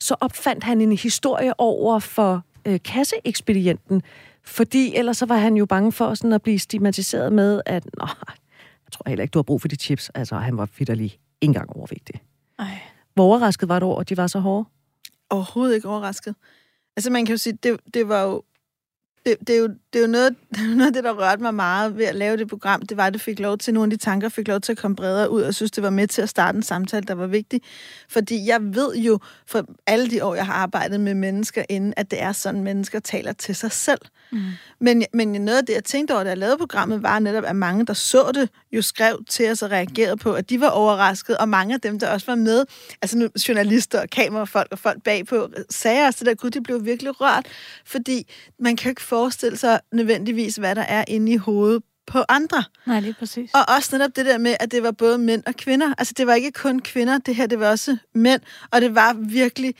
så 0.00 0.14
opfandt 0.20 0.64
han 0.64 0.80
en 0.80 0.92
historie 0.92 1.60
over 1.60 1.98
for 1.98 2.42
øh, 2.64 2.80
kasseekspedienten, 2.84 4.02
fordi 4.44 4.96
ellers 4.96 5.16
så 5.16 5.26
var 5.26 5.36
han 5.36 5.56
jo 5.56 5.66
bange 5.66 5.92
for 5.92 6.14
sådan 6.14 6.32
at 6.32 6.42
blive 6.42 6.58
stigmatiseret 6.58 7.32
med, 7.32 7.60
at 7.66 7.84
Nå, 7.98 8.06
jeg 8.86 8.92
tror 8.92 9.08
heller 9.08 9.22
ikke, 9.22 9.32
du 9.32 9.38
har 9.38 9.42
brug 9.42 9.60
for 9.60 9.68
de 9.68 9.76
chips. 9.76 10.10
Altså, 10.14 10.36
han 10.36 10.56
var 10.56 10.68
vidderlig 10.78 11.04
ikke 11.04 11.20
engang 11.40 11.70
overvægtig. 11.70 12.20
Ej. 12.58 12.78
Hvor 13.14 13.24
overrasket 13.24 13.68
var 13.68 13.78
du 13.78 13.86
over, 13.86 14.00
at 14.00 14.08
de 14.08 14.16
var 14.16 14.26
så 14.26 14.38
hårde? 14.38 14.64
overhovedet 15.32 15.74
ikke 15.74 15.88
overrasket. 15.88 16.34
Altså 16.96 17.10
man 17.10 17.26
kan 17.26 17.32
jo 17.32 17.36
sige, 17.36 17.58
det, 17.62 17.80
det 17.94 18.08
var 18.08 18.22
jo 18.22 18.42
det, 19.26 19.36
det, 19.40 19.50
er 19.50 19.58
jo, 19.58 19.74
det 19.92 19.98
er 19.98 20.02
jo 20.02 20.10
noget, 20.10 20.34
noget 20.76 20.86
af 20.86 20.92
det, 20.92 21.04
der 21.04 21.12
rørte 21.12 21.42
mig 21.42 21.54
meget 21.54 21.98
ved 21.98 22.04
at 22.04 22.14
lave 22.14 22.36
det 22.36 22.48
program, 22.48 22.82
det 22.82 22.96
var, 22.96 23.06
at 23.06 23.12
det 23.12 23.22
fik 23.22 23.38
lov 23.38 23.58
til, 23.58 23.74
nogle 23.74 23.92
af 23.92 23.98
de 23.98 24.04
tanker 24.04 24.28
fik 24.28 24.48
lov 24.48 24.60
til 24.60 24.72
at 24.72 24.78
komme 24.78 24.96
bredere 24.96 25.30
ud, 25.30 25.42
og 25.42 25.54
synes, 25.54 25.70
det 25.70 25.82
var 25.82 25.90
med 25.90 26.08
til 26.08 26.22
at 26.22 26.28
starte 26.28 26.56
en 26.56 26.62
samtale, 26.62 27.02
der 27.02 27.14
var 27.14 27.26
vigtig. 27.26 27.60
Fordi 28.08 28.46
jeg 28.46 28.58
ved 28.62 28.96
jo, 28.96 29.18
for 29.46 29.66
alle 29.86 30.10
de 30.10 30.24
år, 30.24 30.34
jeg 30.34 30.46
har 30.46 30.52
arbejdet 30.52 31.00
med 31.00 31.14
mennesker 31.14 31.64
inden, 31.68 31.94
at 31.96 32.10
det 32.10 32.22
er 32.22 32.32
sådan, 32.32 32.62
mennesker 32.62 33.00
taler 33.00 33.32
til 33.32 33.54
sig 33.54 33.72
selv. 33.72 34.00
Mm. 34.32 34.38
Men, 34.80 35.04
men 35.12 35.28
noget 35.28 35.58
af 35.58 35.66
det, 35.66 35.74
jeg 35.74 35.84
tænkte 35.84 36.12
over, 36.12 36.22
da 36.22 36.28
jeg 36.28 36.38
lavede 36.38 36.58
programmet, 36.58 37.02
var 37.02 37.18
netop, 37.18 37.44
at 37.44 37.56
mange, 37.56 37.86
der 37.86 37.92
så 37.92 38.32
det, 38.34 38.48
jo 38.72 38.82
skrev 38.82 39.24
til 39.28 39.50
os 39.50 39.62
og 39.62 39.70
reagerede 39.70 40.16
på, 40.16 40.32
at 40.32 40.50
de 40.50 40.60
var 40.60 40.68
overrasket, 40.68 41.36
og 41.36 41.48
mange 41.48 41.74
af 41.74 41.80
dem, 41.80 41.98
der 41.98 42.08
også 42.08 42.26
var 42.26 42.34
med, 42.34 42.64
altså 43.02 43.18
nu, 43.18 43.28
journalister 43.48 44.00
og 44.00 44.10
kamerafolk 44.10 44.68
og 44.70 44.78
folk 44.78 45.02
bagpå, 45.02 45.48
sagde 45.70 46.06
også 46.06 46.18
det 46.18 46.26
der, 46.26 46.34
gud, 46.34 46.50
de 46.50 46.62
blev 46.62 46.84
virkelig 46.84 47.20
rørt, 47.20 47.46
fordi 47.84 48.32
man 48.58 48.76
kan 48.76 48.84
jo 48.84 48.90
ikke 48.90 49.02
forestille 49.02 49.56
sig 49.56 49.80
nødvendigvis, 49.92 50.56
hvad 50.56 50.74
der 50.74 50.82
er 50.82 51.04
inde 51.08 51.32
i 51.32 51.36
hovedet 51.36 51.82
på 52.06 52.24
andre. 52.28 52.64
Nej, 52.86 53.00
lige 53.00 53.14
præcis. 53.18 53.50
Og 53.54 53.60
også 53.76 53.98
netop 53.98 54.16
det 54.16 54.26
der 54.26 54.38
med, 54.38 54.56
at 54.60 54.72
det 54.72 54.82
var 54.82 54.90
både 54.90 55.18
mænd 55.18 55.42
og 55.46 55.54
kvinder. 55.54 55.94
Altså, 55.98 56.14
det 56.16 56.26
var 56.26 56.34
ikke 56.34 56.52
kun 56.52 56.80
kvinder, 56.80 57.18
det 57.18 57.34
her, 57.36 57.46
det 57.46 57.60
var 57.60 57.70
også 57.70 57.96
mænd, 58.14 58.40
og 58.70 58.80
det 58.80 58.94
var 58.94 59.12
virkelig 59.12 59.74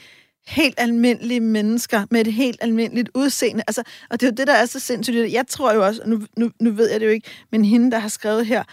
helt 0.47 0.75
almindelige 0.79 1.41
mennesker 1.41 2.07
med 2.11 2.21
et 2.21 2.33
helt 2.33 2.59
almindeligt 2.61 3.11
udseende. 3.15 3.63
Altså, 3.67 3.83
og 4.11 4.21
det 4.21 4.27
er 4.27 4.31
jo 4.31 4.35
det, 4.37 4.47
der 4.47 4.53
er 4.53 4.67
så 4.67 4.81
sindssygt. 4.81 5.33
Jeg 5.33 5.47
tror 5.49 5.73
jo 5.73 5.87
også, 5.87 6.03
og 6.03 6.09
nu, 6.09 6.21
nu, 6.37 6.51
nu 6.61 6.71
ved 6.71 6.91
jeg 6.91 7.01
det 7.01 7.07
jo 7.07 7.11
ikke, 7.11 7.31
men 7.53 7.65
hende, 7.65 7.91
der 7.91 7.99
har 7.99 8.09
skrevet 8.09 8.47
her, 8.47 8.65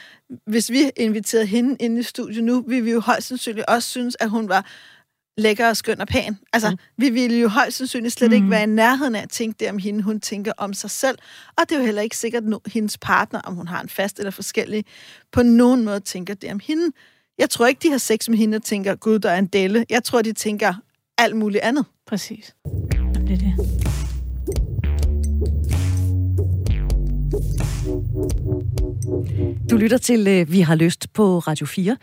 hvis 0.47 0.71
vi 0.71 0.91
inviterede 0.97 1.45
hende 1.45 1.75
ind 1.79 1.99
i 1.99 2.03
studiet 2.03 2.43
nu, 2.43 2.61
ville 2.67 2.83
vi 2.83 2.91
jo 2.91 2.99
højst 2.99 3.27
sandsynligt 3.27 3.65
også 3.67 3.89
synes, 3.89 4.17
at 4.19 4.29
hun 4.29 4.49
var 4.49 4.65
lækker 5.39 5.69
og 5.69 5.77
skøn 5.77 6.01
og 6.01 6.07
pæn. 6.07 6.37
Altså, 6.53 6.69
mm. 6.69 6.77
vi 6.97 7.09
ville 7.09 7.39
jo 7.39 7.47
højst 7.47 7.77
sandsynligt 7.77 8.13
slet 8.13 8.29
mm. 8.29 8.35
ikke 8.35 8.49
være 8.49 8.63
i 8.63 8.65
nærheden 8.65 9.15
af 9.15 9.21
at 9.21 9.29
tænke 9.29 9.57
det 9.59 9.69
om 9.69 9.77
hende, 9.77 10.03
hun 10.03 10.19
tænker 10.19 10.51
om 10.57 10.73
sig 10.73 10.89
selv. 10.89 11.17
Og 11.57 11.63
det 11.69 11.75
er 11.75 11.79
jo 11.79 11.85
heller 11.85 12.01
ikke 12.01 12.17
sikkert, 12.17 12.43
at 12.43 12.71
hendes 12.73 12.97
partner, 12.97 13.41
om 13.41 13.55
hun 13.55 13.67
har 13.67 13.81
en 13.81 13.89
fast 13.89 14.19
eller 14.19 14.31
forskellig, 14.31 14.85
på 15.31 15.43
nogen 15.43 15.85
måde 15.85 15.99
tænker 15.99 16.33
det 16.33 16.51
om 16.51 16.59
hende. 16.63 16.91
Jeg 17.37 17.49
tror 17.49 17.67
ikke, 17.67 17.79
de 17.83 17.91
har 17.91 17.97
sex 17.97 18.29
med 18.29 18.37
hende 18.37 18.55
og 18.55 18.63
tænker, 18.63 18.95
gud, 18.95 19.19
der 19.19 19.31
er 19.31 19.39
en 19.39 19.47
delle. 19.47 19.85
Jeg 19.89 20.03
tror, 20.03 20.21
de 20.21 20.33
tænker 20.33 20.73
alt 21.17 21.35
muligt 21.35 21.63
andet. 21.63 21.85
Præcis. 22.07 22.55
Det 23.27 23.33
er 23.33 23.37
det. 23.37 23.53
Du 29.71 29.77
lytter 29.77 29.97
til 29.97 30.27
øh, 30.27 30.51
Vi 30.51 30.61
har 30.61 30.75
lyst 30.75 31.13
på 31.13 31.39
Radio 31.39 31.65
4. 31.65 31.97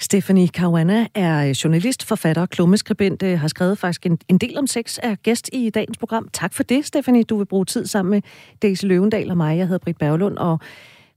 Stephanie 0.00 0.48
Caruana 0.48 1.06
er 1.14 1.48
øh, 1.48 1.50
journalist, 1.50 2.04
forfatter 2.04 2.42
og 2.42 2.50
klummeskribent, 2.50 3.22
øh, 3.22 3.38
har 3.38 3.48
skrevet 3.48 3.78
faktisk 3.78 4.06
en, 4.06 4.18
en 4.28 4.38
del 4.38 4.58
om 4.58 4.66
sex, 4.66 4.98
er 5.02 5.14
gæst 5.14 5.50
i 5.52 5.70
dagens 5.70 5.98
program. 5.98 6.28
Tak 6.32 6.54
for 6.54 6.62
det, 6.62 6.86
Stephanie. 6.86 7.24
Du 7.24 7.36
vil 7.36 7.44
bruge 7.44 7.64
tid 7.64 7.86
sammen 7.86 8.10
med 8.10 8.22
Daisy 8.62 8.84
Løvendal 8.84 9.30
og 9.30 9.36
mig. 9.36 9.58
Jeg 9.58 9.66
hedder 9.66 9.84
Britt 9.84 9.98
Berglund, 9.98 10.36
og 10.36 10.60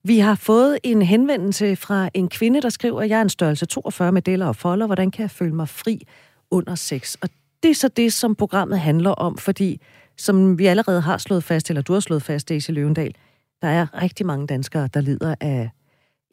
vi 0.04 0.20
har 0.20 0.36
fået 0.36 0.78
en 0.84 1.02
henvendelse 1.02 1.76
fra 1.76 2.10
en 2.14 2.30
kvinde, 2.30 2.62
der 2.62 2.70
skriver, 2.70 3.02
at 3.02 3.10
jeg 3.10 3.18
er 3.18 3.22
en 3.22 3.30
størrelse 3.30 3.66
42 3.66 4.12
med 4.12 4.22
deller 4.22 4.46
og 4.46 4.56
folder. 4.56 4.86
Hvordan 4.86 5.12
kan 5.12 5.22
jeg 5.22 5.32
føle 5.32 5.56
mig 5.56 5.70
fri 5.70 6.08
under 6.52 6.76
sex? 6.76 7.16
Og 7.22 7.30
det 7.64 7.72
er 7.72 7.76
så 7.76 7.88
det, 7.88 8.14
som 8.14 8.36
programmet 8.36 8.80
handler 8.80 9.12
om, 9.12 9.38
fordi 9.38 9.82
som 10.18 10.60
vi 10.60 10.66
allerede 10.66 11.02
har 11.02 11.18
slået 11.18 11.44
fast, 11.44 11.70
eller 11.70 11.82
du 11.82 11.94
har 11.94 12.00
slået 12.00 12.24
fast, 12.24 12.50
Daisy 12.50 12.72
Løvendal, 12.72 13.16
der 13.62 13.68
er 13.68 14.02
rigtig 14.02 14.26
mange 14.26 14.48
danskere, 14.48 14.90
der 14.94 15.02
lider 15.02 15.36
af... 15.42 15.70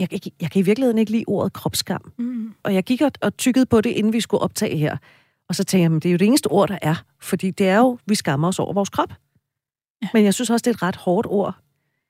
Jeg, 0.00 0.12
jeg, 0.12 0.20
jeg 0.40 0.50
kan 0.50 0.60
i 0.60 0.62
virkeligheden 0.62 0.98
ikke 0.98 1.12
lide 1.12 1.24
ordet 1.26 1.52
kropsskam. 1.52 2.12
Mm. 2.18 2.54
Og 2.62 2.74
jeg 2.74 2.84
gik 2.84 3.00
og, 3.00 3.12
og 3.20 3.36
tykkede 3.36 3.66
på 3.66 3.80
det, 3.80 3.90
inden 3.90 4.12
vi 4.12 4.20
skulle 4.20 4.42
optage 4.42 4.76
her. 4.76 4.96
Og 5.48 5.54
så 5.54 5.64
tænkte 5.64 5.82
jeg, 5.82 5.90
men 5.90 6.00
det 6.00 6.08
er 6.08 6.12
jo 6.12 6.16
det 6.16 6.26
eneste 6.26 6.46
ord, 6.46 6.68
der 6.68 6.78
er. 6.82 6.94
Fordi 7.20 7.50
det 7.50 7.68
er 7.68 7.78
jo, 7.78 7.98
vi 8.06 8.14
skammer 8.14 8.48
os 8.48 8.58
over 8.58 8.72
vores 8.72 8.88
krop. 8.88 9.12
Ja. 10.02 10.08
Men 10.14 10.24
jeg 10.24 10.34
synes 10.34 10.50
også, 10.50 10.62
det 10.62 10.70
er 10.70 10.74
et 10.74 10.82
ret 10.82 10.96
hårdt 10.96 11.26
ord. 11.26 11.54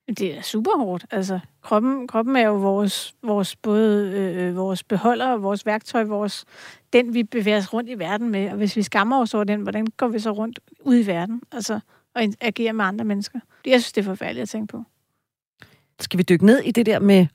Det 0.09 0.38
er 0.38 0.42
super 0.42 0.79
hårdt. 0.79 1.07
Altså, 1.11 1.40
kroppen, 1.62 2.07
kroppen 2.07 2.37
er 2.37 2.46
jo 2.46 2.55
vores, 2.55 3.14
vores 3.22 3.57
både 3.57 4.11
øh, 4.11 4.57
vores 4.57 4.83
beholder, 4.83 5.37
vores 5.37 5.66
værktøj, 5.66 6.05
vores, 6.05 6.44
den 6.92 7.14
vi 7.14 7.22
bevæger 7.22 7.59
os 7.59 7.72
rundt 7.72 7.90
i 7.90 7.98
verden 7.98 8.29
med. 8.29 8.50
Og 8.50 8.57
hvis 8.57 8.76
vi 8.76 8.83
skammer 8.83 9.20
os 9.20 9.35
over 9.35 9.44
den, 9.44 9.61
hvordan 9.61 9.87
går 9.87 10.09
vi 10.09 10.18
så 10.18 10.31
rundt 10.31 10.61
ud 10.81 10.98
i 10.98 11.07
verden? 11.07 11.42
Altså, 11.53 11.81
og 12.14 12.22
agerer 12.40 12.72
med 12.72 12.85
andre 12.85 13.05
mennesker. 13.05 13.40
Jeg 13.66 13.81
synes, 13.81 13.92
det 13.92 14.00
er 14.00 14.05
forfærdeligt 14.05 14.42
at 14.42 14.48
tænke 14.48 14.66
på. 14.66 14.85
Skal 16.00 16.18
vi 16.18 16.22
dykke 16.22 16.46
ned 16.46 16.59
i 16.59 16.70
det 16.70 16.87
der 16.87 16.98
med 16.98 17.26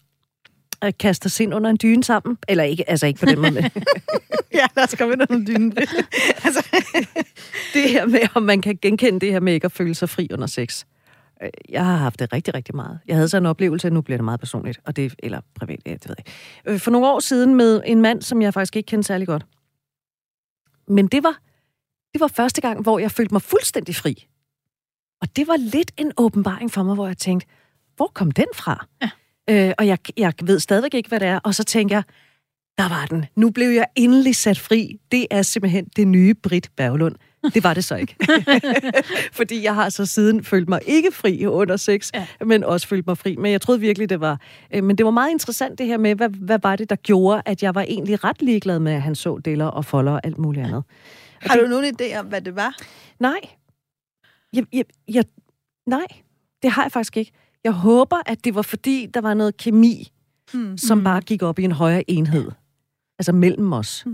at 0.82 0.98
kaste 0.98 1.26
os 1.26 1.40
ind 1.40 1.54
under 1.54 1.70
en 1.70 1.78
dyne 1.82 2.04
sammen? 2.04 2.38
Eller 2.48 2.64
ikke, 2.64 2.90
altså 2.90 3.06
ikke 3.08 3.20
på 3.20 3.26
den 3.26 3.40
måde. 3.42 3.70
Ja, 4.54 4.66
lad 4.76 4.84
os 4.84 4.96
komme 4.98 5.14
ind 5.14 5.22
under 5.30 5.46
dynen. 5.46 5.78
altså, 6.46 6.66
det 7.74 7.90
her 7.90 8.06
med, 8.06 8.20
om 8.36 8.44
man 8.44 8.62
kan 8.62 8.80
genkende 8.82 9.20
det 9.20 9.32
her 9.32 9.40
med 9.40 9.54
ikke 9.54 9.66
at 9.66 9.72
føle 9.72 9.96
sig 9.96 10.10
fri 10.10 10.28
under 10.34 10.48
sex. 10.48 10.86
Øh, 11.44 11.50
Jeg 11.70 11.86
har 11.86 11.96
haft 11.98 12.20
det 12.20 12.34
rigtig, 12.34 12.54
rigtig 12.54 12.76
meget. 12.76 13.00
Jeg 13.08 13.16
havde 13.16 13.30
så 13.30 13.38
en 13.38 13.46
oplevelse, 13.46 13.90
nu 13.90 14.02
bliver 14.02 14.18
det 14.18 14.24
meget 14.26 14.40
personligt, 14.40 14.80
og 14.86 14.96
det, 14.96 15.16
eller 15.20 15.42
privat, 15.56 15.80
ja, 15.86 15.94
det 15.94 16.10
ved 16.10 16.16
jeg 16.18 16.28
ikke. 16.28 16.74
Øh, 16.74 16.80
For 16.80 16.92
nogle 16.92 17.08
år 17.08 17.20
siden 17.20 17.56
med 17.56 17.82
en 17.86 18.02
mand, 18.02 18.22
som 18.22 18.42
jeg 18.42 18.54
faktisk 18.54 18.76
ikke 18.76 18.88
kendte 18.88 19.08
særlig 19.08 19.28
godt. 19.28 19.46
Men 20.88 21.08
det 21.08 21.24
var, 21.24 21.38
det 22.14 22.22
var 22.22 22.28
første 22.28 22.62
gang, 22.62 22.82
hvor 22.82 23.00
jeg 23.00 23.12
følte 23.12 23.34
mig 23.34 23.42
fuldstændig 23.42 23.96
fri. 23.96 24.28
Og 25.22 25.36
det 25.36 25.48
var 25.48 25.58
lidt 25.58 25.92
en 25.98 26.12
åbenbaring 26.18 26.72
for 26.72 26.84
mig, 26.84 26.96
hvor 26.96 27.08
jeg 27.08 27.18
tænkte, 27.18 27.48
hvor 27.96 28.12
kom 28.14 28.32
den 28.32 28.46
fra? 28.56 28.86
Ja. 29.02 29.10
Øh, 29.50 29.72
og 29.78 29.88
jeg, 29.88 29.98
jeg 30.18 30.34
ved 30.44 30.60
stadigvæk 30.60 30.94
ikke, 30.94 31.10
hvad 31.10 31.20
det 31.20 31.28
er. 31.28 31.40
Og 31.44 31.56
så 31.56 31.64
tænker 31.64 31.96
jeg, 31.96 32.04
Der 32.78 32.90
var 32.90 33.06
den. 33.06 33.26
Nu 33.36 33.50
blev 33.50 33.70
jeg 33.70 33.86
endelig 33.96 34.36
sat 34.36 34.60
fri. 34.60 35.00
Det 35.12 35.28
er 35.32 35.42
simpelthen 35.42 35.86
det 35.96 36.08
nye 36.08 36.34
Britt 36.34 36.70
Berglund. 36.78 37.16
Det 37.54 37.64
var 37.64 37.74
det 37.74 37.84
så 37.84 37.96
ikke. 37.96 38.16
Fordi 39.40 39.64
jeg 39.64 39.76
har 39.76 39.90
så 39.90 40.06
siden 40.06 40.44
følt 40.44 40.70
mig 40.70 40.80
ikke 40.86 41.12
fri 41.12 41.46
under 41.46 41.78
sex, 41.78 42.10
ja. 42.14 42.28
men 42.46 42.64
også 42.64 42.88
følt 42.88 43.08
mig 43.08 43.18
fri. 43.18 43.36
Men 43.36 43.52
jeg 43.52 43.62
troede 43.62 43.80
virkelig, 43.80 44.10
det 44.10 44.20
var... 44.20 44.40
Øh, 44.74 44.84
men 44.84 44.98
det 44.98 45.06
var 45.06 45.12
meget 45.12 45.32
interessant 45.32 45.78
det 45.80 45.86
her 45.88 45.98
med, 45.98 46.16
hvad, 46.16 46.30
hvad 46.30 46.60
var 46.64 46.76
det, 46.76 46.90
der 46.90 46.96
gjorde, 46.96 47.42
at 47.46 47.64
jeg 47.64 47.76
var 47.76 47.82
egentlig 47.82 48.24
ret 48.24 48.42
ligeglad 48.42 48.80
med, 48.80 48.92
at 48.94 49.02
han 49.02 49.16
så 49.16 49.38
deler 49.46 49.66
og 49.66 49.86
folder 49.86 50.12
og 50.12 50.22
alt 50.24 50.38
muligt 50.38 50.66
andet. 50.66 50.84
Og 51.44 51.50
Har 51.50 51.56
det, 51.56 51.64
du 51.64 51.70
nogen 51.70 51.96
idé 52.02 52.18
om, 52.20 52.26
hvad 52.26 52.42
det 52.42 52.56
var? 52.56 52.76
Nej. 53.20 53.40
Jeg, 54.54 54.66
jeg, 54.74 54.86
jeg, 55.08 55.24
nej, 55.88 56.06
det 56.64 56.72
har 56.72 56.84
jeg 56.84 56.92
faktisk 56.92 57.18
ikke. 57.18 57.32
Jeg 57.66 57.74
håber, 57.74 58.18
at 58.26 58.44
det 58.44 58.56
var 58.56 58.62
fordi, 58.62 59.06
der 59.14 59.22
var 59.22 59.34
noget 59.34 59.58
kemi, 59.58 60.12
Hmm. 60.54 60.78
som 60.78 61.04
bare 61.04 61.22
gik 61.22 61.42
op 61.44 61.60
i 61.60 61.64
en 61.64 61.72
højere 61.72 62.12
enhed. 62.12 62.52
Altså 63.20 63.32
mellem 63.32 63.74
os. 63.74 64.06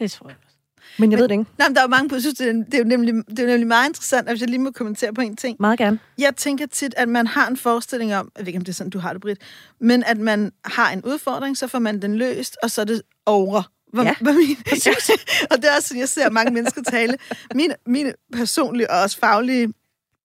Det 0.00 0.10
tror 0.10 0.28
jeg 0.28 0.36
også. 0.44 0.56
Men 0.98 1.10
jeg 1.12 1.16
Men- 1.16 1.22
ved 1.22 1.28
det 1.28 1.34
ikke. 1.34 1.50
Nej, 1.58 1.68
men 1.68 1.74
der 1.74 1.80
er 1.80 1.84
jo 1.84 1.88
mange, 1.88 2.14
jeg 2.14 2.20
synes, 2.22 2.38
det 2.38 2.48
er, 2.48 2.52
det 2.52 2.74
er, 2.74 2.78
jo 2.78 2.84
nemlig, 2.84 3.14
det 3.14 3.38
er 3.38 3.42
jo 3.42 3.48
nemlig 3.48 3.66
meget 3.66 3.88
interessant, 3.88 4.28
hvis 4.28 4.40
jeg 4.40 4.48
lige 4.48 4.58
må 4.58 4.70
kommentere 4.70 5.14
på 5.14 5.20
en 5.20 5.36
ting. 5.36 5.56
Meget 5.60 5.78
gerne. 5.78 5.98
Jeg 6.18 6.36
tænker 6.36 6.66
tit, 6.66 6.94
at 6.96 7.08
man 7.08 7.26
har 7.26 7.48
en 7.48 7.56
forestilling 7.56 8.14
om, 8.14 8.30
jeg 8.36 8.42
ved 8.42 8.46
ikke, 8.48 8.58
om 8.58 8.64
det 8.64 8.72
er 8.72 8.74
sådan, 8.74 8.90
du 8.90 8.98
har 8.98 9.12
det, 9.12 9.22
Britt, 9.22 9.40
men 9.80 10.04
at 10.04 10.18
man 10.18 10.52
har 10.64 10.90
en 10.92 11.02
udfordring, 11.04 11.56
så 11.56 11.66
får 11.66 11.78
man 11.78 12.02
den 12.02 12.16
løst, 12.16 12.56
og 12.62 12.70
så 12.70 12.80
er 12.80 12.84
det 12.84 13.02
over. 13.26 13.62
Hvor, 13.92 14.02
Ja, 14.02 14.14
hvor 14.20 14.32
min, 14.32 14.56
og 15.50 15.56
det 15.56 15.64
er 15.70 15.76
også 15.76 15.88
sådan, 15.88 16.00
jeg 16.00 16.08
ser 16.08 16.30
mange 16.30 16.52
mennesker 16.52 16.82
tale. 16.82 17.16
Min, 17.54 17.72
min 17.86 18.12
personlige 18.32 18.90
og 18.90 19.02
også 19.02 19.18
faglige 19.18 19.72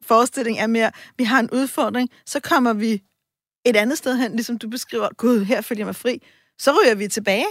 forestilling 0.03 0.59
er 0.59 0.67
mere, 0.67 0.91
vi 1.17 1.23
har 1.23 1.39
en 1.39 1.49
udfordring, 1.51 2.09
så 2.25 2.39
kommer 2.39 2.73
vi 2.73 3.03
et 3.65 3.75
andet 3.75 3.97
sted 3.97 4.17
hen, 4.17 4.31
ligesom 4.31 4.57
du 4.57 4.69
beskriver, 4.69 5.09
gud, 5.17 5.43
her 5.43 5.61
følger 5.61 5.81
jeg 5.81 5.85
mig 5.85 5.95
fri. 5.95 6.21
Så 6.59 6.71
ryger 6.71 6.95
vi 6.95 7.07
tilbage, 7.07 7.45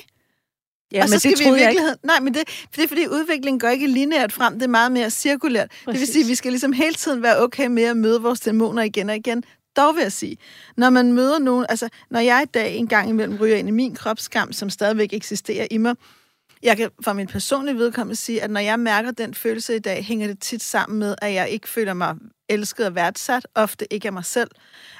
Ja, 0.92 1.02
og 1.02 1.08
så 1.08 1.12
men 1.12 1.20
skal 1.20 1.30
det 1.30 1.38
vi 1.38 1.44
i 1.44 1.52
virkeligheden... 1.52 1.96
Nej, 2.04 2.20
men 2.20 2.34
det, 2.34 2.42
det 2.76 2.84
er 2.84 2.88
fordi 2.88 3.06
udviklingen 3.06 3.60
går 3.60 3.68
ikke 3.68 3.86
lineært 3.86 4.32
frem, 4.32 4.54
det 4.54 4.62
er 4.62 4.68
meget 4.68 4.92
mere 4.92 5.10
cirkulært. 5.10 5.70
Præcis. 5.70 5.84
Det 5.84 6.00
vil 6.00 6.12
sige, 6.12 6.24
at 6.24 6.28
vi 6.28 6.34
skal 6.34 6.52
ligesom 6.52 6.72
hele 6.72 6.94
tiden 6.94 7.22
være 7.22 7.42
okay 7.42 7.66
med 7.66 7.82
at 7.82 7.96
møde 7.96 8.22
vores 8.22 8.40
dæmoner 8.40 8.82
igen 8.82 9.10
og 9.10 9.16
igen. 9.16 9.44
Dog 9.76 9.94
vil 9.94 10.02
jeg 10.02 10.12
sige, 10.12 10.36
når 10.76 10.90
man 10.90 11.12
møder 11.12 11.38
nogen, 11.38 11.66
altså 11.68 11.88
når 12.10 12.20
jeg 12.20 12.42
i 12.42 12.50
dag 12.54 12.76
en 12.76 12.86
gang 12.86 13.08
imellem 13.08 13.36
ryger 13.36 13.56
ind 13.56 13.68
i 13.68 13.70
min 13.70 13.94
kropsskam, 13.94 14.52
som 14.52 14.70
stadigvæk 14.70 15.12
eksisterer 15.12 15.66
i 15.70 15.76
mig, 15.76 15.94
jeg 16.62 16.76
kan 16.76 16.90
fra 17.04 17.12
min 17.12 17.26
personlige 17.26 17.76
vedkommende 17.76 18.16
sige, 18.16 18.42
at 18.42 18.50
når 18.50 18.60
jeg 18.60 18.80
mærker 18.80 19.10
den 19.10 19.34
følelse 19.34 19.76
i 19.76 19.78
dag, 19.78 20.04
hænger 20.04 20.26
det 20.26 20.40
tit 20.40 20.62
sammen 20.62 20.98
med, 20.98 21.14
at 21.22 21.32
jeg 21.32 21.50
ikke 21.50 21.68
føler 21.68 21.94
mig 21.94 22.16
elsket 22.52 22.86
og 22.86 22.94
værdsat, 22.94 23.46
ofte 23.54 23.92
ikke 23.92 24.08
af 24.08 24.12
mig 24.12 24.24
selv. 24.24 24.50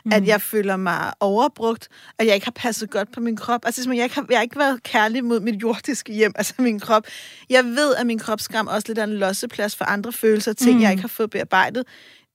Mm. 0.05 0.13
At 0.13 0.27
jeg 0.27 0.41
føler 0.41 0.77
mig 0.77 1.13
overbrugt, 1.21 1.89
at 2.19 2.27
jeg 2.27 2.35
ikke 2.35 2.47
har 2.47 2.53
passet 2.57 2.91
godt 2.91 3.13
på 3.13 3.21
min 3.21 3.37
krop. 3.37 3.61
Altså, 3.67 3.83
som 3.83 3.93
jeg, 3.93 4.05
ikke 4.05 4.15
har, 4.15 4.27
jeg 4.31 4.39
har 4.39 4.43
ikke 4.43 4.59
været 4.59 4.83
kærlig 4.83 5.25
mod 5.25 5.41
mit 5.41 5.63
jordiske 5.63 6.13
hjem, 6.13 6.33
altså 6.39 6.55
min 6.59 6.81
krop. 6.81 7.07
Jeg 7.51 7.65
ved, 7.65 7.95
at 7.95 8.07
min 8.07 8.19
kropsskam 8.19 8.67
også 8.67 8.85
lidt 8.89 8.99
er 8.99 9.05
en 9.05 9.19
losseplads 9.19 9.77
for 9.77 9.85
andre 9.85 10.13
følelser, 10.13 10.53
ting, 10.53 10.77
mm. 10.77 10.83
jeg 10.83 10.91
ikke 10.91 11.01
har 11.01 11.09
fået 11.09 11.31
bearbejdet. 11.31 11.85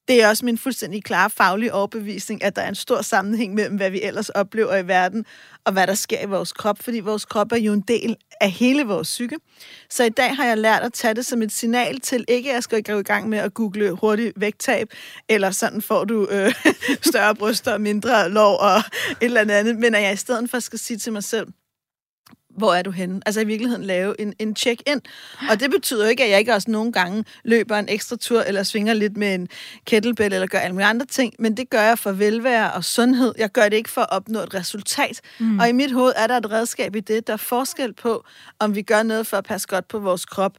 Det 0.08 0.24
er 0.24 0.28
også 0.28 0.46
min 0.46 0.58
fuldstændig 0.58 1.04
klare 1.04 1.30
faglige 1.30 1.74
overbevisning, 1.74 2.43
at 2.43 2.56
der 2.56 2.62
er 2.62 2.70
en 2.70 2.76
stor 2.76 3.02
sammenhæng 3.02 3.54
mellem, 3.54 3.76
hvad 3.76 3.91
vi 3.91 4.02
ellers 4.02 4.30
oplever 4.30 4.76
i 4.76 4.88
verden, 4.88 5.26
og 5.65 5.74
hvad 5.74 5.88
der 5.88 5.93
sker 5.93 6.22
i 6.22 6.26
vores 6.26 6.54
krop, 6.54 6.84
fordi 6.84 7.00
vores 7.00 7.26
krop 7.26 7.52
er 7.52 7.58
jo 7.58 7.74
en 7.74 7.84
del 7.88 8.15
af 8.41 8.52
hele 8.52 8.84
vores 8.84 9.08
psyke. 9.08 9.36
Så 9.89 10.04
i 10.04 10.10
dag 10.10 10.36
har 10.36 10.46
jeg 10.46 10.58
lært 10.58 10.84
at 10.84 10.93
tage 10.93 11.13
det 11.13 11.26
som 11.26 11.41
et 11.41 11.52
signal 11.52 12.00
til, 12.00 12.26
ikke 12.28 12.50
at 12.50 12.54
jeg 12.54 12.63
skal 12.63 12.84
gå 12.84 13.00
i 13.00 13.04
gang 13.04 13.30
med 13.30 13.38
at 13.38 13.54
google 13.54 13.91
hurtigt 13.91 14.34
vægttab, 14.36 14.88
eller 15.30 15.52
sådan 15.52 15.82
får 15.82 16.06
du 16.06 16.28
øh, 16.32 16.54
større 17.10 17.36
bryster 17.36 17.74
og 17.74 17.82
mindre 17.82 18.30
lov 18.30 18.58
og 18.60 18.78
et 18.78 18.84
eller 19.22 19.41
andet, 19.41 19.76
men 19.76 19.96
at 19.96 20.04
jeg 20.04 20.13
i 20.13 20.15
stedet 20.15 20.50
for 20.50 20.60
skal 20.60 20.80
sige 20.80 20.98
til 20.98 21.13
mig 21.13 21.24
selv, 21.24 21.48
hvor 22.58 22.74
er 22.74 22.82
du 22.82 22.91
henne? 22.91 23.22
Altså 23.26 23.41
i 23.41 23.46
virkeligheden 23.46 23.84
lave 23.84 24.22
en, 24.22 24.34
en 24.39 24.56
check-in. 24.56 25.02
Og 25.50 25.60
det 25.60 25.72
betyder 25.72 26.08
ikke, 26.08 26.24
at 26.24 26.30
jeg 26.30 26.39
ikke 26.39 26.54
også 26.54 26.72
nogle 26.72 26.91
gange 26.91 27.26
løber 27.43 27.78
en 27.78 27.89
ekstra 27.89 28.15
tur, 28.15 28.41
eller 28.41 28.63
svinger 28.63 28.93
lidt 28.93 29.17
med 29.17 29.36
en 29.36 29.48
kettlebell, 29.86 30.34
eller 30.34 30.48
gør 30.48 30.60
alle 30.60 30.74
mulige 30.74 30.88
andre 30.88 31.06
ting, 31.06 31.34
men 31.39 31.58
det 31.58 31.70
gør 31.70 31.82
jeg 31.82 32.00
for 32.00 32.12
velvære 32.12 32.74
og 32.74 32.84
sundhed. 32.84 33.34
Jeg 33.38 33.50
gør 33.50 33.70
det 33.70 33.78
ikke 33.78 33.89
for 33.89 34.02
at 34.02 34.12
opnå 34.12 34.39
et 34.39 34.54
resultat. 34.54 35.22
Mm. 35.39 35.60
Og 35.60 35.70
i 35.70 35.72
mit 35.72 35.91
hoved 35.91 36.13
er 36.15 36.28
der 36.28 36.38
et 36.38 36.52
redskab 36.52 36.96
i 36.96 37.00
det, 37.00 37.28
der 37.28 37.34
er 37.34 37.38
forskel 37.38 37.93
på, 37.93 38.24
om 38.60 38.76
vi 38.76 38.82
gør 38.82 39.04
noget 39.04 39.28
for 39.28 39.38
at 39.38 39.43
passe 39.43 39.67
godt 39.67 39.88
på 39.88 40.00
vores 40.00 40.26
krop, 40.26 40.58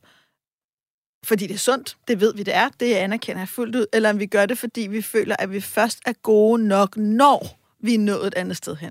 fordi 1.24 1.46
det 1.46 1.54
er 1.54 1.58
sundt, 1.58 1.96
det 2.08 2.20
ved 2.20 2.34
vi, 2.34 2.42
det 2.42 2.54
er, 2.54 2.68
det 2.80 2.94
anerkender 2.94 3.40
jeg 3.40 3.48
fuldt 3.48 3.76
ud, 3.76 3.86
eller 3.92 4.10
om 4.10 4.18
vi 4.18 4.26
gør 4.26 4.46
det, 4.46 4.58
fordi 4.58 4.80
vi 4.80 5.02
føler, 5.02 5.36
at 5.38 5.52
vi 5.52 5.60
først 5.60 5.98
er 6.06 6.12
gode 6.12 6.66
nok, 6.66 6.96
når 6.96 7.58
vi 7.80 7.94
er 7.94 7.98
nået 7.98 8.26
et 8.26 8.34
andet 8.34 8.56
sted 8.56 8.76
hen. 8.76 8.90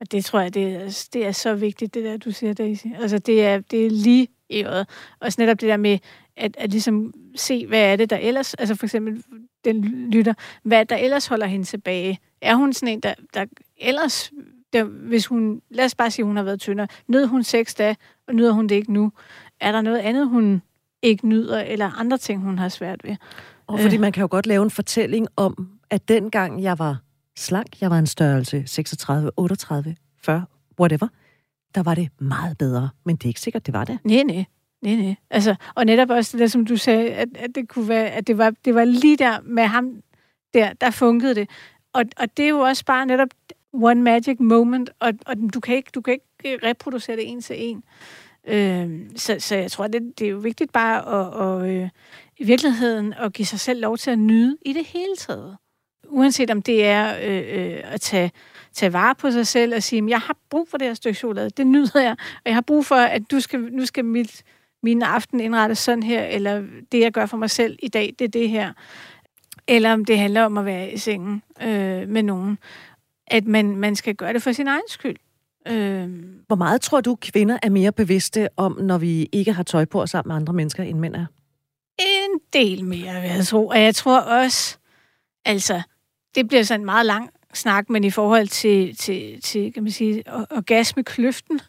Og 0.00 0.12
det 0.12 0.24
tror 0.24 0.40
jeg, 0.40 0.54
det 0.54 0.74
er, 0.74 1.08
det 1.12 1.26
er 1.26 1.32
så 1.32 1.54
vigtigt, 1.54 1.94
det 1.94 2.04
der, 2.04 2.16
du 2.16 2.30
siger, 2.30 2.52
Daisy. 2.52 2.86
Altså, 3.00 3.18
det 3.18 3.44
er, 3.44 3.60
det 3.60 3.86
er 3.86 3.90
lige 3.90 4.28
i 4.48 4.64
øjet. 4.64 4.86
Og 5.20 5.32
så 5.32 5.40
netop 5.40 5.60
det 5.60 5.68
der 5.68 5.76
med, 5.76 5.98
at, 6.36 6.56
at 6.58 6.70
ligesom 6.70 7.14
se, 7.36 7.66
hvad 7.66 7.92
er 7.92 7.96
det, 7.96 8.10
der 8.10 8.16
ellers, 8.16 8.54
altså 8.54 8.74
for 8.74 8.86
eksempel 8.86 9.24
den 9.64 10.10
lytter, 10.10 10.34
hvad 10.62 10.86
der 10.86 10.96
ellers 10.96 11.26
holder 11.26 11.46
hende 11.46 11.64
tilbage. 11.66 12.18
Er 12.40 12.54
hun 12.54 12.72
sådan 12.72 12.88
en, 12.88 13.00
der, 13.00 13.14
der 13.34 13.44
ellers, 13.76 14.32
der, 14.72 14.84
hvis 14.84 15.26
hun, 15.26 15.62
lad 15.70 15.84
os 15.84 15.94
bare 15.94 16.10
sige, 16.10 16.24
hun 16.24 16.36
har 16.36 16.42
været 16.42 16.60
tyndere, 16.60 16.88
nød 17.08 17.26
hun 17.26 17.42
seks 17.42 17.74
dage, 17.74 17.96
og 18.28 18.34
nyder 18.34 18.52
hun 18.52 18.66
det 18.66 18.74
ikke 18.74 18.92
nu? 18.92 19.12
Er 19.60 19.72
der 19.72 19.80
noget 19.80 19.98
andet, 19.98 20.28
hun 20.28 20.62
ikke 21.02 21.28
nyder, 21.28 21.60
eller 21.60 22.00
andre 22.00 22.18
ting, 22.18 22.42
hun 22.42 22.58
har 22.58 22.68
svært 22.68 23.04
ved? 23.04 23.16
Og 23.66 23.80
fordi 23.80 23.96
man 23.96 24.12
kan 24.12 24.20
jo 24.20 24.28
godt 24.30 24.46
lave 24.46 24.62
en 24.64 24.70
fortælling 24.70 25.26
om, 25.36 25.68
at 25.90 26.08
dengang 26.08 26.62
jeg 26.62 26.78
var 26.78 26.98
slank, 27.36 27.80
jeg 27.80 27.90
var 27.90 27.98
en 27.98 28.06
størrelse 28.06 28.62
36, 28.66 29.30
38, 29.36 29.96
40, 30.22 30.44
whatever, 30.80 31.08
der 31.74 31.82
var 31.82 31.94
det 31.94 32.08
meget 32.20 32.58
bedre. 32.58 32.88
Men 33.04 33.16
det 33.16 33.24
er 33.24 33.28
ikke 33.28 33.40
sikkert, 33.40 33.66
det 33.66 33.74
var 33.74 33.84
det. 33.84 33.98
Nej, 34.04 34.22
nej. 34.22 34.44
Nej, 34.82 34.94
nej. 34.94 35.14
Altså, 35.30 35.54
og 35.74 35.84
netop 35.84 36.10
også 36.10 36.32
det 36.32 36.40
der, 36.40 36.46
som 36.46 36.66
du 36.66 36.76
sagde, 36.76 37.10
at, 37.10 37.28
at 37.34 37.50
det 37.54 37.68
kunne 37.68 37.88
være, 37.88 38.10
at 38.10 38.26
det 38.26 38.38
var, 38.38 38.52
det 38.64 38.74
var 38.74 38.84
lige 38.84 39.16
der 39.16 39.40
med 39.44 39.64
ham, 39.64 40.02
der, 40.54 40.72
der 40.72 40.90
funkede 40.90 41.34
det. 41.34 41.50
Og, 41.92 42.04
og 42.16 42.36
det 42.36 42.44
er 42.44 42.48
jo 42.48 42.60
også 42.60 42.84
bare 42.84 43.06
netop 43.06 43.28
one 43.72 44.02
magic 44.02 44.36
moment, 44.40 44.90
og, 45.00 45.12
og 45.26 45.36
du, 45.54 45.60
kan 45.60 45.76
ikke, 45.76 45.90
du 45.94 46.00
kan 46.00 46.12
ikke 46.12 46.54
øh, 46.54 46.58
reproducere 46.62 47.16
det 47.16 47.28
en 47.28 47.40
til 47.40 47.56
en. 47.58 47.82
Øh, 48.48 49.00
så, 49.16 49.36
så 49.38 49.56
jeg 49.56 49.70
tror, 49.70 49.86
det, 49.86 50.18
det 50.18 50.26
er 50.26 50.30
jo 50.30 50.38
vigtigt 50.38 50.72
bare 50.72 50.98
at, 51.08 51.64
at 51.64 51.70
øh, 51.70 51.88
i 52.36 52.44
virkeligheden 52.44 53.12
at 53.12 53.32
give 53.32 53.46
sig 53.46 53.60
selv 53.60 53.80
lov 53.80 53.96
til 53.96 54.10
at 54.10 54.18
nyde 54.18 54.56
i 54.66 54.72
det 54.72 54.84
hele 54.84 55.16
taget. 55.18 55.56
Uanset 56.08 56.50
om 56.50 56.62
det 56.62 56.84
er 56.84 57.16
øh, 57.22 57.76
øh, 57.76 57.80
at 57.84 58.00
tage, 58.00 58.32
tage 58.72 58.92
vare 58.92 59.14
på 59.14 59.30
sig 59.30 59.46
selv 59.46 59.74
og 59.74 59.82
sige, 59.82 60.04
jeg 60.08 60.20
har 60.20 60.36
brug 60.50 60.68
for 60.70 60.78
det 60.78 60.86
her 60.86 60.94
stykke 60.94 61.18
chokolade, 61.18 61.50
det 61.50 61.66
nyder 61.66 62.00
jeg, 62.00 62.16
og 62.20 62.46
jeg 62.46 62.54
har 62.54 62.60
brug 62.60 62.86
for, 62.86 62.96
at 62.96 63.30
du 63.30 63.40
skal, 63.40 63.60
nu 63.60 63.86
skal 63.86 64.04
mit, 64.04 64.42
min 64.82 65.02
aften 65.02 65.40
indrettes 65.40 65.78
sådan 65.78 66.02
her, 66.02 66.24
eller 66.24 66.62
det, 66.92 67.00
jeg 67.00 67.12
gør 67.12 67.26
for 67.26 67.36
mig 67.36 67.50
selv 67.50 67.78
i 67.82 67.88
dag, 67.88 68.14
det 68.18 68.24
er 68.24 68.28
det 68.28 68.48
her. 68.48 68.72
Eller 69.68 69.92
om 69.92 70.04
det 70.04 70.18
handler 70.18 70.42
om 70.42 70.58
at 70.58 70.64
være 70.64 70.92
i 70.92 70.98
sengen 70.98 71.42
øh, 71.62 72.08
med 72.08 72.22
nogen. 72.22 72.58
At 73.26 73.46
man, 73.46 73.76
man 73.76 73.96
skal 73.96 74.14
gøre 74.14 74.32
det 74.32 74.42
for 74.42 74.52
sin 74.52 74.68
egen 74.68 74.88
skyld. 74.88 75.16
Øh, 75.68 76.08
Hvor 76.46 76.56
meget 76.56 76.80
tror 76.80 77.00
du, 77.00 77.16
kvinder 77.20 77.58
er 77.62 77.70
mere 77.70 77.92
bevidste 77.92 78.48
om, 78.56 78.78
når 78.82 78.98
vi 78.98 79.28
ikke 79.32 79.52
har 79.52 79.62
tøj 79.62 79.84
på 79.84 80.02
os 80.02 80.10
sammen 80.10 80.28
med 80.30 80.36
andre 80.36 80.52
mennesker, 80.52 80.82
end 80.82 80.98
mænd 80.98 81.14
er? 81.14 81.26
en 81.98 82.40
del 82.52 82.84
mere, 82.84 83.20
vil 83.20 83.30
jeg 83.30 83.46
tro. 83.46 83.66
Og 83.66 83.80
jeg 83.80 83.94
tror 83.94 84.20
også, 84.20 84.78
altså, 85.44 85.82
det 86.36 86.48
bliver 86.48 86.62
sådan 86.62 86.80
en 86.80 86.84
meget 86.84 87.06
lang 87.06 87.30
snak, 87.54 87.90
men 87.90 88.04
i 88.04 88.10
forhold 88.10 88.48
til, 88.48 88.96
til, 88.96 89.40
til 89.40 89.72
kan 89.72 89.82
man 89.82 89.92
sige, 89.92 90.22
orgasmekløften 90.50 91.60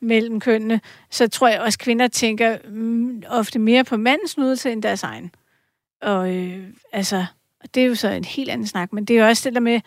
mellem 0.00 0.40
kønnene, 0.40 0.80
så 1.10 1.28
tror 1.28 1.48
jeg 1.48 1.60
også, 1.60 1.76
at 1.76 1.84
kvinder 1.84 2.08
tænker 2.08 2.58
mm, 2.68 3.22
ofte 3.28 3.58
mere 3.58 3.84
på 3.84 3.96
mandens 3.96 4.38
nydelse 4.38 4.72
end 4.72 4.82
deres 4.82 5.02
egen. 5.02 5.30
Og 6.02 6.34
øh, 6.34 6.68
altså, 6.92 7.26
det 7.74 7.82
er 7.82 7.86
jo 7.86 7.94
så 7.94 8.08
en 8.08 8.24
helt 8.24 8.50
anden 8.50 8.66
snak, 8.66 8.92
men 8.92 9.04
det 9.04 9.16
er 9.16 9.20
jo 9.20 9.28
også 9.28 9.48
det 9.48 9.54
der 9.54 9.60
med, 9.60 9.80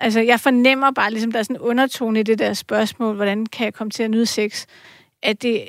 altså 0.00 0.20
jeg 0.20 0.40
fornemmer 0.40 0.90
bare, 0.90 1.10
ligesom 1.10 1.32
der 1.32 1.38
er 1.38 1.42
sådan 1.42 1.56
en 1.56 1.62
undertone 1.62 2.20
i 2.20 2.22
det 2.22 2.38
der 2.38 2.54
spørgsmål, 2.54 3.16
hvordan 3.16 3.46
kan 3.46 3.64
jeg 3.64 3.74
komme 3.74 3.90
til 3.90 4.02
at 4.02 4.10
nyde 4.10 4.26
sex, 4.26 4.66
at 5.22 5.42
det 5.42 5.68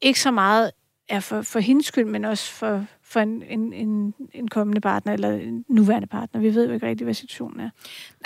ikke 0.00 0.20
så 0.20 0.30
meget 0.30 0.70
er 1.08 1.20
for, 1.20 1.42
for 1.42 1.58
hendes 1.58 1.86
skyld, 1.86 2.04
men 2.04 2.24
også 2.24 2.52
for, 2.52 2.86
for 3.08 3.20
en, 3.20 3.42
en, 3.42 3.72
en, 3.72 4.14
en 4.34 4.48
kommende 4.48 4.80
partner, 4.80 5.12
eller 5.12 5.30
en 5.30 5.64
nuværende 5.68 6.06
partner. 6.08 6.40
Vi 6.40 6.54
ved 6.54 6.66
jo 6.66 6.72
ikke 6.72 6.86
rigtig, 6.86 7.04
hvad 7.04 7.14
situationen 7.14 7.60
er. 7.60 7.70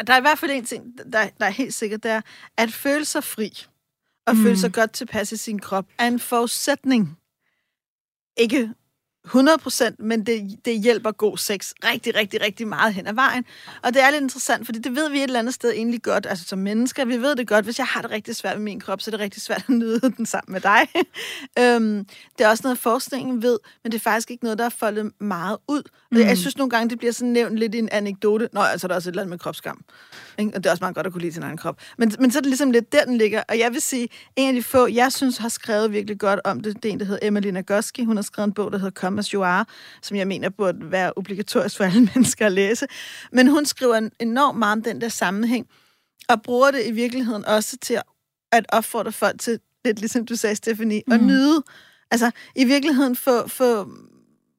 Der 0.07 0.13
er 0.13 0.19
i 0.19 0.21
hvert 0.21 0.39
fald 0.39 0.51
en 0.51 0.65
ting, 0.65 0.99
der, 1.13 1.29
der 1.41 1.47
er 1.47 1.51
helt 1.51 1.75
sikkert, 1.75 2.03
det 2.03 2.11
er, 2.11 2.21
at 2.57 2.73
føle 2.73 3.05
sig 3.05 3.25
fri 3.25 3.51
og 4.27 4.37
mm. 4.37 4.43
føle 4.43 4.57
sig 4.57 4.73
godt 4.73 4.93
tilpas 4.93 5.33
i 5.33 5.37
sin 5.37 5.59
krop, 5.59 5.87
er 5.99 6.07
en 6.07 6.19
forudsætning. 6.19 7.19
Ikke 8.37 8.75
100 9.25 9.59
procent, 9.59 10.01
men 10.01 10.27
det, 10.27 10.59
det 10.65 10.81
hjælper 10.81 11.11
god 11.11 11.39
sex 11.39 11.73
rigtig, 11.85 12.15
rigtig, 12.15 12.41
rigtig 12.41 12.69
meget 12.69 12.95
hen 12.95 13.07
ad 13.07 13.15
vejen. 13.15 13.45
Og 13.83 13.95
det 13.95 14.03
er 14.03 14.11
lidt 14.11 14.23
interessant, 14.23 14.67
fordi 14.67 14.79
det 14.79 14.97
ved 14.97 15.11
vi 15.11 15.19
et 15.19 15.23
eller 15.23 15.39
andet 15.39 15.55
sted 15.55 15.71
egentlig 15.71 16.03
godt, 16.03 16.27
altså 16.27 16.45
som 16.45 16.59
mennesker, 16.59 17.05
vi 17.05 17.17
ved 17.17 17.37
det 17.37 17.49
godt, 17.49 17.65
hvis 17.65 17.79
jeg 17.79 17.87
har 17.87 18.03
det 18.03 18.11
rigtig 18.11 18.37
svært 18.37 18.57
med 18.57 18.65
min 18.65 18.81
krop, 18.81 19.01
så 19.01 19.09
er 19.09 19.13
det 19.13 19.21
rigtig 19.21 19.43
svært 19.43 19.65
at 19.69 19.75
nyde 19.75 20.01
den 20.01 20.27
sammen 20.27 20.53
med 20.53 20.61
dig. 20.61 20.89
øhm, 21.61 22.07
det 22.39 22.45
er 22.45 22.49
også 22.49 22.61
noget, 22.65 22.79
forskningen 22.79 23.43
ved, 23.43 23.59
men 23.83 23.93
det 23.93 23.99
er 23.99 24.03
faktisk 24.03 24.31
ikke 24.31 24.45
noget, 24.45 24.59
der 24.59 24.65
er 24.65 24.69
foldet 24.69 25.13
meget 25.21 25.59
ud. 25.69 25.83
Mm. 26.11 26.19
Jeg 26.19 26.39
synes 26.39 26.57
nogle 26.57 26.71
gange, 26.71 26.91
det 26.91 26.99
bliver 26.99 27.13
sådan 27.13 27.33
nævnt 27.33 27.59
lidt 27.59 27.75
i 27.75 27.79
en 27.79 27.89
anekdote. 27.93 28.49
Nå, 28.53 28.61
altså 28.61 28.89
der 28.89 28.95
er 28.95 28.97
også 28.97 29.09
et 29.09 29.13
eller 29.13 29.23
andet 29.23 29.31
med 29.31 29.39
kropskam. 29.39 29.85
Ikke? 30.39 30.53
Og 30.55 30.65
det 30.65 30.67
er 30.67 30.71
også 30.71 30.85
meget 30.85 30.95
godt 30.95 31.07
at 31.07 31.13
kunne 31.13 31.23
lide 31.23 31.33
sin 31.33 31.43
egen 31.43 31.57
krop. 31.57 31.81
Men, 31.99 32.13
men 32.19 32.31
så 32.31 32.39
er 32.39 32.41
det 32.41 32.49
ligesom 32.49 32.71
lidt 32.71 32.93
der, 32.93 33.05
den 33.05 33.19
ligger. 33.19 33.43
Og 33.49 33.59
jeg 33.59 33.73
vil 33.73 33.83
sige, 33.83 34.09
en 34.37 34.49
af 34.49 34.55
de 34.55 34.63
få, 34.63 34.87
jeg 34.87 35.13
synes 35.13 35.39
har 35.39 35.49
skrevet 35.49 35.93
virkelig 35.93 36.19
godt 36.19 36.41
om 36.45 36.61
det, 36.61 36.83
det 36.83 36.89
er 36.89 36.93
en, 36.93 37.01
der 37.01 37.07
hedder 37.07 37.27
Emily 37.27 37.49
Nagoski. 37.49 38.05
Hun 38.05 38.17
har 38.17 38.23
skrevet 38.23 38.47
en 38.47 38.55
bog, 38.55 38.73
der 38.73 38.79
hedder 38.79 38.91
Come 39.11 39.19
As 39.19 39.29
You 39.29 39.43
Are, 39.43 39.65
som 40.03 40.17
jeg 40.17 40.27
mener 40.27 40.49
burde 40.49 40.91
være 40.91 41.13
obligatorisk 41.17 41.77
for 41.77 41.85
alle 41.85 42.09
mennesker 42.15 42.47
at 42.47 42.53
læse. 42.53 42.87
Men 43.33 43.49
hun 43.49 43.67
skriver 43.67 44.09
enormt 44.21 44.59
meget 44.59 44.73
om 44.73 44.83
den 44.83 45.01
der 45.01 45.09
sammenhæng, 45.09 45.67
og 46.29 46.43
bruger 46.43 46.71
det 46.71 46.87
i 46.87 46.91
virkeligheden 46.91 47.45
også 47.45 47.77
til 47.83 47.99
at 48.53 48.67
opfordre 48.69 49.13
folk 49.13 49.41
til, 49.41 49.61
lidt 49.85 49.99
ligesom 49.99 50.27
du 50.27 50.37
sagde, 50.37 50.57
Stephanie, 50.57 51.03
mm. 51.07 51.13
at 51.13 51.23
nyde. 51.23 51.63
Altså, 52.11 52.31
i 52.57 52.65
virkeligheden 52.65 53.17
få, 53.17 53.49
få, 53.49 53.91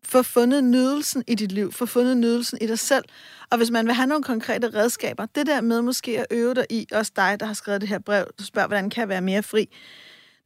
få 0.05 0.23
fundet 0.23 0.63
nydelsen 0.63 1.23
i 1.27 1.35
dit 1.35 1.51
liv, 1.51 1.71
få 1.71 1.85
fundet 1.85 2.17
nydelsen 2.17 2.57
i 2.61 2.67
dig 2.67 2.79
selv. 2.79 3.05
Og 3.51 3.57
hvis 3.57 3.71
man 3.71 3.85
vil 3.85 3.93
have 3.93 4.07
nogle 4.07 4.23
konkrete 4.23 4.73
redskaber, 4.73 5.25
det 5.25 5.47
der 5.47 5.61
med 5.61 5.81
måske 5.81 6.19
at 6.19 6.25
øve 6.31 6.53
dig 6.53 6.65
i, 6.69 6.87
også 6.91 7.11
dig, 7.15 7.39
der 7.39 7.45
har 7.45 7.53
skrevet 7.53 7.81
det 7.81 7.89
her 7.89 7.99
brev, 7.99 8.25
du 8.39 8.45
spørger, 8.45 8.67
hvordan 8.67 8.89
kan 8.89 9.01
jeg 9.01 9.09
være 9.09 9.21
mere 9.21 9.43
fri? 9.43 9.69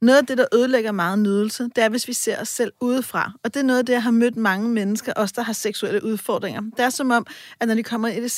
Noget 0.02 0.18
af 0.18 0.26
det, 0.26 0.38
der 0.38 0.46
ødelægger 0.54 0.92
meget 0.92 1.18
nydelse, 1.18 1.62
det 1.62 1.84
er, 1.84 1.88
hvis 1.88 2.08
vi 2.08 2.12
ser 2.12 2.40
os 2.40 2.48
selv 2.48 2.72
udefra. 2.80 3.32
Og 3.44 3.54
det 3.54 3.60
er 3.60 3.64
noget 3.64 3.78
af 3.78 3.86
det, 3.86 3.92
jeg 3.92 4.02
har 4.02 4.10
mødt 4.10 4.36
mange 4.36 4.68
mennesker, 4.68 5.12
også 5.12 5.34
der 5.36 5.42
har 5.42 5.52
seksuelle 5.52 6.04
udfordringer. 6.04 6.60
Det 6.60 6.80
er 6.80 6.90
som 6.90 7.10
om, 7.10 7.26
at 7.60 7.68
når 7.68 7.74
de 7.74 7.82
kommer 7.82 8.08
ind 8.08 8.18
i 8.18 8.22
det 8.22 8.30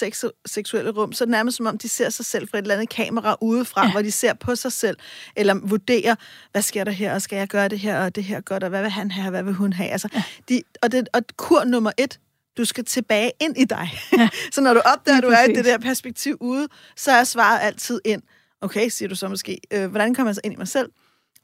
seksuelle 0.46 0.90
rum, 0.90 1.12
så 1.12 1.24
er 1.24 1.26
det 1.26 1.30
nærmest 1.30 1.56
som 1.56 1.66
om, 1.66 1.78
de 1.78 1.88
ser 1.88 2.10
sig 2.10 2.24
selv 2.24 2.48
fra 2.48 2.58
et 2.58 2.62
eller 2.62 2.74
andet 2.74 2.88
kamera 2.88 3.36
udefra, 3.40 3.84
ja. 3.84 3.92
hvor 3.92 4.02
de 4.02 4.12
ser 4.12 4.34
på 4.34 4.54
sig 4.54 4.72
selv, 4.72 4.96
eller 5.36 5.54
vurderer, 5.62 6.14
hvad 6.52 6.62
sker 6.62 6.84
der 6.84 6.92
her, 6.92 7.14
og 7.14 7.22
skal 7.22 7.36
jeg 7.36 7.48
gøre 7.48 7.68
det 7.68 7.78
her, 7.78 8.04
og 8.04 8.14
det 8.14 8.24
her 8.24 8.40
godt, 8.40 8.62
og 8.62 8.68
hvad 8.68 8.82
vil 8.82 8.90
han 8.90 9.10
have, 9.10 9.26
og 9.26 9.30
hvad 9.30 9.42
vil 9.42 9.54
hun 9.54 9.72
have? 9.72 9.90
Altså, 9.90 10.08
ja. 10.14 10.22
de, 10.48 10.62
og, 10.82 10.92
det, 10.92 11.08
og 11.12 11.22
kur 11.36 11.64
nummer 11.64 11.92
et, 11.98 12.18
du 12.56 12.64
skal 12.64 12.84
tilbage 12.84 13.30
ind 13.40 13.58
i 13.58 13.64
dig. 13.64 13.90
Ja. 14.12 14.28
så 14.54 14.60
når 14.60 14.74
du 14.74 14.80
opdager, 14.80 15.18
at 15.18 15.22
du 15.22 15.28
er 15.28 15.42
i 15.42 15.52
det 15.52 15.64
der 15.64 15.78
perspektiv 15.78 16.36
ude, 16.40 16.68
så 16.96 17.12
er 17.12 17.24
svaret 17.24 17.58
altid 17.62 18.00
ind. 18.04 18.22
Okay, 18.60 18.88
siger 18.88 19.08
du 19.08 19.14
så 19.14 19.28
måske, 19.28 19.60
øh, 19.72 19.90
hvordan 19.90 20.14
kommer 20.14 20.28
jeg 20.28 20.34
så 20.34 20.40
ind 20.44 20.54
i 20.54 20.56
mig 20.56 20.68
selv? 20.68 20.88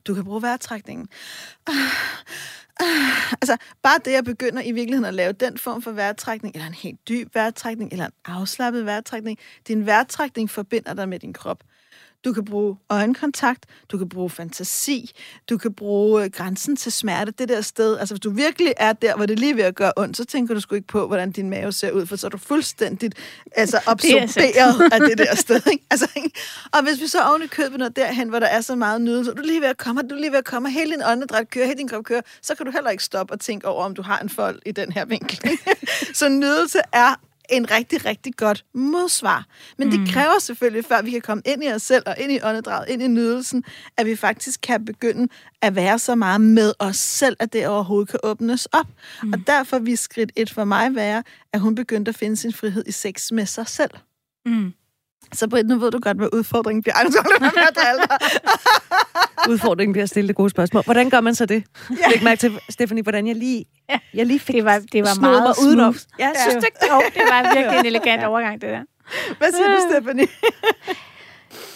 Du 0.06 0.14
kan 0.14 0.24
bruge 0.24 0.42
vejrtrækningen. 0.42 1.08
Ah, 2.80 3.32
altså, 3.32 3.56
bare 3.82 3.98
det, 4.04 4.12
jeg 4.12 4.24
begynder 4.24 4.62
i 4.62 4.72
virkeligheden 4.72 5.04
at 5.04 5.14
lave 5.14 5.32
den 5.32 5.58
form 5.58 5.82
for 5.82 5.92
vejrtrækning, 5.92 6.54
eller 6.54 6.66
en 6.66 6.74
helt 6.74 7.08
dyb 7.08 7.34
vejrtrækning, 7.34 7.92
eller 7.92 8.06
en 8.06 8.12
afslappet 8.24 8.86
vejrtrækning, 8.86 9.38
din 9.68 9.86
vejrtrækning 9.86 10.50
forbinder 10.50 10.94
dig 10.94 11.08
med 11.08 11.18
din 11.18 11.32
krop. 11.32 11.64
Du 12.24 12.32
kan 12.32 12.44
bruge 12.44 12.76
øjenkontakt, 12.90 13.66
du 13.88 13.98
kan 13.98 14.08
bruge 14.08 14.30
fantasi, 14.30 15.10
du 15.50 15.58
kan 15.58 15.74
bruge 15.74 16.24
øh, 16.24 16.30
grænsen 16.30 16.76
til 16.76 16.92
smerte, 16.92 17.32
det 17.38 17.48
der 17.48 17.60
sted. 17.60 17.98
Altså, 17.98 18.14
hvis 18.14 18.20
du 18.20 18.30
virkelig 18.30 18.72
er 18.76 18.92
der, 18.92 19.16
hvor 19.16 19.26
det 19.26 19.38
lige 19.38 19.56
ved 19.56 19.64
at 19.64 19.74
gøre 19.74 19.92
ondt, 19.96 20.16
så 20.16 20.24
tænker 20.24 20.54
du 20.54 20.60
sgu 20.60 20.74
ikke 20.74 20.86
på, 20.86 21.06
hvordan 21.06 21.32
din 21.32 21.50
mave 21.50 21.72
ser 21.72 21.90
ud, 21.90 22.06
for 22.06 22.16
så 22.16 22.26
er 22.26 22.28
du 22.28 22.38
fuldstændigt 22.38 23.14
altså, 23.52 23.80
absorberet 23.86 24.92
af 24.92 25.00
det 25.00 25.18
der 25.18 25.34
sted. 25.34 25.60
Ikke? 25.72 25.84
Altså, 25.94 26.08
ikke? 26.16 26.30
Og 26.72 26.82
hvis 26.82 27.00
vi 27.00 27.06
så 27.06 27.22
oven 27.22 27.42
i 27.42 27.46
købet 27.46 27.78
når 27.78 27.88
derhen, 27.88 28.28
hvor 28.28 28.38
der 28.38 28.46
er 28.46 28.60
så 28.60 28.74
meget 28.74 29.00
nydelse, 29.00 29.30
og 29.30 29.36
du 29.36 29.42
er 29.42 29.46
lige 29.46 29.60
ved 29.60 29.68
at 29.68 29.76
komme, 29.76 30.02
du 30.02 30.14
er 30.14 30.20
lige 30.20 30.30
ved 30.30 30.38
at 30.38 30.44
komme, 30.44 30.70
hele 30.70 30.90
din 30.92 31.02
åndedræt 31.06 31.50
kører, 31.50 31.66
hele 31.66 31.78
din 31.78 31.88
krop 31.88 32.04
kører, 32.04 32.20
så 32.42 32.54
kan 32.54 32.66
du 32.66 32.72
heller 32.72 32.90
ikke 32.90 33.04
stoppe 33.04 33.34
og 33.34 33.40
tænke 33.40 33.68
over, 33.68 33.84
om 33.84 33.94
du 33.94 34.02
har 34.02 34.18
en 34.18 34.28
fold 34.28 34.60
i 34.66 34.72
den 34.72 34.92
her 34.92 35.04
vinkel. 35.04 35.58
så 36.14 36.28
nydelse 36.28 36.78
er 36.92 37.14
en 37.50 37.70
rigtig, 37.70 38.04
rigtig 38.04 38.36
godt 38.36 38.64
modsvar. 38.74 39.46
Men 39.78 39.90
det 39.90 40.00
mm. 40.00 40.06
kræver 40.06 40.38
selvfølgelig, 40.40 40.84
før 40.84 41.02
vi 41.02 41.10
kan 41.10 41.20
komme 41.20 41.42
ind 41.46 41.64
i 41.64 41.68
os 41.68 41.82
selv 41.82 42.02
og 42.06 42.16
ind 42.18 42.32
i 42.32 42.38
åndedraget, 42.42 42.88
ind 42.88 43.02
i 43.02 43.08
nydelsen, 43.08 43.64
at 43.96 44.06
vi 44.06 44.16
faktisk 44.16 44.60
kan 44.60 44.84
begynde 44.84 45.28
at 45.62 45.74
være 45.74 45.98
så 45.98 46.14
meget 46.14 46.40
med 46.40 46.72
os 46.78 46.96
selv, 46.96 47.36
at 47.40 47.52
det 47.52 47.66
overhovedet 47.66 48.08
kan 48.08 48.20
åbnes 48.22 48.66
op. 48.66 48.86
Mm. 49.22 49.32
Og 49.32 49.38
derfor 49.46 49.78
vil 49.78 49.98
skridt 49.98 50.32
et 50.36 50.50
for 50.50 50.64
mig 50.64 50.94
være, 50.94 51.22
at 51.52 51.60
hun 51.60 51.74
begyndte 51.74 52.08
at 52.08 52.14
finde 52.14 52.36
sin 52.36 52.52
frihed 52.52 52.84
i 52.86 52.92
sex 52.92 53.32
med 53.32 53.46
sig 53.46 53.68
selv. 53.68 53.90
Mm. 54.46 54.72
Så 55.32 55.48
Britt, 55.48 55.68
nu 55.68 55.78
ved 55.78 55.90
du 55.90 55.98
godt, 55.98 56.16
hvad 56.16 56.28
udfordringen 56.32 56.82
bliver. 56.82 56.94
Ej, 56.94 57.04
udfordringen 59.50 59.92
bliver 59.92 60.02
at 60.02 60.08
stille 60.08 60.28
det 60.28 60.36
gode 60.36 60.50
spørgsmål. 60.50 60.84
Hvordan 60.84 61.10
gør 61.10 61.20
man 61.20 61.34
så 61.34 61.46
det? 61.46 61.64
Ja. 61.90 62.10
Læg 62.10 62.22
mærke 62.22 62.38
til, 62.38 62.58
Stephanie, 62.68 63.02
hvordan 63.02 63.26
jeg 63.26 63.36
lige, 63.36 63.64
ja. 63.90 63.98
jeg 64.14 64.26
lige 64.26 64.40
fik 64.40 64.54
det 64.54 64.64
var, 64.64 64.78
det 64.92 65.02
var 65.02 65.20
meget 65.20 65.42
mig 65.42 65.54
udenom. 65.66 65.96
Ja, 66.18 66.26
ja. 66.26 66.50
synes 66.50 66.64
det? 66.64 66.88
Jo, 66.90 67.02
det 67.14 67.22
var 67.30 67.54
virkelig 67.54 67.78
en 67.78 67.86
elegant 67.86 68.24
overgang, 68.24 68.60
det 68.60 68.68
der. 68.70 68.82
Hvad 69.38 69.52
siger 69.52 69.68
du, 69.68 69.80
Stephanie? 69.90 70.26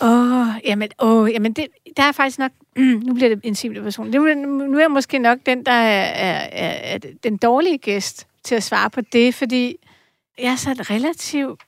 Åh, 0.01 0.39
oh, 0.39 0.47
jamen, 0.65 0.89
oh, 0.99 1.33
jamen 1.33 1.53
det, 1.53 1.67
der 1.97 2.03
er 2.03 2.13
faktisk 2.13 2.39
nok... 2.39 2.51
Mm, 2.77 2.83
nu 3.07 3.15
bliver 3.15 3.29
det 3.29 3.41
en 3.43 3.55
simpel 3.55 3.83
person. 3.83 4.13
Det, 4.13 4.37
nu 4.37 4.77
er 4.77 4.81
jeg 4.81 4.91
måske 4.91 5.19
nok 5.19 5.39
den, 5.47 5.67
der 5.67 5.73
er, 5.73 6.05
er, 6.05 6.49
er, 6.53 6.95
er 6.95 6.99
den 7.25 7.37
dårlige 7.37 7.79
gæst 7.79 8.27
til 8.45 8.55
at 8.55 8.63
svare 8.63 8.91
på 8.91 9.01
det, 9.01 9.35
fordi 9.35 9.77
jeg 10.39 10.53
er 10.53 10.57
så 10.57 10.71
relativt 10.91 11.63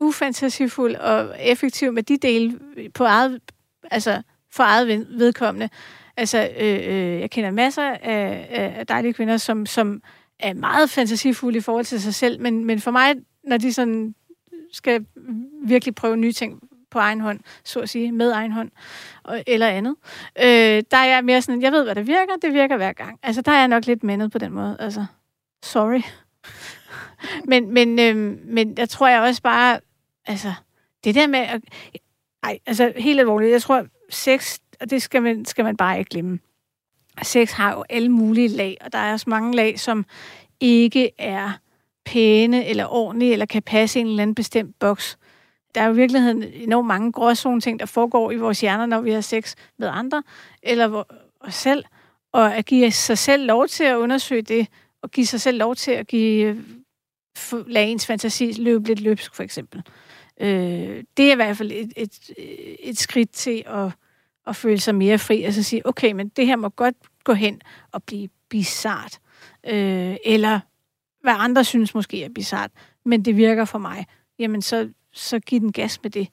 ufantasifuld 0.00 0.94
og 0.94 1.36
effektiv 1.40 1.92
med 1.92 2.02
de 2.02 2.16
dele 2.16 2.58
på 2.94 3.04
eget, 3.04 3.40
altså 3.90 4.22
for 4.52 4.62
eget 4.62 5.06
vedkommende. 5.10 5.68
Altså, 6.16 6.50
øh, 6.58 6.74
øh, 6.74 7.20
jeg 7.20 7.30
kender 7.30 7.50
masser 7.50 7.82
af, 7.82 8.46
af 8.78 8.86
dejlige 8.86 9.12
kvinder, 9.12 9.36
som, 9.36 9.66
som 9.66 10.02
er 10.38 10.54
meget 10.54 10.90
fantasifulde 10.90 11.58
i 11.58 11.60
forhold 11.60 11.84
til 11.84 12.02
sig 12.02 12.14
selv, 12.14 12.40
men, 12.40 12.64
men 12.64 12.80
for 12.80 12.90
mig, 12.90 13.14
når 13.44 13.56
de 13.56 13.72
sådan 13.72 14.14
skal 14.72 15.06
virkelig 15.64 15.94
prøve 15.94 16.16
nye 16.16 16.32
ting 16.32 16.60
på 16.90 16.98
egen 16.98 17.20
hånd, 17.20 17.40
så 17.64 17.80
at 17.80 17.88
sige, 17.88 18.12
med 18.12 18.30
egen 18.30 18.52
hånd, 18.52 18.70
og, 19.24 19.44
eller 19.46 19.68
andet, 19.68 19.96
øh, 20.38 20.82
der 20.90 20.96
er 20.96 21.04
jeg 21.04 21.24
mere 21.24 21.42
sådan, 21.42 21.62
jeg 21.62 21.72
ved, 21.72 21.84
hvad 21.84 21.94
der 21.94 22.02
virker, 22.02 22.32
det 22.42 22.52
virker 22.52 22.76
hver 22.76 22.92
gang. 22.92 23.18
Altså, 23.22 23.42
der 23.42 23.52
er 23.52 23.58
jeg 23.58 23.68
nok 23.68 23.86
lidt 23.86 24.04
mændet 24.04 24.32
på 24.32 24.38
den 24.38 24.52
måde. 24.52 24.76
Altså, 24.80 25.06
sorry. 25.62 26.02
men, 27.50 27.74
men, 27.74 27.98
øh, 27.98 28.16
men 28.44 28.74
jeg 28.78 28.88
tror 28.88 29.08
jeg 29.08 29.20
også 29.20 29.42
bare, 29.42 29.80
altså, 30.26 30.52
det 31.04 31.14
der 31.14 31.26
med, 31.26 31.38
at, 31.38 31.60
ej, 32.42 32.58
altså, 32.66 32.92
helt 32.96 33.20
alvorligt, 33.20 33.52
jeg 33.52 33.62
tror, 33.62 33.86
sex, 34.10 34.58
og 34.80 34.90
det 34.90 35.02
skal 35.02 35.22
man, 35.22 35.44
skal 35.44 35.64
man 35.64 35.76
bare 35.76 35.98
ikke 35.98 36.08
glemme. 36.08 36.38
Sex 37.22 37.52
har 37.52 37.74
jo 37.74 37.84
alle 37.88 38.08
mulige 38.08 38.48
lag, 38.48 38.76
og 38.80 38.92
der 38.92 38.98
er 38.98 39.12
også 39.12 39.30
mange 39.30 39.56
lag, 39.56 39.80
som 39.80 40.06
ikke 40.60 41.10
er 41.18 41.52
pæne 42.04 42.66
eller 42.66 42.86
ordentlige, 42.86 43.32
eller 43.32 43.46
kan 43.46 43.62
passe 43.62 43.98
i 43.98 44.00
en 44.00 44.06
eller 44.06 44.22
anden 44.22 44.34
bestemt 44.34 44.78
boks. 44.78 45.18
Der 45.74 45.80
er 45.80 45.86
jo 45.86 45.92
i 45.92 45.96
virkeligheden 45.96 46.42
enormt 46.42 46.86
mange 46.86 47.12
gråzone 47.12 47.60
ting, 47.60 47.80
der 47.80 47.86
foregår 47.86 48.30
i 48.30 48.36
vores 48.36 48.60
hjerner, 48.60 48.86
når 48.86 49.00
vi 49.00 49.10
har 49.10 49.20
sex 49.20 49.54
med 49.78 49.88
andre, 49.92 50.22
eller 50.62 51.04
os 51.40 51.54
selv. 51.54 51.84
Og 52.32 52.56
at 52.56 52.66
give 52.66 52.90
sig 52.90 53.18
selv 53.18 53.46
lov 53.46 53.68
til 53.68 53.84
at 53.84 53.96
undersøge 53.96 54.42
det, 54.42 54.66
og 55.02 55.10
give 55.10 55.26
sig 55.26 55.40
selv 55.40 55.58
lov 55.58 55.74
til 55.74 55.90
at 55.90 56.06
give, 56.06 56.64
lade 57.66 57.86
ens 57.86 58.06
fantasi 58.06 58.52
løbe 58.52 58.88
lidt 58.88 59.00
løbsk, 59.00 59.34
for 59.34 59.42
eksempel. 59.42 59.82
Øh, 60.40 61.04
det 61.16 61.28
er 61.28 61.32
i 61.32 61.36
hvert 61.36 61.56
fald 61.56 61.72
et, 61.72 61.92
et, 61.96 62.30
et 62.80 62.98
skridt 62.98 63.30
til 63.30 63.64
at, 63.66 63.90
at 64.46 64.56
føle 64.56 64.80
sig 64.80 64.94
mere 64.94 65.18
fri. 65.18 65.42
Altså 65.42 65.62
sige, 65.62 65.86
okay, 65.86 66.12
men 66.12 66.28
det 66.28 66.46
her 66.46 66.56
må 66.56 66.68
godt 66.68 66.96
gå 67.24 67.32
hen 67.32 67.60
og 67.92 68.02
blive 68.02 68.28
bizart. 68.48 69.18
Øh, 69.66 70.16
eller 70.24 70.60
hvad 71.22 71.34
andre 71.38 71.64
synes 71.64 71.94
måske 71.94 72.24
er 72.24 72.28
bizart, 72.28 72.70
men 73.04 73.24
det 73.24 73.36
virker 73.36 73.64
for 73.64 73.78
mig. 73.78 74.06
Jamen, 74.38 74.62
så, 74.62 74.88
så 75.12 75.38
giv 75.38 75.60
den 75.60 75.72
gas 75.72 76.02
med 76.02 76.10
det. 76.10 76.28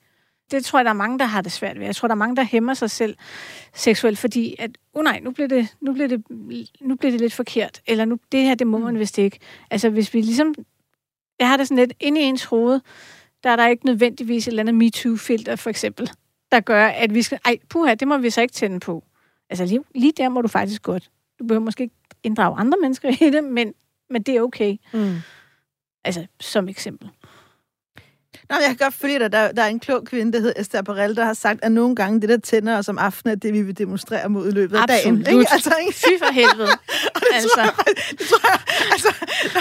Det 0.51 0.65
tror 0.65 0.79
jeg, 0.79 0.85
der 0.85 0.91
er 0.91 0.95
mange, 0.95 1.19
der 1.19 1.25
har 1.25 1.41
det 1.41 1.51
svært 1.51 1.79
ved. 1.79 1.85
Jeg 1.85 1.95
tror, 1.95 2.07
der 2.07 2.15
er 2.15 2.17
mange, 2.17 2.35
der 2.35 2.43
hæmmer 2.43 2.73
sig 2.73 2.91
selv 2.91 3.15
seksuelt, 3.73 4.19
fordi 4.19 4.55
at, 4.59 4.71
oh 4.93 5.03
nej, 5.03 5.19
nu 5.19 5.31
bliver 5.31 5.47
det, 5.47 5.75
nu 5.81 5.93
bliver 5.93 6.07
det, 6.07 6.23
nu 6.81 6.95
bliver 6.95 7.11
det 7.11 7.21
lidt 7.21 7.33
forkert, 7.33 7.81
eller 7.87 8.05
nu, 8.05 8.19
det 8.31 8.43
her, 8.43 8.55
det 8.55 8.67
må 8.67 8.77
man 8.77 8.93
mm. 8.93 8.99
vist 8.99 9.17
ikke. 9.17 9.39
Altså, 9.71 9.89
hvis 9.89 10.13
vi 10.13 10.21
ligesom, 10.21 10.55
jeg 11.39 11.47
har 11.49 11.57
det 11.57 11.67
sådan 11.67 11.77
lidt 11.77 11.93
inde 11.99 12.21
i 12.21 12.23
ens 12.23 12.43
hoved, 12.43 12.79
der 13.43 13.49
er 13.49 13.56
der 13.56 13.67
ikke 13.67 13.86
nødvendigvis 13.86 14.47
et 14.47 14.51
eller 14.51 14.63
andet 14.63 14.75
MeToo-filter, 14.75 15.56
for 15.56 15.69
eksempel, 15.69 16.12
der 16.51 16.60
gør, 16.60 16.86
at 16.86 17.13
vi 17.13 17.21
skal... 17.21 17.39
Ej, 17.45 17.58
puha, 17.69 17.93
det 17.93 18.08
må 18.08 18.17
vi 18.17 18.29
så 18.29 18.41
ikke 18.41 18.53
tænde 18.53 18.79
på. 18.79 19.03
Altså, 19.49 19.65
lige, 19.65 19.84
lige 19.95 20.13
der 20.17 20.29
må 20.29 20.41
du 20.41 20.47
faktisk 20.47 20.82
godt. 20.82 21.10
Du 21.39 21.43
behøver 21.43 21.63
måske 21.63 21.84
ikke 21.84 21.95
inddrage 22.23 22.60
andre 22.60 22.77
mennesker 22.82 23.10
i 23.10 23.29
det, 23.29 23.43
men, 23.43 23.73
men 24.10 24.21
det 24.21 24.36
er 24.36 24.41
okay. 24.41 24.77
Mm. 24.93 25.15
Altså, 26.03 26.25
som 26.39 26.69
eksempel. 26.69 27.10
Nå, 28.49 28.56
jeg 28.56 28.67
kan 28.67 28.75
godt 28.75 28.93
følge 28.93 29.19
dig. 29.19 29.32
Der, 29.32 29.51
der 29.51 29.62
er 29.62 29.67
en 29.67 29.79
klog 29.79 30.03
kvinde, 30.06 30.34
der 30.34 30.39
hedder 30.39 30.62
Esther 30.62 30.82
Perel, 30.82 31.15
der 31.15 31.25
har 31.25 31.34
sagt, 31.34 31.63
at 31.63 31.71
nogle 31.71 31.95
gange 31.95 32.21
det, 32.21 32.29
der 32.29 32.38
tænder 32.38 32.77
os 32.77 32.89
om 32.89 32.97
aftenen, 32.97 33.32
er 33.32 33.36
det, 33.36 33.53
vi 33.53 33.62
vil 33.62 33.77
demonstrere 33.77 34.29
mod 34.29 34.47
i 34.47 34.51
løbet 34.51 34.77
af 34.77 34.88
dagen. 34.88 35.17
Absolut. 35.17 35.39
Ikke? 35.39 35.51
Altså, 35.53 35.73
ikke? 35.82 35.93
Fy 35.93 36.19
for 36.19 36.34
helvede. 36.34 36.67
det, 37.39 37.41
altså. 37.41 37.49
tror 37.55 37.63
jeg, 37.63 37.73
det 38.19 38.27
tror 38.27 38.49
jeg, 38.49 38.59
altså, 38.91 39.13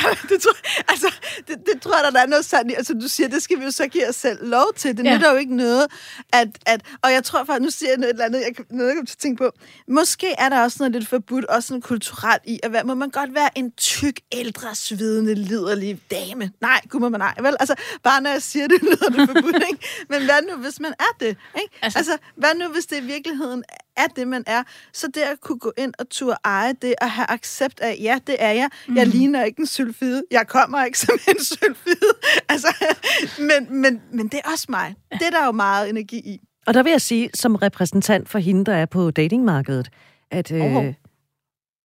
det 0.31 0.43
tror, 0.43 0.57
altså, 0.89 1.13
det, 1.49 1.57
det, 1.73 1.83
tror, 1.83 2.07
at 2.07 2.13
der 2.15 2.21
er 2.21 2.27
noget 2.27 2.45
sandt 2.45 2.71
i, 2.71 2.75
altså 2.75 2.95
du 2.95 3.09
siger, 3.09 3.29
det 3.29 3.43
skal 3.43 3.59
vi 3.61 3.65
jo 3.65 3.71
så 3.71 3.87
give 3.87 4.09
os 4.09 4.17
selv 4.17 4.39
lov 4.49 4.73
til. 4.77 4.97
Det 4.97 5.05
Ja. 5.05 5.15
nytter 5.15 5.31
jo 5.33 5.37
ikke 5.39 5.57
noget, 5.57 5.87
at, 6.33 6.49
at, 6.67 6.81
og 7.03 7.13
jeg 7.13 7.25
tror 7.25 7.45
faktisk, 7.45 7.63
nu 7.65 7.71
siger 7.71 7.91
jeg 7.91 7.99
noget, 7.99 8.11
et 8.11 8.15
eller 8.15 8.25
andet, 8.25 8.41
jeg, 8.41 8.65
noget, 8.71 8.89
jeg 8.89 8.97
kan 8.97 9.07
tænke 9.07 9.39
på. 9.45 9.51
Måske 9.89 10.35
er 10.39 10.49
der 10.49 10.63
også 10.63 10.77
noget 10.81 10.93
lidt 10.93 11.09
forbudt, 11.09 11.45
også 11.45 11.67
sådan 11.69 11.81
kulturelt 11.83 12.43
i, 12.47 12.61
at 12.63 12.73
være, 12.73 12.85
må 12.85 12.95
man 12.95 13.11
godt 13.11 13.35
være 13.35 13.59
en 13.59 13.73
tyk, 13.73 14.21
ældre, 14.33 14.75
svidende, 14.75 15.35
liderlig 15.35 16.01
dame? 16.11 16.51
Nej, 16.61 16.81
gud 16.89 17.01
må 17.01 17.09
man 17.09 17.21
nej. 17.21 17.35
Vel, 17.41 17.57
altså, 17.61 17.75
bare 18.03 18.21
når 18.21 18.31
jeg 18.31 18.43
siger 18.43 18.69
det, 18.69 18.83
lyder 18.89 19.09
det 19.09 19.29
forbudt, 19.29 19.63
ikke? 19.73 19.87
Men 20.09 20.25
hvad 20.25 20.43
nu, 20.51 20.57
hvis 20.57 20.81
man 20.81 20.95
er 21.01 21.17
det? 21.21 21.27
Ikke? 21.63 21.79
Altså- 21.83 21.99
altså, 21.99 22.17
hvad 22.37 22.55
nu, 22.55 22.69
hvis 22.69 22.87
det 22.87 22.97
i 22.97 23.01
virkeligheden 23.07 23.65
er 23.97 24.07
det, 24.07 24.29
man 24.29 24.45
er? 24.47 24.63
Så 24.93 25.07
det 25.15 25.21
at 25.21 25.41
kunne 25.41 25.59
gå 25.59 25.73
ind 25.79 25.95
og 25.99 26.09
turde 26.11 26.37
eje 26.45 26.73
det, 26.83 26.95
og 27.03 27.11
have 27.11 27.31
accept 27.31 27.81
af, 27.81 27.97
ja, 28.01 28.19
det 28.27 28.37
er 28.39 28.51
jeg. 28.51 28.69
Jeg 28.95 29.07
ligner 29.07 29.45
ikke 29.45 29.61
en 29.61 29.67
sylfide. 29.67 30.23
Jeg 30.31 30.47
kommer 30.49 30.85
ikke 30.85 30.99
som 31.07 31.19
en 31.29 31.45
sylfide. 31.45 32.13
Altså, 32.49 32.95
men, 33.39 33.81
men, 33.81 34.03
men 34.13 34.29
det 34.29 34.41
er 34.45 34.51
også 34.53 34.67
mig. 34.69 34.95
Det 35.13 35.23
er 35.23 35.31
der 35.31 35.47
jo 35.47 35.53
meget 35.53 35.91
energi 35.91 36.17
i. 36.17 36.41
Og 36.67 36.75
der 36.75 36.83
vil 36.83 36.91
jeg 36.91 37.01
sige, 37.01 37.31
som 37.35 37.55
repræsentant 37.55 38.29
for 38.29 38.39
hende, 38.39 38.65
der 38.65 38.75
er 38.75 38.87
på 38.87 39.11
datingmarkedet, 39.11 39.89
at... 40.31 40.53
Øh... 40.53 40.95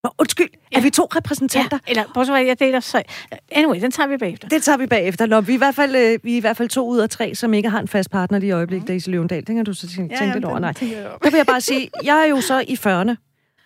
Nå, 0.03 0.09
undskyld, 0.19 0.49
ja. 0.53 0.57
er 0.77 0.79
Ja. 0.79 0.83
vi 0.83 0.89
to 0.89 1.03
repræsentanter? 1.15 1.77
Ja, 1.87 1.91
eller 1.91 2.33
at 2.33 2.47
jeg 2.47 2.59
deler 2.59 2.79
så... 2.79 3.01
Anyway, 3.51 3.81
den 3.81 3.91
tager 3.91 4.07
vi 4.07 4.17
bagefter. 4.17 4.47
Det 4.47 4.63
tager 4.63 4.77
vi 4.77 4.85
bagefter. 4.87 5.25
Nå, 5.25 5.41
vi, 5.41 5.51
er 5.51 5.55
i 5.55 5.57
hvert 5.57 5.75
fald, 5.75 5.95
øh, 5.95 6.19
vi 6.23 6.33
er 6.33 6.37
i 6.37 6.39
hvert 6.39 6.57
fald 6.57 6.69
to 6.69 6.87
ud 6.87 6.97
af 6.99 7.09
tre, 7.09 7.35
som 7.35 7.53
ikke 7.53 7.69
har 7.69 7.79
en 7.79 7.87
fast 7.87 8.11
partner 8.11 8.39
lige 8.39 8.47
i 8.47 8.51
øjeblikket, 8.51 8.87
Daisy 8.87 9.09
Løvendal. 9.09 9.47
Den 9.47 9.55
kan 9.55 9.65
du 9.65 9.73
så 9.73 9.87
tænke, 9.87 10.17
tænke 10.17 10.33
lidt 10.33 10.45
over. 10.45 10.59
Nej. 10.59 10.71
Der 10.71 11.29
vil 11.29 11.37
jeg 11.37 11.45
bare 11.45 11.61
sige, 11.61 11.89
jeg 12.03 12.21
er 12.21 12.25
jo 12.25 12.41
så 12.41 12.59
i 12.67 12.73
40'erne, 12.73 13.15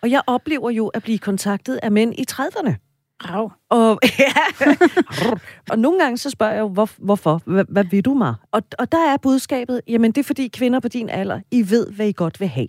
og 0.02 0.12
jeg 0.12 0.22
oplever 0.28 0.70
jo 0.70 0.88
at 0.88 1.04
blive 1.04 1.18
kontaktet 1.20 1.80
af 1.84 1.92
mænd 1.92 2.14
i 2.18 2.26
30'erne. 2.32 2.74
Rav. 3.30 3.52
Og, 3.70 4.00
ja, 4.20 4.34
og 5.70 5.80
nogle 5.80 6.00
gange 6.00 6.18
så 6.18 6.30
spørger 6.30 6.54
jeg 6.54 6.60
jo, 6.62 6.68
hvor, 6.68 6.90
hvorfor? 6.98 7.42
Hvad, 7.46 7.66
hvad 7.70 7.84
vil 7.84 8.06
du 8.06 8.14
mig? 8.14 8.36
Og, 8.52 8.64
og 8.80 8.92
der 8.92 9.14
er 9.14 9.18
budskabet, 9.18 9.82
jamen 9.88 10.12
det 10.12 10.18
er 10.18 10.24
fordi 10.24 10.48
kvinder 10.48 10.80
på 10.80 10.88
din 10.88 11.10
alder, 11.10 11.40
I 11.52 11.70
ved, 11.70 11.92
hvad 11.92 12.08
I 12.08 12.12
godt 12.12 12.40
vil 12.40 12.48
have. 12.48 12.68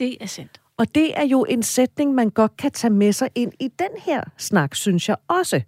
Det 0.00 0.16
er 0.20 0.26
sandt. 0.26 0.60
Og 0.78 0.94
det 0.94 1.18
er 1.18 1.22
jo 1.22 1.44
en 1.44 1.62
sætning, 1.62 2.14
man 2.14 2.30
godt 2.30 2.56
kan 2.56 2.70
tage 2.70 2.92
med 2.92 3.12
sig 3.12 3.28
ind 3.34 3.52
i 3.60 3.68
den 3.68 3.90
her 3.98 4.24
snak, 4.36 4.74
synes 4.74 5.08
jeg 5.08 5.16
også. 5.28 5.62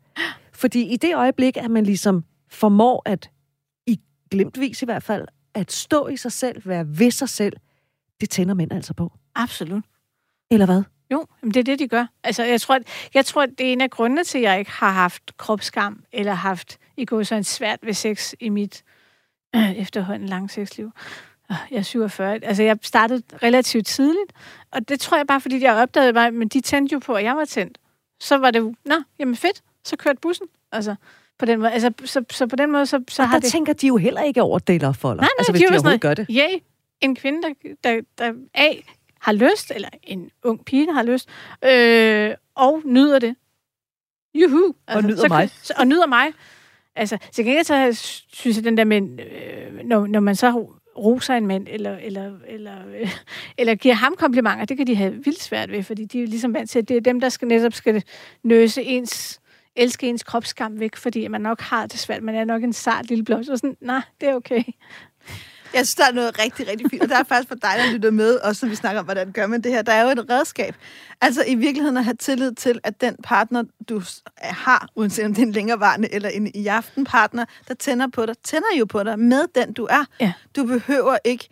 Fordi 0.52 0.92
i 0.92 0.96
det 0.96 1.16
øjeblik, 1.16 1.56
at 1.56 1.70
man 1.70 1.84
ligesom 1.84 2.24
formår 2.48 3.02
at, 3.04 3.30
i 3.86 4.00
glimtvis 4.30 4.82
i 4.82 4.84
hvert 4.84 5.02
fald, 5.02 5.28
at 5.54 5.72
stå 5.72 6.06
i 6.08 6.16
sig 6.16 6.32
selv, 6.32 6.62
være 6.68 6.84
ved 6.98 7.10
sig 7.10 7.28
selv, 7.28 7.56
det 8.20 8.30
tænder 8.30 8.54
mænd 8.54 8.72
altså 8.72 8.94
på. 8.94 9.12
Absolut. 9.34 9.84
Eller 10.50 10.66
hvad? 10.66 10.82
Jo, 11.10 11.26
men 11.42 11.54
det 11.54 11.60
er 11.60 11.64
det, 11.64 11.78
de 11.78 11.88
gør. 11.88 12.06
Altså, 12.24 12.44
jeg 12.44 12.60
tror, 12.60 12.74
at, 12.74 12.82
jeg 13.14 13.24
tror, 13.24 13.42
at 13.42 13.50
det 13.58 13.68
er 13.68 13.72
en 13.72 13.80
af 13.80 13.90
grundene 13.90 14.24
til, 14.24 14.38
at 14.38 14.44
jeg 14.44 14.58
ikke 14.58 14.70
har 14.70 14.92
haft 14.92 15.36
kropskam, 15.36 16.04
eller 16.12 16.32
haft 16.32 16.78
i 16.96 17.04
går 17.04 17.22
så 17.22 17.34
en 17.34 17.44
svært 17.44 17.78
ved 17.82 17.94
sex 17.94 18.32
i 18.40 18.48
mit 18.48 18.84
øh, 19.56 19.76
efterhånden 19.82 20.28
lange 20.28 20.48
sexliv. 20.48 20.92
Øh, 21.50 21.56
Jeg 21.70 21.78
er 21.78 21.82
47. 21.82 22.44
Altså, 22.44 22.62
jeg 22.62 22.78
startede 22.82 23.22
relativt 23.42 23.86
tidligt, 23.86 24.32
og 24.70 24.88
det 24.88 25.00
tror 25.00 25.16
jeg 25.16 25.26
bare, 25.26 25.40
fordi 25.40 25.62
jeg 25.62 25.74
opdagede 25.74 26.12
mig, 26.12 26.34
men 26.34 26.48
de 26.48 26.60
tændte 26.60 26.92
jo 26.92 26.98
på, 26.98 27.14
at 27.14 27.24
jeg 27.24 27.36
var 27.36 27.44
tændt. 27.44 27.78
Så 28.20 28.36
var 28.38 28.50
det 28.50 28.58
jo, 28.58 28.74
nå, 28.84 28.94
jamen 29.18 29.36
fedt, 29.36 29.62
så 29.84 29.96
kørte 29.96 30.18
bussen. 30.22 30.46
Altså, 30.72 30.94
på 31.38 31.46
den 31.46 31.58
måde. 31.58 31.72
Altså, 31.72 31.92
så, 32.04 32.24
så 32.30 32.46
på 32.46 32.56
den 32.56 32.72
måde, 32.72 32.86
så, 32.86 33.04
så 33.08 33.22
Og 33.22 33.28
har 33.28 33.36
der 33.36 33.40
det... 33.40 33.50
tænker 33.52 33.72
de 33.72 33.86
jo 33.86 33.96
heller 33.96 34.22
ikke 34.22 34.42
over 34.42 34.58
det, 34.58 34.80
der 34.80 34.92
folder. 34.92 35.20
Nej, 35.22 35.28
nej, 35.28 35.34
altså, 35.38 35.52
de 35.52 35.58
hvis 35.58 35.68
de, 35.68 35.72
var 35.74 35.78
sådan 35.78 35.98
gør 35.98 36.14
det. 36.14 36.26
Yay, 36.30 36.58
en 37.00 37.16
kvinde, 37.16 37.42
der, 37.42 37.48
der, 37.84 38.00
der 38.18 38.32
A, 38.54 38.72
har 39.20 39.32
lyst, 39.32 39.70
eller 39.74 39.88
en 40.02 40.30
ung 40.44 40.64
pige, 40.64 40.86
der 40.86 40.92
har 40.92 41.02
lyst, 41.02 41.28
øh, 41.64 42.34
og 42.54 42.82
nyder 42.84 43.18
det. 43.18 43.36
Juhu. 44.34 44.74
nyder 45.02 45.16
så, 45.16 45.28
mig. 45.28 45.50
Så, 45.62 45.74
og 45.78 45.86
nyder 45.86 46.06
mig. 46.06 46.26
Altså, 46.96 47.18
til 47.32 47.44
gengæld 47.44 47.64
så 47.64 47.92
synes 48.32 48.56
jeg, 48.56 48.64
den 48.64 48.76
der 48.76 48.84
med, 48.84 49.02
øh, 49.02 49.84
når, 49.84 50.06
når 50.06 50.20
man 50.20 50.36
så 50.36 50.50
roser 50.98 51.34
en 51.34 51.46
mand, 51.46 51.66
eller, 51.70 51.96
eller, 51.96 52.32
eller, 52.46 52.74
øh, 53.00 53.10
eller 53.58 53.74
giver 53.74 53.94
ham 53.94 54.14
komplimenter, 54.18 54.64
det 54.64 54.76
kan 54.76 54.86
de 54.86 54.96
have 54.96 55.12
vildt 55.12 55.42
svært 55.42 55.72
ved, 55.72 55.82
fordi 55.82 56.04
de 56.04 56.18
er 56.18 56.22
jo 56.22 56.28
ligesom 56.28 56.54
vant 56.54 56.70
til, 56.70 56.78
at 56.78 56.88
det 56.88 56.96
er 56.96 57.00
dem, 57.00 57.20
der 57.20 57.28
skal 57.28 57.48
netop 57.48 57.72
skal 57.72 58.02
nøse 58.42 58.82
ens 58.82 59.40
elske 59.76 60.08
ens 60.08 60.22
kropsskam 60.22 60.80
væk, 60.80 60.96
fordi 60.96 61.28
man 61.28 61.40
nok 61.40 61.60
har 61.60 61.86
det 61.86 61.98
svært. 61.98 62.22
Man 62.22 62.34
er 62.34 62.44
nok 62.44 62.62
en 62.62 62.72
sart 62.72 63.08
lille 63.08 63.24
blomst. 63.24 63.50
Og 63.50 63.58
sådan, 63.58 63.76
nej, 63.80 64.00
det 64.20 64.28
er 64.28 64.34
okay. 64.34 64.62
Jeg 65.74 65.86
synes, 65.86 65.94
der 65.94 66.04
er 66.06 66.12
noget 66.12 66.38
rigtig, 66.38 66.68
rigtig 66.68 66.86
fint. 66.90 67.02
Og 67.02 67.08
der 67.08 67.18
er 67.18 67.24
faktisk 67.24 67.48
for 67.48 67.54
dig, 67.54 67.70
der 67.76 67.92
lytter 67.92 68.10
med, 68.10 68.36
også 68.36 68.66
når 68.66 68.70
vi 68.70 68.76
snakker 68.76 68.98
om, 69.00 69.04
hvordan 69.04 69.32
gør 69.32 69.46
man 69.46 69.60
det 69.62 69.72
her. 69.72 69.82
Der 69.82 69.92
er 69.92 70.02
jo 70.02 70.08
et 70.08 70.30
redskab. 70.30 70.74
Altså 71.20 71.44
i 71.46 71.54
virkeligheden 71.54 71.96
at 71.96 72.04
have 72.04 72.14
tillid 72.16 72.52
til, 72.52 72.80
at 72.84 73.00
den 73.00 73.16
partner, 73.22 73.62
du 73.88 74.00
s- 74.00 74.22
har, 74.38 74.88
uanset 74.96 75.24
om 75.24 75.34
det 75.34 75.42
er 75.42 75.46
en 75.46 75.52
længerevarende 75.52 76.14
eller 76.14 76.28
en 76.28 76.50
i 76.54 76.66
aften 76.66 77.04
partner, 77.04 77.44
der 77.68 77.74
tænder 77.74 78.06
på 78.08 78.26
dig, 78.26 78.34
tænder 78.44 78.68
jo 78.78 78.84
på 78.84 79.02
dig 79.02 79.18
med 79.18 79.44
den, 79.54 79.72
du 79.72 79.84
er. 79.90 80.04
Ja. 80.20 80.32
Du 80.56 80.64
behøver 80.64 81.18
ikke 81.24 81.48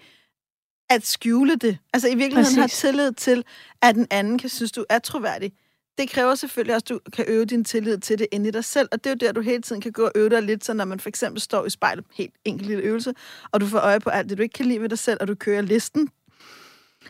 at 0.90 1.06
skjule 1.06 1.56
det. 1.56 1.78
Altså 1.94 2.08
i 2.08 2.14
virkeligheden 2.14 2.62
Præcis. 2.62 2.82
have 2.82 2.92
tillid 2.92 3.12
til, 3.12 3.44
at 3.82 3.94
den 3.94 4.06
anden 4.10 4.38
kan 4.38 4.48
synes, 4.50 4.72
du 4.72 4.84
er 4.88 4.98
troværdig. 4.98 5.52
Det 5.98 6.10
kræver 6.10 6.34
selvfølgelig 6.34 6.74
også, 6.74 6.84
at 6.84 6.88
du 6.88 7.00
kan 7.12 7.24
øve 7.28 7.44
din 7.44 7.64
tillid 7.64 7.98
til 7.98 8.18
det 8.18 8.26
inde 8.32 8.48
i 8.48 8.50
dig 8.50 8.64
selv, 8.64 8.88
og 8.92 9.04
det 9.04 9.10
er 9.10 9.14
jo 9.14 9.26
der, 9.26 9.32
du 9.32 9.40
hele 9.40 9.62
tiden 9.62 9.80
kan 9.82 9.92
gå 9.92 10.04
og 10.04 10.12
øve 10.14 10.28
dig 10.28 10.42
lidt, 10.42 10.64
så 10.64 10.72
når 10.72 10.84
man 10.84 11.00
for 11.00 11.08
eksempel 11.08 11.40
står 11.40 11.66
i 11.66 11.70
spejlet, 11.70 12.04
helt 12.14 12.34
enkelt 12.44 12.68
lille 12.68 12.82
øvelse, 12.82 13.14
og 13.52 13.60
du 13.60 13.66
får 13.66 13.78
øje 13.78 14.00
på 14.00 14.10
alt 14.10 14.28
det, 14.28 14.38
du 14.38 14.42
ikke 14.42 14.52
kan 14.52 14.66
lide 14.66 14.80
ved 14.80 14.88
dig 14.88 14.98
selv, 14.98 15.18
og 15.20 15.28
du 15.28 15.34
kører 15.34 15.62
listen. 15.62 16.08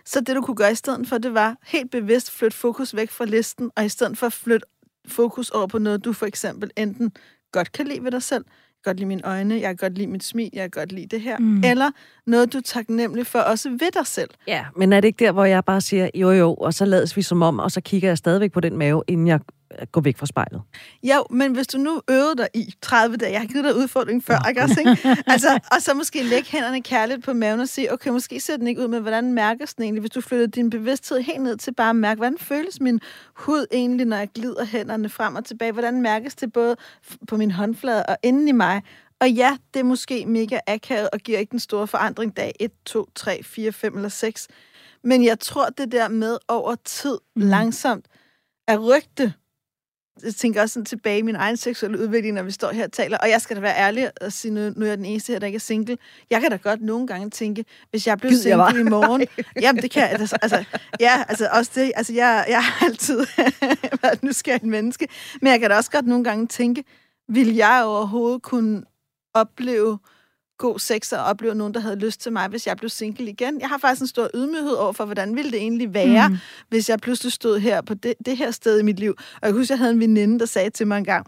Så 0.04 0.20
det, 0.20 0.36
du 0.36 0.40
kunne 0.40 0.56
gøre 0.56 0.72
i 0.72 0.74
stedet 0.74 1.08
for, 1.08 1.18
det 1.18 1.34
var 1.34 1.56
helt 1.62 1.90
bevidst 1.90 2.30
flytte 2.30 2.56
fokus 2.56 2.96
væk 2.96 3.10
fra 3.10 3.24
listen, 3.24 3.70
og 3.76 3.84
i 3.84 3.88
stedet 3.88 4.18
for 4.18 4.26
at 4.26 4.32
flytte 4.32 4.66
fokus 5.06 5.50
over 5.50 5.66
på 5.66 5.78
noget, 5.78 6.04
du 6.04 6.12
for 6.12 6.26
eksempel 6.26 6.70
enten 6.76 7.12
godt 7.52 7.72
kan 7.72 7.86
lide 7.86 8.04
ved 8.04 8.10
dig 8.10 8.22
selv, 8.22 8.44
godt 8.84 8.96
lide 8.96 9.08
mine 9.08 9.22
øjne, 9.24 9.54
jeg 9.54 9.62
kan 9.68 9.76
godt 9.76 9.94
lide 9.98 10.06
mit 10.06 10.24
smil, 10.24 10.50
jeg 10.52 10.62
kan 10.62 10.80
godt 10.80 10.92
lide 10.92 11.06
det 11.06 11.20
her, 11.20 11.38
Mm. 11.38 11.44
mm. 11.44 11.62
eller 11.64 11.90
noget, 12.26 12.52
du 12.52 12.58
er 12.58 12.62
taknemmelig 12.62 13.26
for 13.26 13.38
også 13.38 13.68
ved 13.70 13.92
dig 13.94 14.06
selv. 14.06 14.30
Ja, 14.46 14.64
men 14.76 14.92
er 14.92 15.00
det 15.00 15.08
ikke 15.08 15.24
der, 15.24 15.32
hvor 15.32 15.44
jeg 15.44 15.64
bare 15.64 15.80
siger, 15.80 16.08
jo 16.14 16.30
jo, 16.30 16.54
og 16.54 16.74
så 16.74 16.84
lades 16.84 17.16
vi 17.16 17.22
som 17.22 17.42
om, 17.42 17.58
og 17.58 17.70
så 17.70 17.80
kigger 17.80 18.08
jeg 18.08 18.18
stadigvæk 18.18 18.52
på 18.52 18.60
den 18.60 18.76
mave, 18.78 19.02
inden 19.08 19.26
jeg 19.26 19.40
øh, 19.80 19.86
går 19.92 20.00
væk 20.00 20.18
fra 20.18 20.26
spejlet. 20.26 20.62
Jo, 21.02 21.24
men 21.30 21.52
hvis 21.52 21.66
du 21.66 21.78
nu 21.78 22.00
øvede 22.10 22.36
dig 22.36 22.48
i 22.54 22.74
30 22.82 23.16
dage, 23.16 23.32
jeg 23.32 23.40
har 23.40 23.46
givet 23.46 23.64
dig 23.64 23.76
udfordring 23.76 24.24
før, 24.24 24.48
ikke 24.48 24.62
også, 24.62 24.80
ikke? 24.80 25.16
Altså, 25.32 25.58
og 25.72 25.82
så 25.82 25.94
måske 25.94 26.22
lægge 26.22 26.48
hænderne 26.50 26.82
kærligt 26.82 27.24
på 27.24 27.32
maven 27.32 27.60
og 27.60 27.68
sige, 27.68 27.92
okay, 27.92 28.10
måske 28.10 28.40
ser 28.40 28.56
den 28.56 28.66
ikke 28.66 28.82
ud, 28.82 28.88
men 28.88 29.02
hvordan 29.02 29.32
mærkes 29.32 29.74
den 29.74 29.82
egentlig? 29.82 30.00
Hvis 30.00 30.10
du 30.10 30.20
flytter 30.20 30.46
din 30.46 30.70
bevidsthed 30.70 31.20
helt 31.20 31.42
ned 31.42 31.56
til 31.56 31.74
bare 31.74 31.90
at 31.90 31.96
mærke, 31.96 32.18
hvordan 32.18 32.38
føles 32.38 32.80
min 32.80 33.00
hud 33.34 33.66
egentlig, 33.72 34.06
når 34.06 34.16
jeg 34.16 34.28
glider 34.34 34.64
hænderne 34.64 35.08
frem 35.08 35.34
og 35.34 35.44
tilbage? 35.44 35.72
Hvordan 35.72 36.02
mærkes 36.02 36.34
det 36.34 36.52
både 36.52 36.76
på 37.28 37.36
min 37.36 37.50
håndflade 37.50 38.06
og 38.06 38.16
inden 38.22 38.48
i 38.48 38.52
mig? 38.52 38.82
Og 39.20 39.30
ja, 39.30 39.56
det 39.74 39.80
er 39.80 39.84
måske 39.84 40.26
mega 40.26 40.58
akavet 40.66 41.08
og 41.12 41.18
giver 41.18 41.38
ikke 41.38 41.50
den 41.50 41.58
store 41.60 41.86
forandring 41.86 42.36
dag 42.36 42.52
1, 42.60 42.70
2, 42.86 43.08
3, 43.14 43.42
4, 43.42 43.72
5 43.72 43.96
eller 43.96 44.08
6. 44.08 44.48
Men 45.04 45.24
jeg 45.24 45.40
tror, 45.40 45.68
det 45.68 45.92
der 45.92 46.08
med 46.08 46.38
over 46.48 46.74
tid, 46.84 47.18
Mm. 47.36 47.42
langsomt, 47.42 48.06
er 48.68 48.78
rygte, 48.78 49.32
jeg 50.22 50.34
tænker 50.34 50.62
også 50.62 50.72
sådan 50.72 50.84
tilbage 50.84 51.18
i 51.18 51.22
min 51.22 51.36
egen 51.36 51.56
seksuelle 51.56 51.98
udvikling, 51.98 52.34
når 52.34 52.42
vi 52.42 52.50
står 52.50 52.72
her 52.72 52.84
og 52.84 52.92
taler. 52.92 53.18
Og 53.18 53.30
jeg 53.30 53.40
skal 53.40 53.56
da 53.56 53.60
være 53.60 53.76
ærlig 53.76 54.10
og 54.20 54.32
sige, 54.32 54.52
nu, 54.52 54.70
nu 54.76 54.84
er 54.84 54.88
jeg 54.88 54.98
den 54.98 55.04
eneste 55.04 55.32
her, 55.32 55.38
der 55.38 55.46
ikke 55.46 55.56
er 55.56 55.60
single. 55.60 55.98
Jeg 56.30 56.40
kan 56.40 56.50
da 56.50 56.56
godt 56.56 56.82
nogle 56.82 57.06
gange 57.06 57.30
tænke, 57.30 57.64
hvis 57.90 58.06
jeg 58.06 58.18
blev 58.18 58.30
Gid, 58.30 58.46
jeg 58.46 58.66
single 58.70 58.80
i 58.80 58.90
morgen... 58.98 59.26
Jamen, 59.60 59.82
det 59.82 59.90
kan 59.90 60.02
jeg. 60.02 60.10
Altså, 60.10 60.38
altså, 60.42 60.64
ja, 61.00 61.24
altså 61.28 61.48
også 61.52 61.70
det. 61.74 61.92
Altså, 61.94 62.12
jeg, 62.12 62.44
jeg 62.48 62.64
har 62.64 62.86
altid 62.86 63.18
været 64.02 64.12
et 64.12 64.22
nysgerrigt 64.22 64.64
menneske. 64.64 65.08
Men 65.40 65.52
jeg 65.52 65.60
kan 65.60 65.70
da 65.70 65.76
også 65.76 65.90
godt 65.90 66.06
nogle 66.06 66.24
gange 66.24 66.46
tænke, 66.46 66.84
vil 67.28 67.54
jeg 67.54 67.82
overhovedet 67.84 68.42
kunne 68.42 68.82
opleve 69.34 69.98
god 70.58 70.78
sex 70.78 71.12
og 71.12 71.24
opleve 71.24 71.54
nogen, 71.54 71.74
der 71.74 71.80
havde 71.80 71.96
lyst 71.96 72.20
til 72.20 72.32
mig, 72.32 72.48
hvis 72.48 72.66
jeg 72.66 72.76
blev 72.76 72.88
single 72.88 73.30
igen. 73.30 73.60
Jeg 73.60 73.68
har 73.68 73.78
faktisk 73.78 74.00
en 74.00 74.06
stor 74.06 74.28
ydmyghed 74.34 74.72
over 74.72 74.92
for, 74.92 75.04
hvordan 75.04 75.36
ville 75.36 75.50
det 75.50 75.58
egentlig 75.58 75.94
være, 75.94 76.28
mm. 76.28 76.36
hvis 76.68 76.88
jeg 76.88 76.98
pludselig 76.98 77.32
stod 77.32 77.58
her 77.58 77.80
på 77.80 77.94
det, 77.94 78.14
det 78.26 78.36
her 78.36 78.50
sted 78.50 78.80
i 78.80 78.82
mit 78.82 78.98
liv. 78.98 79.14
Og 79.18 79.40
jeg 79.42 79.50
kan 79.50 79.60
huske, 79.60 79.72
jeg 79.72 79.78
havde 79.78 79.92
en 79.92 80.00
veninde, 80.00 80.38
der 80.38 80.46
sagde 80.46 80.70
til 80.70 80.86
mig 80.86 80.98
en 80.98 81.04
gang, 81.04 81.26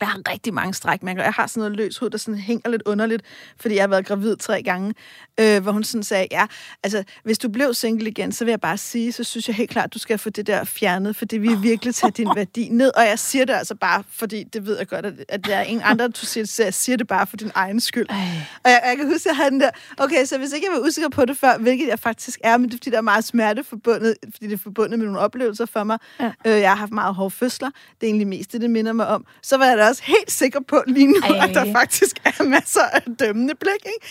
jeg 0.00 0.08
har 0.08 0.20
rigtig 0.32 0.54
mange 0.54 0.74
strækmærker. 0.74 1.22
Jeg 1.22 1.32
har 1.32 1.46
sådan 1.46 1.60
noget 1.60 1.76
løs 1.76 1.98
hud, 1.98 2.10
der 2.10 2.18
sådan 2.18 2.38
hænger 2.38 2.70
lidt 2.70 2.82
underligt, 2.86 3.22
fordi 3.60 3.74
jeg 3.74 3.82
har 3.82 3.88
været 3.88 4.06
gravid 4.06 4.36
tre 4.36 4.62
gange. 4.62 4.94
Øh, 5.40 5.62
hvor 5.62 5.72
hun 5.72 5.84
sådan 5.84 6.02
sagde, 6.02 6.26
ja, 6.30 6.46
altså, 6.82 7.04
hvis 7.24 7.38
du 7.38 7.48
blev 7.48 7.74
single 7.74 8.10
igen, 8.10 8.32
så 8.32 8.44
vil 8.44 8.52
jeg 8.52 8.60
bare 8.60 8.78
sige, 8.78 9.12
så 9.12 9.24
synes 9.24 9.48
jeg 9.48 9.56
helt 9.56 9.70
klart, 9.70 9.94
du 9.94 9.98
skal 9.98 10.18
få 10.18 10.30
det 10.30 10.46
der 10.46 10.64
fjernet, 10.64 11.16
for 11.16 11.24
det 11.24 11.42
vil 11.42 11.62
virkelig 11.62 11.94
tage 11.94 12.10
din 12.10 12.28
værdi 12.36 12.68
ned. 12.68 12.90
Og 12.96 13.02
jeg 13.02 13.18
siger 13.18 13.44
det 13.44 13.52
altså 13.52 13.74
bare, 13.74 14.02
fordi 14.10 14.42
det 14.42 14.66
ved 14.66 14.78
jeg 14.78 14.88
godt, 14.88 15.06
at, 15.06 15.14
at 15.28 15.46
der 15.46 15.56
er 15.56 15.62
ingen 15.62 15.82
andre, 15.84 16.08
du 16.08 16.26
siger, 16.26 16.46
så 16.46 16.62
jeg 16.62 16.74
siger 16.74 16.96
det 16.96 17.06
bare 17.06 17.26
for 17.26 17.36
din 17.36 17.50
egen 17.54 17.80
skyld. 17.80 18.06
Ej. 18.08 18.16
Og 18.64 18.70
jeg, 18.70 18.80
jeg 18.86 18.96
kan 18.96 19.06
huske, 19.06 19.16
at 19.16 19.26
jeg 19.26 19.36
havde 19.36 19.50
den 19.50 19.60
der, 19.60 19.70
okay, 19.98 20.24
så 20.24 20.38
hvis 20.38 20.52
ikke 20.52 20.66
jeg 20.66 20.80
var 20.80 20.86
usikker 20.86 21.08
på 21.08 21.24
det 21.24 21.38
før, 21.38 21.58
hvilket 21.58 21.88
jeg 21.88 21.98
faktisk 21.98 22.40
er, 22.44 22.56
men 22.56 22.68
det 22.68 22.74
er 22.74 22.78
fordi, 22.78 22.90
der 22.90 22.96
er 22.96 23.00
meget 23.00 23.24
smerte 23.24 23.64
forbundet, 23.64 24.14
fordi 24.32 24.46
det 24.46 24.52
er 24.52 24.58
forbundet 24.58 24.98
med 24.98 25.06
nogle 25.06 25.20
oplevelser 25.20 25.66
for 25.66 25.84
mig. 25.84 25.98
Ja. 26.20 26.32
Øh, 26.46 26.60
jeg 26.60 26.70
har 26.70 26.76
haft 26.76 26.92
meget 26.92 27.14
hårde 27.14 27.30
fødsler, 27.30 27.70
det 28.00 28.06
er 28.06 28.06
egentlig 28.06 28.26
mest 28.26 28.52
det, 28.52 28.60
det 28.60 28.70
minder 28.70 28.92
mig 28.92 29.08
om. 29.08 29.26
Så 29.42 29.56
var 29.56 29.66
jeg 29.66 29.78
da 29.84 29.88
også 29.88 30.02
helt 30.04 30.30
sikker 30.30 30.60
på 30.68 30.82
lige 30.86 31.06
nu, 31.06 31.20
Ej. 31.24 31.48
at 31.48 31.54
der 31.54 31.72
faktisk 31.72 32.16
er 32.24 32.44
masser 32.44 32.82
af 32.92 33.02
dømmende 33.18 33.54
blik, 33.60 33.86
ikke? 33.86 34.06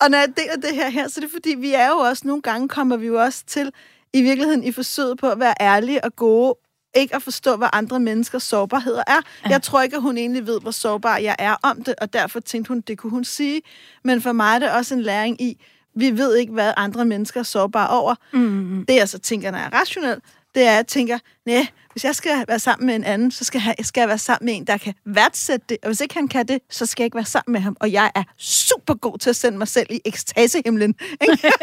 Og 0.00 0.10
når 0.10 0.18
jeg 0.18 0.28
deler 0.36 0.68
det 0.68 0.74
her 0.74 0.88
her, 0.88 1.08
så 1.08 1.20
er 1.20 1.22
det 1.22 1.30
fordi, 1.32 1.54
vi 1.58 1.72
er 1.72 1.88
jo 1.88 1.96
også, 1.96 2.22
nogle 2.26 2.42
gange 2.42 2.68
kommer 2.68 2.96
vi 2.96 3.06
jo 3.06 3.22
også 3.22 3.44
til, 3.46 3.72
i 4.12 4.22
virkeligheden 4.22 4.64
i 4.64 4.72
forsøget 4.72 5.18
på 5.18 5.30
at 5.30 5.40
være 5.40 5.54
ærlige 5.60 6.04
og 6.04 6.16
gode, 6.16 6.54
ikke 6.96 7.14
at 7.14 7.22
forstå, 7.22 7.56
hvad 7.56 7.68
andre 7.72 8.00
menneskers 8.00 8.42
sårbarheder 8.42 9.02
er. 9.06 9.20
Ja. 9.44 9.50
Jeg 9.50 9.62
tror 9.62 9.82
ikke, 9.82 9.96
at 9.96 10.02
hun 10.02 10.18
egentlig 10.18 10.46
ved, 10.46 10.60
hvor 10.60 10.70
sårbar 10.70 11.16
jeg 11.16 11.36
er 11.38 11.56
om 11.62 11.84
det, 11.84 11.94
og 12.00 12.12
derfor 12.12 12.40
tænkte 12.40 12.68
hun, 12.68 12.80
det 12.80 12.98
kunne 12.98 13.10
hun 13.10 13.24
sige. 13.24 13.62
Men 14.04 14.22
for 14.22 14.32
mig 14.32 14.54
er 14.54 14.58
det 14.58 14.70
også 14.70 14.94
en 14.94 15.02
læring 15.02 15.42
i, 15.42 15.60
vi 15.94 16.10
ved 16.18 16.36
ikke, 16.36 16.52
hvad 16.52 16.72
andre 16.76 17.04
mennesker 17.04 17.40
er 17.40 17.44
sårbare 17.44 17.88
over. 17.88 18.14
Mm. 18.32 18.84
Det, 18.88 18.94
jeg 18.96 19.08
så 19.08 19.18
tænker, 19.18 19.50
når 19.50 19.58
jeg 19.58 19.66
er 19.72 19.80
rationel, 19.80 20.20
det 20.56 20.64
er, 20.64 20.70
at 20.70 20.76
jeg 20.76 20.86
tænker, 20.86 21.18
nej, 21.46 21.66
hvis 21.92 22.04
jeg 22.04 22.14
skal 22.14 22.44
være 22.48 22.58
sammen 22.58 22.86
med 22.86 22.94
en 22.94 23.04
anden, 23.04 23.30
så 23.30 23.44
skal 23.44 23.62
jeg, 23.66 23.86
skal 23.86 24.00
jeg 24.00 24.08
være 24.08 24.18
sammen 24.18 24.46
med 24.46 24.54
en, 24.56 24.64
der 24.66 24.76
kan 24.76 24.94
værdsætte 25.04 25.66
det. 25.68 25.78
Og 25.82 25.88
hvis 25.88 26.00
ikke 26.00 26.14
han 26.14 26.28
kan 26.28 26.48
det, 26.48 26.58
så 26.70 26.86
skal 26.86 27.02
jeg 27.02 27.06
ikke 27.06 27.14
være 27.14 27.24
sammen 27.24 27.52
med 27.52 27.60
ham. 27.60 27.76
Og 27.80 27.92
jeg 27.92 28.12
er 28.14 28.22
super 28.38 28.94
god 28.94 29.18
til 29.18 29.30
at 29.30 29.36
sende 29.36 29.58
mig 29.58 29.68
selv 29.68 29.86
i 29.90 30.00
ekstasehimlen. 30.04 30.94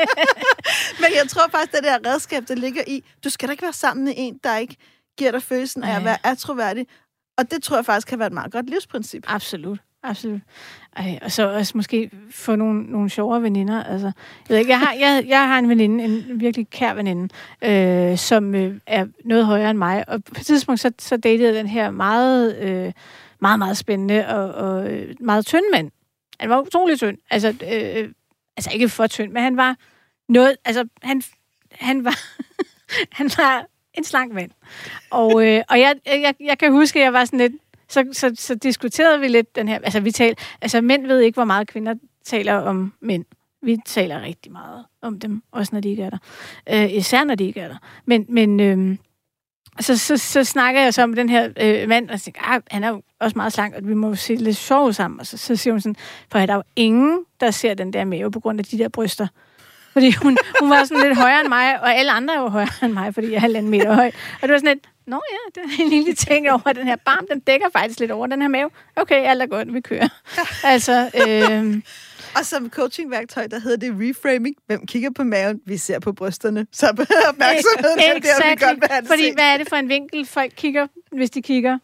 Men 1.01 1.09
jeg 1.15 1.25
tror 1.29 1.47
faktisk, 1.51 1.71
det 1.71 1.83
der 1.83 2.11
redskab, 2.13 2.43
der 2.47 2.55
ligger 2.55 2.83
i, 2.87 3.03
du 3.23 3.29
skal 3.29 3.47
da 3.47 3.51
ikke 3.51 3.63
være 3.63 3.73
sammen 3.73 4.05
med 4.05 4.13
en, 4.17 4.39
der 4.43 4.57
ikke 4.57 4.75
giver 5.17 5.31
dig 5.31 5.43
følelsen 5.43 5.83
af 5.83 5.95
at 5.95 6.03
være 6.03 6.17
atroværdig. 6.25 6.87
Og 7.37 7.51
det 7.51 7.63
tror 7.63 7.77
jeg 7.77 7.85
faktisk 7.85 8.07
kan 8.07 8.19
være 8.19 8.27
et 8.27 8.33
meget 8.33 8.51
godt 8.51 8.69
livsprincip. 8.69 9.23
Absolut. 9.27 9.79
Absolut. 10.03 10.41
Ej, 10.95 11.19
og 11.21 11.31
så 11.31 11.53
også 11.53 11.71
måske 11.75 12.11
få 12.31 12.55
nogle, 12.55 12.83
nogle 12.83 13.09
sjovere 13.09 13.41
veninder. 13.41 13.83
Altså, 13.83 14.07
jeg, 14.07 14.49
ved 14.49 14.57
ikke, 14.57 14.71
jeg, 14.71 14.79
har, 14.79 14.93
jeg, 14.93 15.23
jeg 15.27 15.47
har 15.47 15.59
en 15.59 15.69
veninde, 15.69 16.03
en 16.03 16.39
virkelig 16.39 16.69
kær 16.69 16.93
veninde, 16.93 17.33
øh, 17.61 18.17
som 18.17 18.55
øh, 18.55 18.79
er 18.87 19.05
noget 19.25 19.45
højere 19.45 19.69
end 19.69 19.77
mig. 19.77 20.09
Og 20.09 20.23
på 20.23 20.33
et 20.37 20.45
tidspunkt 20.45 20.81
så, 20.81 20.91
så 20.99 21.17
datede 21.17 21.47
jeg 21.47 21.53
den 21.53 21.67
her 21.67 21.91
meget, 21.91 22.57
øh, 22.57 22.91
meget, 23.39 23.59
meget 23.59 23.77
spændende 23.77 24.27
og, 24.27 24.53
og 24.53 24.91
øh, 24.91 25.15
meget 25.19 25.45
tynd 25.45 25.63
mand. 25.73 25.91
Han 26.39 26.49
var 26.49 26.61
utrolig 26.61 26.97
tynd. 26.97 27.17
Altså, 27.31 27.49
øh, 27.49 28.09
altså 28.57 28.69
ikke 28.73 28.89
for 28.89 29.07
tynd, 29.07 29.31
men 29.31 29.43
han 29.43 29.57
var 29.57 29.75
noget... 30.29 30.55
Altså, 30.65 30.87
han, 31.03 31.21
han 31.71 32.05
var... 32.05 32.19
han 33.17 33.29
var 33.37 33.65
en 33.93 34.03
slank 34.03 34.33
mand. 34.33 34.51
Og, 35.11 35.47
øh, 35.47 35.63
og 35.69 35.79
jeg, 35.79 35.95
jeg, 36.05 36.35
jeg 36.39 36.57
kan 36.57 36.71
huske, 36.71 36.99
at 36.99 37.03
jeg 37.03 37.13
var 37.13 37.25
sådan 37.25 37.39
lidt 37.39 37.53
så, 37.93 38.05
så, 38.11 38.31
så 38.35 38.55
diskuterede 38.55 39.19
vi 39.19 39.27
lidt 39.27 39.55
den 39.55 39.67
her... 39.67 39.79
Altså, 39.83 39.99
vi 39.99 40.11
tal, 40.11 40.35
altså, 40.61 40.81
mænd 40.81 41.07
ved 41.07 41.19
ikke, 41.19 41.35
hvor 41.35 41.45
meget 41.45 41.67
kvinder 41.67 41.95
taler 42.25 42.53
om 42.53 42.93
mænd. 43.01 43.25
Vi 43.61 43.77
taler 43.85 44.21
rigtig 44.21 44.51
meget 44.51 44.85
om 45.01 45.19
dem, 45.19 45.43
også 45.51 45.69
når 45.75 45.81
de 45.81 45.89
ikke 45.89 46.03
er 46.03 46.09
der. 46.09 46.17
Øh, 46.69 46.93
især 46.93 47.23
når 47.23 47.35
de 47.35 47.43
ikke 47.43 47.59
er 47.59 47.67
der. 47.67 47.77
Men, 48.05 48.25
men 48.29 48.59
øh, 48.59 48.97
så, 49.79 49.97
så, 49.97 50.17
så 50.17 50.43
snakker 50.43 50.81
jeg 50.81 50.93
så 50.93 51.03
om 51.03 51.13
den 51.13 51.29
her 51.29 51.49
øh, 51.61 51.89
mand, 51.89 52.09
og 52.09 52.21
tænker, 52.21 52.41
ah, 52.51 52.61
han 52.71 52.83
er 52.83 52.89
jo 52.89 53.01
også 53.19 53.37
meget 53.37 53.53
slank, 53.53 53.75
og 53.75 53.87
vi 53.87 53.93
må 53.93 54.15
se 54.15 54.35
lidt 54.35 54.57
sjov 54.57 54.93
sammen. 54.93 55.19
Og 55.19 55.25
så, 55.25 55.37
så 55.37 55.55
siger 55.55 55.73
hun 55.73 55.81
sådan, 55.81 55.95
for 56.31 56.39
der 56.39 56.53
er 56.53 56.55
jo 56.55 56.63
ingen, 56.75 57.19
der 57.39 57.51
ser 57.51 57.73
den 57.73 57.93
der 57.93 58.05
mave 58.05 58.31
på 58.31 58.39
grund 58.39 58.59
af 58.59 58.65
de 58.65 58.77
der 58.77 58.89
bryster. 58.89 59.27
Fordi 59.93 60.11
hun, 60.11 60.37
hun 60.59 60.69
var 60.69 60.83
sådan 60.83 61.03
lidt 61.03 61.17
højere 61.17 61.41
end 61.41 61.49
mig, 61.49 61.81
og 61.81 61.95
alle 61.95 62.11
andre 62.11 62.35
er 62.35 62.39
jo 62.39 62.47
højere 62.47 62.69
end 62.83 62.93
mig, 62.93 63.13
fordi 63.13 63.27
jeg 63.27 63.35
er 63.35 63.39
halvanden 63.39 63.71
meter 63.71 63.93
høj. 63.93 64.11
Og 64.41 64.41
det 64.41 64.51
var 64.51 64.57
sådan 64.57 64.73
lidt, 64.73 64.89
Nå 65.07 65.21
ja, 65.31 65.61
det 65.61 65.69
er 65.69 65.83
en 65.83 65.89
lille 65.89 66.15
ting 66.15 66.51
over 66.51 66.73
den 66.73 66.87
her 66.87 66.95
barm. 66.95 67.27
Den 67.31 67.39
dækker 67.39 67.67
faktisk 67.73 67.99
lidt 67.99 68.11
over 68.11 68.27
den 68.27 68.41
her 68.41 68.47
mave. 68.47 68.69
Okay, 68.95 69.27
alt 69.27 69.41
er 69.41 69.45
godt, 69.45 69.73
vi 69.73 69.81
kører. 69.81 70.09
altså, 70.73 71.11
øh, 71.27 71.81
og 72.35 72.45
som 72.45 72.69
coachingværktøj, 72.69 73.47
der 73.47 73.59
hedder 73.59 73.77
det 73.77 74.09
reframing. 74.09 74.55
Hvem 74.67 74.85
kigger 74.85 75.09
på 75.15 75.23
maven? 75.23 75.61
Vi 75.65 75.77
ser 75.77 75.99
på 75.99 76.13
brysterne. 76.13 76.67
Så 76.71 76.87
opmærksomheden 77.29 77.99
er 77.99 78.13
der, 78.13 78.49
vi 78.49 78.65
godt 78.65 79.01
vil 79.01 79.07
Fordi 79.07 79.33
hvad 79.33 79.53
er 79.53 79.57
det 79.57 79.69
for 79.69 79.75
en 79.75 79.89
vinkel, 79.89 80.25
folk 80.25 80.53
kigger, 80.55 80.87
hvis 81.11 81.29
de 81.29 81.41
kigger? 81.41 81.77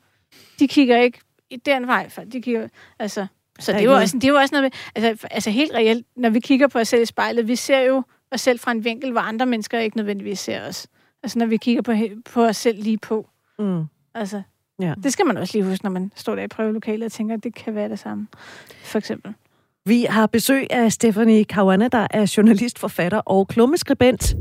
De 0.59 0.67
kigger 0.67 0.97
ikke 0.97 1.19
i 1.49 1.55
den 1.55 1.87
vej, 1.87 2.09
for 2.09 2.21
de 2.21 2.41
kigger... 2.41 2.67
Altså, 2.99 3.27
så 3.59 3.71
det 3.71 3.79
er, 3.79 3.83
jo 3.83 3.95
også, 3.95 4.15
det 4.15 4.23
er 4.23 4.27
jo 4.27 4.35
også 4.35 4.55
noget 4.55 4.63
med, 4.63 5.03
altså, 5.03 5.27
altså 5.31 5.49
helt 5.49 5.73
reelt, 5.73 6.07
når 6.15 6.29
vi 6.29 6.39
kigger 6.39 6.67
på 6.67 6.79
os 6.79 6.87
selv 6.87 7.01
i 7.01 7.05
spejlet, 7.05 7.47
vi 7.47 7.55
ser 7.55 7.79
jo 7.79 8.03
os 8.31 8.41
selv 8.41 8.59
fra 8.59 8.71
en 8.71 8.83
vinkel, 8.83 9.11
hvor 9.11 9.21
andre 9.21 9.45
mennesker 9.45 9.79
ikke 9.79 9.97
nødvendigvis 9.97 10.39
ser 10.39 10.67
os. 10.67 10.87
Altså 11.23 11.39
når 11.39 11.45
vi 11.45 11.57
kigger 11.57 11.81
på, 11.81 11.93
på 12.33 12.45
os 12.45 12.57
selv 12.57 12.83
lige 12.83 12.97
på. 12.97 13.29
Mm. 13.59 13.83
Altså, 14.13 14.41
ja. 14.81 14.93
det 15.03 15.13
skal 15.13 15.25
man 15.25 15.37
også 15.37 15.57
lige 15.57 15.69
huske, 15.69 15.85
når 15.85 15.91
man 15.91 16.11
står 16.15 16.35
der 16.35 16.43
i 16.43 16.47
prøvelokalet 16.47 17.05
og 17.05 17.11
tænker, 17.11 17.35
at 17.35 17.43
det 17.43 17.55
kan 17.55 17.75
være 17.75 17.89
det 17.89 17.99
samme. 17.99 18.27
For 18.83 18.97
eksempel. 18.97 19.33
Vi 19.85 20.05
har 20.09 20.27
besøg 20.27 20.67
af 20.69 20.91
Stephanie 20.91 21.43
Caruana, 21.43 21.87
der 21.87 22.07
er 22.11 22.33
journalist, 22.37 22.79
forfatter 22.79 23.17
og 23.17 23.47
klummeskribent. 23.47 24.35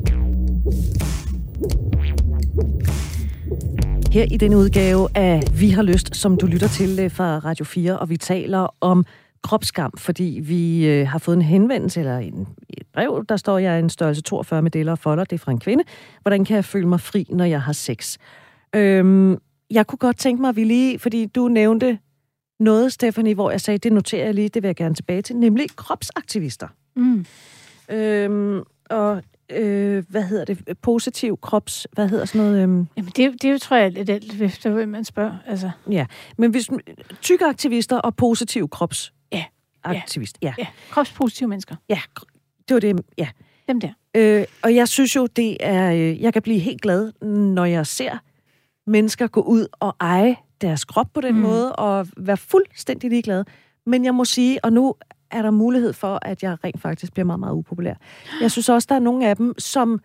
Her 4.13 4.27
i 4.31 4.37
denne 4.37 4.57
udgave 4.57 5.09
af 5.15 5.43
Vi 5.61 5.71
har 5.71 5.83
lyst, 5.83 6.17
som 6.17 6.37
du 6.37 6.47
lytter 6.47 6.69
til 6.69 6.99
øh, 7.01 7.11
fra 7.11 7.39
Radio 7.39 7.65
4, 7.65 7.99
og 7.99 8.11
vi 8.11 8.17
taler 8.17 8.75
om 8.81 9.05
kropsskam, 9.43 9.93
fordi 9.97 10.41
vi 10.43 10.87
øh, 10.87 11.09
har 11.09 11.19
fået 11.19 11.37
en 11.37 11.43
henvendelse, 11.43 12.01
eller 12.01 12.19
en, 12.19 12.49
et 12.69 12.87
brev, 12.93 13.25
der 13.29 13.37
står, 13.37 13.59
jeg 13.59 13.75
er 13.75 13.79
en 13.79 13.91
størrelse 13.91 14.23
42 14.23 14.63
med 14.63 14.71
deler 14.71 14.93
og 14.93 14.99
folder, 14.99 15.25
det 15.25 15.33
er 15.33 15.39
fra 15.39 15.53
en 15.53 15.61
kvinde. 15.61 15.85
Hvordan 16.23 16.45
kan 16.45 16.57
jeg 16.57 16.65
føle 16.65 16.89
mig 16.89 17.01
fri, 17.01 17.27
når 17.31 17.45
jeg 17.45 17.63
har 17.63 17.73
sex? 17.73 18.19
Øhm, 18.75 19.39
jeg 19.71 19.87
kunne 19.87 19.99
godt 19.99 20.19
tænke 20.19 20.41
mig, 20.41 20.49
at 20.49 20.57
vi 20.57 20.65
lige, 20.65 20.99
fordi 20.99 21.27
du 21.27 21.49
nævnte 21.49 21.99
noget, 22.61 22.93
Stephanie, 22.93 23.35
hvor 23.35 23.51
jeg 23.51 23.61
sagde, 23.61 23.79
det 23.79 23.93
noterer 23.93 24.25
jeg 24.25 24.35
lige, 24.35 24.49
det 24.49 24.63
vil 24.63 24.69
jeg 24.69 24.77
gerne 24.77 24.95
tilbage 24.95 25.23
til, 25.23 25.37
nemlig 25.37 25.67
kropsaktivister. 25.77 26.69
Mm. 26.97 27.27
Øhm, 27.91 28.63
og 28.91 29.23
øh, 29.53 30.05
hvad 30.09 30.23
hedder 30.23 30.45
det, 30.45 30.79
positiv 30.79 31.39
krops, 31.43 31.87
hvad 31.93 32.09
hedder 32.09 32.25
sådan 32.25 32.41
noget? 32.41 32.63
Øhm... 32.63 32.87
Jamen 32.97 33.13
det, 33.17 33.43
det 33.43 33.63
tror 33.63 33.77
jeg 33.77 33.93
lidt 33.93 34.11
alt 34.11 34.63
hvem 34.63 34.89
man 34.89 35.05
spørger. 35.05 35.37
Altså. 35.47 35.71
Ja, 35.91 36.07
men 36.39 36.51
hvis 36.51 36.71
tykke 37.23 37.45
aktivister 37.45 37.99
og 37.99 38.17
positiv 38.17 38.69
krops. 38.69 39.13
Aktivist, 39.85 40.39
ja. 40.43 40.55
ja. 40.59 40.67
Kropspositive 40.91 41.49
mennesker. 41.49 41.77
Ja, 41.89 42.01
det 42.69 42.75
var 42.75 42.81
det, 42.81 43.01
ja. 43.19 43.29
Dem 43.69 43.81
der. 43.81 43.93
Øh, 44.15 44.45
og 44.63 44.75
jeg 44.75 44.89
synes 44.89 45.17
jo, 45.17 45.27
det 45.27 45.57
er, 45.61 45.93
øh, 45.93 46.23
jeg 46.23 46.33
kan 46.33 46.43
blive 46.43 46.59
helt 46.59 46.83
glad, 46.83 47.13
når 47.55 47.65
jeg 47.65 47.87
ser 47.87 48.19
mennesker 48.87 49.27
gå 49.27 49.41
ud 49.41 49.67
og 49.73 49.97
eje 50.01 50.37
deres 50.61 50.85
krop 50.85 51.07
på 51.15 51.21
den 51.21 51.35
mm. 51.35 51.41
måde, 51.41 51.77
og 51.77 52.07
være 52.17 52.37
fuldstændig 52.37 53.11
ligeglade. 53.11 53.45
Men 53.87 54.05
jeg 54.05 54.15
må 54.15 54.25
sige, 54.25 54.65
og 54.65 54.73
nu 54.73 54.95
er 55.31 55.43
der 55.43 55.51
mulighed 55.51 55.93
for, 55.93 56.19
at 56.23 56.43
jeg 56.43 56.65
rent 56.65 56.81
faktisk 56.81 57.13
bliver 57.13 57.27
meget, 57.27 57.41
meget 57.41 57.55
upopulær. 57.55 57.95
Jeg 58.41 58.51
synes 58.51 58.69
også, 58.69 58.87
der 58.89 58.95
er 58.95 58.99
nogle 59.01 59.29
af 59.29 59.37
dem, 59.37 59.55
som... 59.59 60.01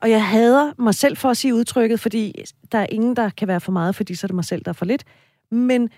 Og 0.00 0.10
jeg 0.10 0.26
hader 0.26 0.72
mig 0.78 0.94
selv 0.94 1.16
for 1.16 1.30
at 1.30 1.36
sige 1.36 1.54
udtrykket, 1.54 2.00
fordi 2.00 2.44
der 2.72 2.78
er 2.78 2.86
ingen, 2.90 3.16
der 3.16 3.30
kan 3.30 3.48
være 3.48 3.60
for 3.60 3.72
meget, 3.72 3.94
fordi 3.94 4.14
så 4.14 4.26
er 4.26 4.28
det 4.28 4.34
mig 4.34 4.44
selv, 4.44 4.62
der 4.64 4.68
er 4.68 4.72
for 4.72 4.84
lidt. 4.84 5.04
Men 5.50 5.90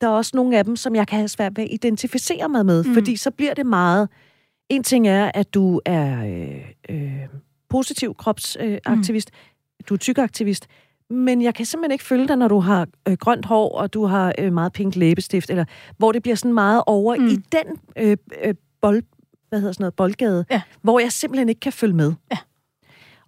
der 0.00 0.06
er 0.06 0.10
også 0.10 0.30
nogle 0.34 0.58
af 0.58 0.64
dem, 0.64 0.76
som 0.76 0.94
jeg 0.94 1.08
kan 1.08 1.18
have 1.18 1.28
svært 1.28 1.56
ved 1.56 1.64
at 1.64 1.70
identificere 1.72 2.48
mig 2.48 2.66
med, 2.66 2.84
mm. 2.84 2.94
fordi 2.94 3.16
så 3.16 3.30
bliver 3.30 3.54
det 3.54 3.66
meget... 3.66 4.08
En 4.68 4.82
ting 4.82 5.08
er, 5.08 5.30
at 5.34 5.54
du 5.54 5.80
er 5.84 6.24
øh, 6.26 6.64
øh, 6.88 7.28
positiv 7.68 8.14
kropsaktivist, 8.14 9.30
øh, 9.30 9.38
mm. 9.78 9.84
du 9.88 9.94
er 9.94 9.98
tykaktivist, 9.98 10.66
men 11.10 11.42
jeg 11.42 11.54
kan 11.54 11.66
simpelthen 11.66 11.92
ikke 11.92 12.04
følge 12.04 12.28
dig, 12.28 12.36
når 12.36 12.48
du 12.48 12.60
har 12.60 12.88
øh, 13.08 13.16
grønt 13.16 13.44
hår, 13.44 13.78
og 13.78 13.94
du 13.94 14.04
har 14.04 14.32
øh, 14.38 14.52
meget 14.52 14.72
pink 14.72 14.96
læbestift, 14.96 15.50
eller 15.50 15.64
hvor 15.98 16.12
det 16.12 16.22
bliver 16.22 16.36
sådan 16.36 16.54
meget 16.54 16.82
over 16.86 17.16
mm. 17.16 17.26
i 17.26 17.36
den 17.36 17.80
øh, 17.96 18.16
øh, 18.44 18.54
bold, 18.80 19.02
hvad 19.48 19.60
hedder 19.60 19.72
sådan 19.72 19.82
noget, 19.82 19.94
boldgade, 19.94 20.44
ja. 20.50 20.62
hvor 20.82 21.00
jeg 21.00 21.12
simpelthen 21.12 21.48
ikke 21.48 21.60
kan 21.60 21.72
følge 21.72 21.94
med. 21.94 22.12
Ja. 22.32 22.38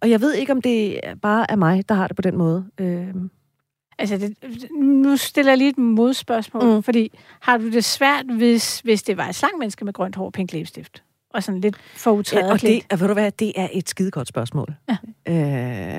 Og 0.00 0.10
jeg 0.10 0.20
ved 0.20 0.34
ikke, 0.34 0.52
om 0.52 0.62
det 0.62 1.00
bare 1.22 1.50
er 1.50 1.56
mig, 1.56 1.88
der 1.88 1.94
har 1.94 2.06
det 2.06 2.16
på 2.16 2.22
den 2.22 2.36
måde. 2.36 2.66
Øh. 2.80 3.14
Altså, 3.98 4.18
det, 4.18 4.36
nu 4.76 5.16
stiller 5.16 5.52
jeg 5.52 5.58
lige 5.58 5.70
et 5.70 5.78
modspørgsmål, 5.78 6.64
mm. 6.64 6.82
fordi 6.82 7.18
har 7.40 7.58
du 7.58 7.70
det 7.70 7.84
svært, 7.84 8.26
hvis, 8.26 8.80
hvis 8.80 9.02
det 9.02 9.16
var 9.16 9.28
et 9.28 9.34
slangmenneske 9.34 9.84
med 9.84 9.92
grønt 9.92 10.16
hår 10.16 10.26
og 10.26 10.32
pink 10.32 10.52
læbestift? 10.52 11.02
Og 11.30 11.42
sådan 11.42 11.60
lidt 11.60 11.76
forudtaget 11.76 12.46
ja, 12.46 12.52
og 12.52 12.60
det, 12.60 12.82
og 12.90 13.00
ved 13.00 13.08
du 13.08 13.12
hvad, 13.12 13.30
det 13.30 13.52
er 13.56 13.68
et 13.72 13.88
skide 13.88 14.10
godt 14.10 14.28
spørgsmål. 14.28 14.74
Ja. 14.88 14.96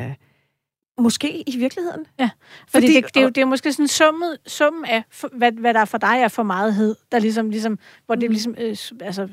Øh, 0.10 0.16
Måske 1.00 1.50
i 1.50 1.58
virkeligheden. 1.58 2.06
Ja, 2.20 2.30
fordi, 2.68 2.88
fordi 2.88 2.96
det, 2.96 3.14
det, 3.14 3.20
er 3.20 3.24
jo, 3.24 3.30
det 3.30 3.42
er 3.42 3.46
måske 3.46 3.74
sådan 3.74 3.88
summet, 3.88 4.38
summen 4.48 4.86
af, 4.86 5.04
hvad, 5.34 5.52
hvad 5.52 5.74
der 5.74 5.86
for 5.86 5.98
dig 5.98 6.20
er 6.20 6.28
for 6.28 6.44
megethed, 6.44 6.96
der 7.12 7.20
ligesom, 7.20 7.50
ligesom 7.50 7.80
hvor 8.06 8.16
det 8.16 8.30
mm. 8.30 8.32
ligesom, 8.32 8.56
øh, 8.58 8.78
altså, 9.02 9.28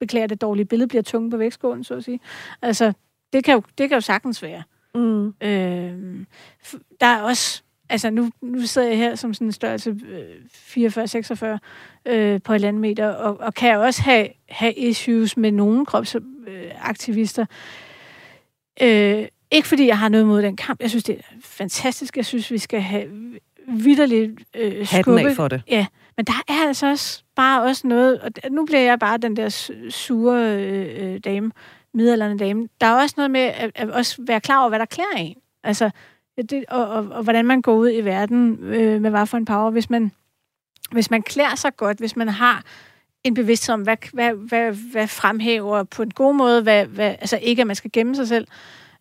beklager 0.00 0.26
det 0.26 0.40
dårlige 0.40 0.64
billede, 0.64 0.88
bliver 0.88 1.02
tunge 1.02 1.30
på 1.30 1.36
vægtskålen, 1.36 1.84
så 1.84 1.94
at 1.94 2.04
sige. 2.04 2.20
Altså, 2.62 2.92
det 3.32 3.44
kan 3.44 3.54
jo, 3.54 3.62
det 3.78 3.88
kan 3.88 3.96
jo 3.96 4.00
sagtens 4.00 4.42
være. 4.42 4.62
Mm. 4.94 5.26
Øh, 5.26 6.26
der 7.00 7.06
er 7.06 7.22
også, 7.22 7.62
altså 7.94 8.10
nu, 8.10 8.30
nu 8.40 8.60
sidder 8.60 8.88
jeg 8.88 8.98
her 8.98 9.14
som 9.14 9.34
sådan 9.34 9.48
en 9.48 9.52
størrelse 9.52 9.96
øh, 10.08 11.56
44-46 12.06 12.12
øh, 12.12 12.40
på 12.42 12.52
et 12.52 12.64
andet 12.64 12.80
meter, 12.80 13.08
og, 13.08 13.40
og 13.40 13.54
kan 13.54 13.78
også 13.78 14.02
have, 14.02 14.28
have 14.48 14.72
issues 14.72 15.36
med 15.36 15.52
nogle 15.52 15.86
kropsaktivister. 15.86 17.46
Øh, 18.82 19.26
ikke 19.50 19.68
fordi 19.68 19.86
jeg 19.86 19.98
har 19.98 20.08
noget 20.08 20.26
mod 20.26 20.42
den 20.42 20.56
kamp. 20.56 20.80
Jeg 20.80 20.90
synes, 20.90 21.04
det 21.04 21.18
er 21.18 21.22
fantastisk. 21.40 22.16
Jeg 22.16 22.24
synes, 22.26 22.50
vi 22.50 22.58
skal 22.58 22.80
have 22.80 23.06
vidderligt 23.68 24.32
øh, 24.56 24.86
skubbe. 24.86 25.20
af 25.20 25.36
for 25.36 25.48
det. 25.48 25.62
Ja, 25.68 25.86
men 26.16 26.26
der 26.26 26.42
er 26.48 26.66
altså 26.66 26.90
også 26.90 27.22
bare 27.36 27.62
også 27.62 27.86
noget, 27.86 28.20
og 28.20 28.30
nu 28.50 28.64
bliver 28.64 28.80
jeg 28.80 28.98
bare 28.98 29.18
den 29.18 29.36
der 29.36 29.70
sure 29.90 30.56
øh, 30.56 31.20
dame, 31.24 31.50
middelalderne 31.94 32.38
dame. 32.38 32.68
Der 32.80 32.86
er 32.86 33.02
også 33.02 33.14
noget 33.16 33.30
med 33.30 33.40
at, 33.40 33.70
at 33.74 33.90
også 33.90 34.16
være 34.26 34.40
klar 34.40 34.60
over, 34.60 34.68
hvad 34.68 34.78
der 34.78 34.84
klæder 34.84 35.16
en. 35.16 35.36
Altså, 35.64 35.90
det, 36.42 36.64
og, 36.68 36.88
og, 36.88 37.08
og 37.10 37.22
hvordan 37.22 37.46
man 37.46 37.62
går 37.62 37.74
ud 37.74 37.90
i 37.90 38.00
verden 38.00 38.58
øh, 38.62 39.02
med 39.02 39.10
hvad 39.10 39.26
for 39.26 39.36
en 39.36 39.44
power. 39.44 39.70
Hvis 39.70 39.90
man, 39.90 40.12
hvis 40.92 41.10
man 41.10 41.22
klæder 41.22 41.54
sig 41.54 41.76
godt, 41.76 41.98
hvis 41.98 42.16
man 42.16 42.28
har 42.28 42.62
en 43.24 43.34
bevidsthed 43.34 43.74
om, 43.74 43.82
hvad, 43.82 43.96
hvad, 44.12 44.32
hvad, 44.32 44.72
hvad 44.72 45.08
fremhæver 45.08 45.82
på 45.82 46.02
en 46.02 46.10
god 46.10 46.34
måde, 46.34 46.62
hvad, 46.62 46.86
hvad, 46.86 47.10
altså 47.20 47.38
ikke, 47.42 47.60
at 47.60 47.66
man 47.66 47.76
skal 47.76 47.90
gemme 47.92 48.16
sig 48.16 48.28
selv, 48.28 48.46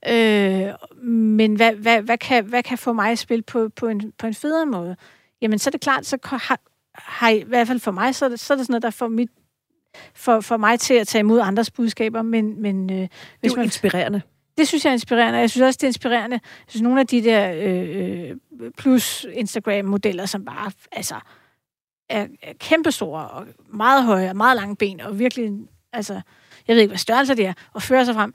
Øh, 0.09 0.73
men 1.07 1.55
hvad, 1.55 1.73
hvad, 1.73 2.01
hvad, 2.01 2.17
kan, 2.17 2.45
hvad 2.45 2.63
kan 2.63 2.77
få 2.77 2.93
mig 2.93 3.11
at 3.11 3.19
spille 3.19 3.41
på, 3.41 3.69
på, 3.69 3.87
en, 3.87 4.11
på 4.17 4.27
en 4.27 4.33
federe 4.33 4.65
måde? 4.65 4.95
Jamen, 5.41 5.59
så 5.59 5.69
er 5.69 5.71
det 5.71 5.81
klart, 5.81 6.05
så 6.05 6.17
har, 6.23 6.59
har 6.95 7.29
i 7.29 7.43
hvert 7.47 7.67
fald 7.67 7.79
for 7.79 7.91
mig, 7.91 8.15
så 8.15 8.25
er 8.25 8.29
det, 8.29 8.39
så 8.39 8.53
er 8.53 8.57
det 8.57 8.65
sådan 8.65 8.73
noget, 8.73 8.83
der 8.83 8.89
får 8.89 9.07
mit 9.07 9.29
for, 10.13 10.41
for 10.41 10.57
mig 10.57 10.79
til 10.79 10.93
at 10.93 11.07
tage 11.07 11.19
imod 11.19 11.39
andres 11.39 11.71
budskaber, 11.71 12.21
men, 12.21 12.61
men 12.61 12.89
øh, 12.89 12.97
Det 12.97 13.09
hvis 13.39 13.51
er 13.51 13.55
jo 13.55 13.59
man, 13.59 13.65
inspirerende 13.65 14.21
det 14.57 14.67
synes 14.67 14.85
jeg 14.85 14.91
er 14.91 14.93
inspirerende, 14.93 15.39
jeg 15.39 15.49
synes 15.49 15.61
også, 15.61 15.77
det 15.77 15.83
er 15.83 15.89
inspirerende. 15.89 16.33
Jeg 16.43 16.65
synes, 16.67 16.81
nogle 16.81 16.99
af 16.99 17.07
de 17.07 17.23
der 17.23 17.53
øh, 17.55 18.29
øh, 18.59 18.71
plus 18.77 19.25
Instagram-modeller, 19.33 20.25
som 20.25 20.45
bare 20.45 20.71
altså, 20.91 21.15
er, 22.09 22.27
er 22.41 22.53
kæmpestore 22.59 23.27
og 23.27 23.47
meget 23.73 24.03
høje 24.03 24.29
og 24.29 24.35
meget 24.35 24.55
lange 24.55 24.75
ben, 24.75 25.01
og 25.01 25.19
virkelig, 25.19 25.51
altså, 25.93 26.21
jeg 26.67 26.75
ved 26.75 26.81
ikke, 26.81 26.91
hvad 26.91 26.97
størrelse 26.97 27.35
det 27.35 27.45
er, 27.45 27.53
og 27.73 27.81
fører 27.81 28.03
sig 28.03 28.15
frem 28.15 28.33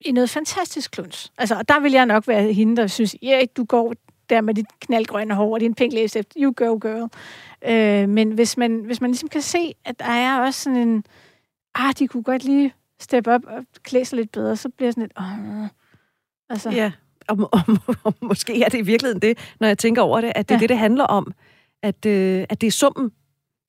i 0.00 0.12
noget 0.12 0.30
fantastisk 0.30 0.90
kluns. 0.90 1.32
Altså, 1.38 1.54
og 1.54 1.68
der 1.68 1.80
vil 1.80 1.92
jeg 1.92 2.06
nok 2.06 2.28
være 2.28 2.52
hende, 2.52 2.76
der 2.76 2.86
synes, 2.86 3.16
ja, 3.22 3.28
yeah, 3.28 3.46
du 3.56 3.64
går 3.64 3.94
der 4.28 4.40
med 4.40 4.54
dit 4.54 4.66
knaldgrønne 4.80 5.34
hår 5.34 5.54
og 5.54 5.60
din 5.60 5.74
pink 5.74 5.92
læbestift, 5.92 6.34
you 6.36 6.52
go 6.56 6.78
girl. 6.82 7.10
Øh, 7.64 8.08
men 8.08 8.32
hvis 8.32 8.56
man, 8.56 8.80
hvis 8.84 9.00
man 9.00 9.10
ligesom 9.10 9.28
kan 9.28 9.42
se, 9.42 9.74
at 9.84 9.98
der 9.98 10.04
er 10.04 10.40
også 10.40 10.60
sådan 10.60 10.78
en, 10.78 11.04
ah, 11.74 11.94
de 11.98 12.08
kunne 12.08 12.22
godt 12.22 12.44
lige 12.44 12.74
steppe 13.04 13.32
op 13.34 13.40
og 13.46 13.64
klæde 13.82 14.04
sig 14.04 14.16
lidt 14.16 14.32
bedre, 14.32 14.56
så 14.56 14.68
bliver 14.68 14.86
jeg 14.86 14.92
sådan 14.92 15.02
lidt, 15.02 15.12
åh, 15.18 15.66
altså, 16.50 16.70
Ja, 16.70 16.92
og, 17.28 17.48
og, 17.52 17.60
og 18.04 18.14
måske 18.22 18.62
er 18.62 18.68
det 18.68 18.78
i 18.78 18.82
virkeligheden 18.82 19.22
det, 19.22 19.38
når 19.60 19.68
jeg 19.68 19.78
tænker 19.78 20.02
over 20.02 20.20
det, 20.20 20.32
at 20.34 20.48
det 20.48 20.54
er 20.54 20.58
Ja. 20.58 20.60
det, 20.60 20.68
det 20.68 20.78
handler 20.78 21.04
om. 21.04 21.32
At, 21.82 22.06
øh, 22.06 22.44
at 22.48 22.60
det 22.60 22.66
er 22.66 22.70
summen 22.70 23.10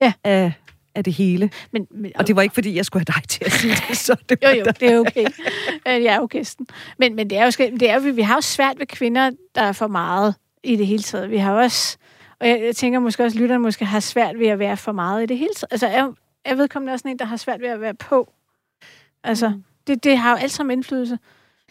Ja. 0.02 0.12
af, 0.24 0.52
af 0.94 1.04
det 1.04 1.12
hele. 1.12 1.50
men, 1.72 1.86
men, 1.90 2.12
Og 2.14 2.26
det 2.26 2.36
var 2.36 2.42
ikke, 2.42 2.54
fordi 2.54 2.76
jeg 2.76 2.84
skulle 2.84 3.04
have 3.08 3.20
dig 3.20 3.28
til 3.28 3.44
at 3.44 3.52
sige 3.52 3.74
det, 3.88 3.96
så 3.96 4.16
det 4.28 4.38
Jo, 4.42 4.48
var 4.48 4.54
jo, 4.54 4.64
da- 4.64 4.70
det 4.70 4.92
er 4.92 4.98
okay. 4.98 5.26
Øh, 5.88 6.04
Jeg 6.04 6.14
er 6.14 6.16
jo 6.16 6.26
gæsten. 6.30 6.66
Men, 6.98 7.14
men 7.16 7.30
det 7.30 7.38
er 7.38 7.44
jo, 7.44 7.50
det 7.80 7.90
er, 7.90 7.94
jo- 8.06 8.12
vi 8.12 8.22
har 8.22 8.34
jo 8.34 8.40
svært 8.40 8.78
ved 8.78 8.86
kvinder, 8.86 9.30
der 9.54 9.62
er 9.62 9.72
for 9.72 9.86
meget 9.86 10.34
i 10.64 10.76
det 10.76 10.86
hele 10.86 11.02
taget. 11.02 11.30
Vi 11.30 11.36
har 11.38 11.52
også, 11.52 11.96
og 12.40 12.48
jeg, 12.48 12.60
jeg 12.62 12.76
tænker 12.76 12.98
måske 12.98 13.24
også, 13.24 13.36
at 13.36 13.40
lytterne 13.40 13.62
måske 13.62 13.84
har 13.84 14.00
svært 14.00 14.38
ved 14.38 14.46
at 14.46 14.58
være 14.58 14.76
for 14.76 14.92
meget 14.92 15.22
i 15.22 15.26
det 15.26 15.38
hele 15.38 15.54
taget. 15.56 15.68
Altså, 15.72 15.88
jeg, 15.88 16.10
jeg 16.46 16.58
vedkommende 16.58 16.92
også 16.92 17.08
en, 17.08 17.18
der 17.18 17.24
har 17.24 17.36
svært 17.36 17.60
ved 17.60 17.68
at 17.68 17.80
være 17.80 17.94
på. 17.94 18.32
Altså, 19.24 19.48
Mm. 19.48 19.64
det, 19.86 20.04
det 20.04 20.18
har 20.18 20.30
jo 20.30 20.36
alt 20.36 20.52
sammen 20.52 20.78
indflydelse. 20.78 21.18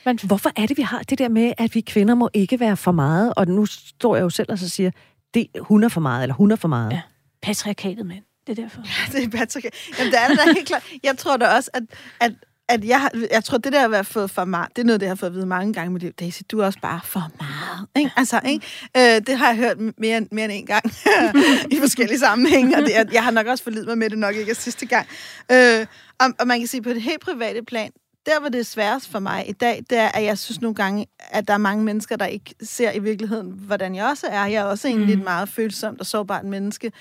Men, 0.06 0.20
Hvorfor 0.24 0.52
er 0.56 0.66
det, 0.66 0.78
vi 0.78 0.82
har 0.82 1.00
det 1.00 1.20
der 1.20 1.30
med, 1.30 1.54
at 1.58 1.76
vi 1.76 1.82
kvinder 1.82 2.16
må 2.16 2.30
ikke 2.34 2.60
være 2.60 2.78
for 2.78 2.92
meget? 2.92 3.34
Og 3.38 3.48
nu 3.48 3.66
står 3.66 4.16
jeg 4.16 4.24
jo 4.24 4.30
selv 4.30 4.52
og 4.52 4.58
så 4.60 4.70
siger, 4.70 4.92
det, 5.34 5.48
hun 5.60 5.84
er 5.84 5.90
for 5.90 6.02
meget, 6.02 6.24
eller 6.24 6.34
hun 6.36 6.52
er 6.52 6.56
for 6.56 6.68
meget. 6.68 6.92
Ja. 6.92 7.02
patriarkatet, 7.42 8.06
mand. 8.06 8.24
Det 8.48 8.60
er 8.60 8.64
derfor. 8.64 8.82
det 9.12 9.24
er 9.24 9.30
Patrick. 9.30 9.66
Jamen, 10.00 10.12
det 10.14 10.20
er 10.22 10.28
det 10.28 10.38
da 10.38 10.44
helt 10.54 10.68
klart. 10.68 10.84
Jeg 11.04 11.18
tror 11.18 11.38
da 11.38 11.48
også, 11.48 11.70
at, 11.74 11.84
at, 12.20 12.34
at 12.70 12.86
jeg, 12.86 13.02
har- 13.02 13.12
jeg 13.32 13.44
tror, 13.44 13.58
det 13.58 13.74
der 13.74 13.86
at 13.86 13.92
være 13.92 14.04
fået 14.04 14.32
for 14.32 14.46
meget, 14.46 14.70
det 14.76 14.82
er 14.82 14.86
noget, 14.86 15.00
det 15.02 15.06
jeg 15.06 15.12
har 15.12 15.16
fået 15.16 15.30
at 15.30 15.36
vide 15.36 15.46
mange 15.46 15.74
gange 15.74 15.92
med 15.94 16.00
det. 16.02 16.20
Daisy, 16.20 16.42
du 16.52 16.60
er 16.60 16.66
også 16.66 16.80
bare 16.82 17.00
for 17.04 17.30
meget. 17.40 17.88
Ikke? 17.96 18.12
Altså, 18.18 18.40
ikke? 18.46 18.66
Øh, 18.98 19.22
det 19.28 19.38
har 19.38 19.48
jeg 19.48 19.56
hørt 19.56 19.78
mere, 19.98 20.18
end- 20.18 20.28
mere 20.32 20.46
end 20.46 20.54
en 20.54 20.66
gang 20.66 20.84
i 21.76 21.80
forskellige 21.80 22.20
sammenhænge, 22.20 22.78
og 22.78 22.82
det, 22.84 22.98
er- 22.98 23.06
jeg 23.14 23.24
har 23.24 23.32
nok 23.32 23.48
også 23.48 23.64
forlidt 23.64 23.88
mig 23.88 23.98
med 23.98 24.10
det 24.10 24.18
nok 24.18 24.36
ikke 24.36 24.52
er 24.52 24.56
sidste 24.56 24.86
gang. 24.86 25.08
Øh, 25.52 25.86
og, 26.20 26.28
og 26.40 26.48
man 26.48 26.60
kan 26.60 26.68
sige, 26.68 26.82
på 26.82 26.90
det 26.90 27.02
helt 27.02 27.22
private 27.22 27.64
plan, 27.68 27.92
der, 28.26 28.40
hvor 28.40 28.50
det 28.50 28.66
sværest 28.66 29.12
for 29.12 29.20
mig 29.20 29.50
i 29.50 29.52
dag, 29.52 29.84
det 29.90 29.98
er, 29.98 30.08
at 30.08 30.24
jeg 30.24 30.38
synes 30.38 30.62
nogle 30.62 30.76
gange, 30.76 31.06
at 31.20 31.48
der 31.48 31.54
er 31.54 31.58
mange 31.58 31.84
mennesker, 31.84 32.16
der 32.16 32.26
ikke 32.26 32.56
ser 32.64 32.92
i 32.92 33.00
virkeligheden, 33.00 33.54
hvordan 33.58 33.96
jeg 33.96 34.06
også 34.06 34.28
er. 34.30 34.46
Jeg 34.46 34.54
er 34.60 34.64
også 34.64 34.88
egentlig 34.88 35.16
Mm. 35.16 35.20
et 35.22 35.26
meget 35.26 35.50
følsomt 35.50 36.00
og 36.00 36.06
sårbart 36.06 36.46
menneske. 36.46 36.92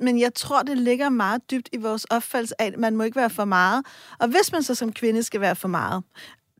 Men 0.00 0.20
jeg 0.20 0.34
tror, 0.34 0.62
det 0.62 0.78
ligger 0.78 1.08
meget 1.08 1.50
dybt 1.50 1.68
i 1.72 1.76
vores 1.76 2.04
opfattelse 2.04 2.62
af, 2.62 2.66
at 2.66 2.78
man 2.78 2.96
må 2.96 3.02
ikke 3.02 3.16
være 3.16 3.30
for 3.30 3.44
meget. 3.44 3.84
Og 4.18 4.28
hvis 4.28 4.52
man 4.52 4.62
så 4.62 4.74
som 4.74 4.92
kvinde 4.92 5.22
skal 5.22 5.40
være 5.40 5.56
for 5.56 5.68
meget, 5.68 6.02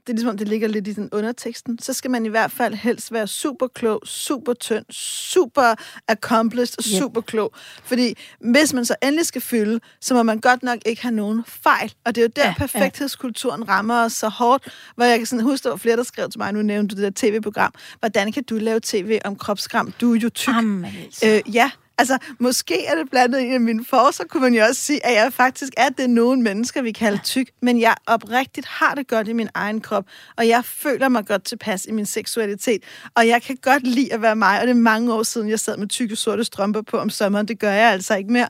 det 0.07 0.09
er 0.09 0.13
ligesom 0.13 0.31
om, 0.31 0.39
det 0.39 0.49
ligger 0.49 0.69
lidt 0.69 0.89
i 0.89 0.93
den 0.93 1.09
underteksten, 1.13 1.79
så 1.79 1.93
skal 1.93 2.11
man 2.11 2.27
i 2.27 2.29
hvert 2.29 2.51
fald 2.51 2.75
helst 2.75 3.13
være 3.13 3.27
super 3.27 3.67
klog, 3.67 4.01
super 4.05 4.53
tynd, 4.53 4.85
super 4.91 5.75
accomplished 6.09 6.79
og 6.79 6.85
Yep. 6.93 6.99
super 7.03 7.21
klog. 7.21 7.53
Fordi 7.85 8.15
hvis 8.41 8.73
man 8.73 8.85
så 8.85 8.95
endelig 9.03 9.27
skal 9.27 9.41
fylde, 9.41 9.81
så 10.01 10.15
må 10.15 10.23
man 10.23 10.41
godt 10.41 10.63
nok 10.63 10.79
ikke 10.87 11.03
have 11.03 11.15
nogen 11.15 11.45
fejl. 11.47 11.95
Og 12.05 12.15
det 12.15 12.21
er 12.21 12.25
jo 12.25 12.31
der, 12.37 12.43
Ja, 12.43 12.47
ja, 12.49 12.55
ja. 12.59 12.67
perfekthedskulturen 12.67 13.69
rammer 13.69 14.05
os 14.05 14.13
så 14.13 14.29
hårdt, 14.29 14.69
hvor 14.97 15.05
jeg 15.05 15.19
kan 15.19 15.27
sådan 15.27 15.45
huske, 15.45 15.65
der 15.65 15.71
var 15.71 15.77
flere, 15.77 15.97
der 15.97 16.03
skrev 16.03 16.31
til 16.31 16.39
mig, 16.39 16.53
nu 16.53 16.63
nævnte 16.63 16.97
du 16.97 17.03
det 17.03 17.15
der 17.15 17.29
tv-program, 17.31 17.73
hvordan 17.99 18.33
kan 18.33 18.45
du 18.45 18.55
lave 18.55 18.81
tv 18.83 19.19
om 19.25 19.37
kropskram? 19.37 19.93
Du 20.01 20.15
er 20.15 20.19
jo 20.19 20.29
tyk. 20.29 20.55
Jamen, 20.55 20.85
altså. 21.05 21.27
Øh, 21.47 21.55
ja, 21.55 21.71
altså 22.03 22.19
måske 22.39 22.87
er 22.87 22.95
det 22.95 23.11
blandt 23.11 23.35
andet 23.35 23.49
en 23.49 23.55
af 23.55 23.61
mine 23.61 23.85
forser, 23.85 24.25
kunne 24.25 24.41
man 24.41 24.55
jo 24.55 24.65
også 24.65 24.81
sige, 24.81 25.07
at 25.07 25.15
jeg 25.15 25.33
faktisk 25.33 25.73
er 25.77 25.89
det 25.89 26.11
nogle 26.11 26.43
mennesker, 26.43 26.83
vi 26.83 26.93
kalder 26.93 27.19
tyk, 27.25 27.51
men 27.63 27.81
jeg 27.81 27.95
oprigtigt 28.07 28.67
har 28.67 28.95
det 28.95 29.09
godt 29.09 29.29
i 29.29 29.33
min 29.33 29.49
egen 29.55 29.81
krop, 29.81 30.05
og 30.37 30.49
jeg 30.49 30.65
føler 30.65 31.09
mig 31.09 31.27
godt 31.27 31.45
tilpas 31.45 31.87
i 31.89 31.93
min 31.93 32.07
seksualitet, 32.07 32.83
og 33.15 33.29
jeg 33.29 33.43
kan 33.43 33.57
godt 33.63 33.87
lide 33.87 34.13
at 34.13 34.23
være 34.23 34.37
mig, 34.37 34.61
og 34.61 34.67
det 34.67 34.71
er 34.71 34.81
mange 34.81 35.15
år 35.15 35.23
siden, 35.23 35.49
jeg 35.49 35.61
sad 35.61 35.77
med 35.77 35.89
tykke 35.89 36.17
sorte 36.17 36.45
strømper 36.45 36.83
på 36.83 36.99
om 36.99 37.11
sommeren, 37.11 37.49
det 37.49 37.59
gør 37.59 37.73
jeg 37.73 37.93
altså 37.93 38.17
ikke 38.17 38.33
mere. 38.33 38.49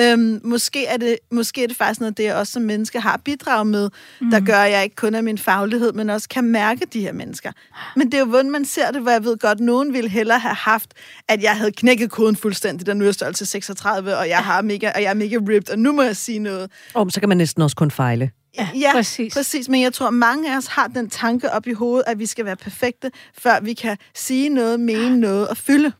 Øhm, 0.00 0.40
måske, 0.44 0.86
er 0.86 0.96
det, 0.96 1.16
måske 1.30 1.62
er 1.62 1.66
det 1.66 1.76
faktisk 1.76 2.00
noget, 2.00 2.16
det 2.16 2.24
jeg 2.24 2.34
også 2.34 2.52
som 2.52 2.62
menneske 2.62 3.00
har 3.00 3.20
bidraget 3.24 3.66
med, 3.66 3.90
mm. 4.20 4.30
der 4.30 4.40
gør, 4.40 4.58
at 4.58 4.70
jeg 4.70 4.84
ikke 4.84 4.96
kun 4.96 5.14
er 5.14 5.22
min 5.22 5.38
faglighed, 5.38 5.92
men 5.92 6.10
også 6.10 6.28
kan 6.28 6.44
mærke 6.44 6.86
de 6.92 7.00
her 7.00 7.12
mennesker. 7.12 7.52
Men 7.96 8.06
det 8.06 8.14
er 8.14 8.18
jo 8.18 8.24
hvordan 8.24 8.50
man 8.50 8.64
ser 8.64 8.90
det, 8.90 9.02
hvor 9.02 9.10
jeg 9.10 9.24
ved 9.24 9.38
godt, 9.38 9.60
nogen 9.60 9.92
ville 9.92 10.10
hellere 10.10 10.38
have 10.38 10.54
haft, 10.54 10.94
at 11.28 11.42
jeg 11.42 11.56
havde 11.56 11.72
knækket 11.72 12.10
koden 12.10 12.36
fuldstændig, 12.36 12.86
der 12.86 12.94
nu 12.94 13.06
er 13.06 13.12
størrelse 13.12 13.46
36, 13.46 14.16
og 14.16 14.28
jeg, 14.28 14.38
har 14.38 14.62
mega, 14.62 14.90
og 14.94 15.02
jeg 15.02 15.10
er 15.10 15.14
mega 15.14 15.36
ripped, 15.48 15.70
og 15.70 15.78
nu 15.78 15.92
må 15.92 16.02
jeg 16.02 16.16
sige 16.16 16.38
noget. 16.38 16.70
Og 16.94 17.10
så 17.10 17.20
kan 17.20 17.28
man 17.28 17.38
næsten 17.38 17.62
også 17.62 17.76
kun 17.76 17.90
fejle. 17.90 18.30
Ja, 18.58 18.68
Ja, 18.74 18.92
præcis. 18.92 19.34
præcis. 19.34 19.68
Men 19.68 19.82
jeg 19.82 19.92
tror, 19.92 20.10
mange 20.10 20.52
af 20.52 20.56
os 20.56 20.66
har 20.66 20.86
den 20.86 21.10
tanke 21.10 21.52
op 21.52 21.66
i 21.66 21.72
hovedet, 21.72 22.04
at 22.06 22.18
vi 22.18 22.26
skal 22.26 22.44
være 22.44 22.56
perfekte, 22.56 23.10
før 23.38 23.60
vi 23.60 23.72
kan 23.72 23.96
sige 24.14 24.48
noget, 24.48 24.80
mene 24.80 25.16
noget 25.16 25.48
og 25.48 25.56
fylde. 25.56 25.92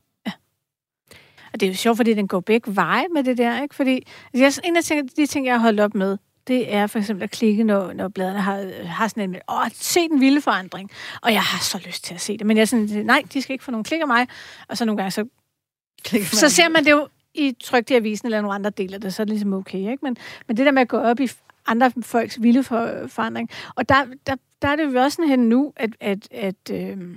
Og 1.55 1.61
det 1.61 1.66
er 1.66 1.70
jo 1.70 1.76
sjovt, 1.76 1.96
fordi 1.96 2.14
den 2.14 2.28
går 2.28 2.40
begge 2.40 2.76
veje 2.76 3.05
med 3.14 3.24
det 3.24 3.38
der, 3.38 3.62
ikke? 3.62 3.74
Fordi 3.74 4.07
altså, 4.34 4.61
jeg, 4.64 4.68
en 4.68 4.76
af 4.76 4.82
de 5.16 5.26
ting, 5.26 5.46
jeg 5.46 5.55
har 5.55 5.61
holdt 5.61 5.80
op 5.80 5.94
med, 5.94 6.18
det 6.46 6.74
er 6.74 6.86
for 6.86 6.98
eksempel 6.98 7.22
at 7.22 7.30
klikke, 7.30 7.64
når, 7.64 7.92
når 7.92 8.09
bladene 8.09 8.40
har, 8.40 8.84
har 8.84 9.09
sådan 9.09 9.30
en 9.30 9.36
åh, 9.48 9.66
se 9.72 10.09
den 10.09 10.20
vilde 10.20 10.40
forandring. 10.40 10.90
Og 11.22 11.32
jeg 11.32 11.42
har 11.42 11.62
så 11.62 11.82
lyst 11.86 12.05
til 12.05 12.14
at 12.14 12.20
se 12.20 12.38
det. 12.38 12.46
Men 12.46 12.57
jeg 12.57 12.62
er 12.62 12.66
sådan, 12.66 13.07
nej, 13.07 13.22
de 13.32 13.42
skal 13.42 13.52
ikke 13.52 13.64
få 13.64 13.70
nogen 13.70 13.84
klik 13.84 14.00
af 14.00 14.07
mig. 14.07 14.28
Og 14.68 14.76
så 14.76 14.84
nogle 14.84 14.96
gange, 14.96 15.11
så, 15.11 15.24
så 16.22 16.48
ser 16.48 16.68
man 16.68 16.84
det 16.84 16.90
jo 16.90 17.09
i 17.34 17.57
trygt 17.62 17.90
i 17.90 17.94
avisen, 17.94 18.26
eller 18.26 18.40
nogle 18.40 18.55
andre 18.55 18.70
deler 18.70 18.98
det, 18.98 19.14
så 19.14 19.22
er 19.22 19.24
det 19.24 19.30
ligesom 19.30 19.52
okay, 19.52 19.78
ikke? 19.78 19.98
Men, 20.02 20.16
men 20.48 20.57
det 20.57 20.66
der 20.66 20.72
med 20.72 20.82
at 20.82 20.88
gå 20.88 20.96
op 20.98 21.20
i 21.20 21.28
andre 21.66 21.92
folks 22.02 22.42
vilde 22.42 22.62
for, 22.62 23.07
forandring, 23.09 23.50
og 23.74 23.88
der, 23.88 24.05
der, 24.26 24.36
der 24.62 24.68
er 24.68 24.76
det 24.76 24.94
jo 24.94 25.00
også 25.00 25.16
sådan 25.16 25.28
hen 25.28 25.48
nu, 25.48 25.72
at, 25.76 25.90
at, 26.00 26.28
at, 26.30 26.70
øh, 26.70 27.16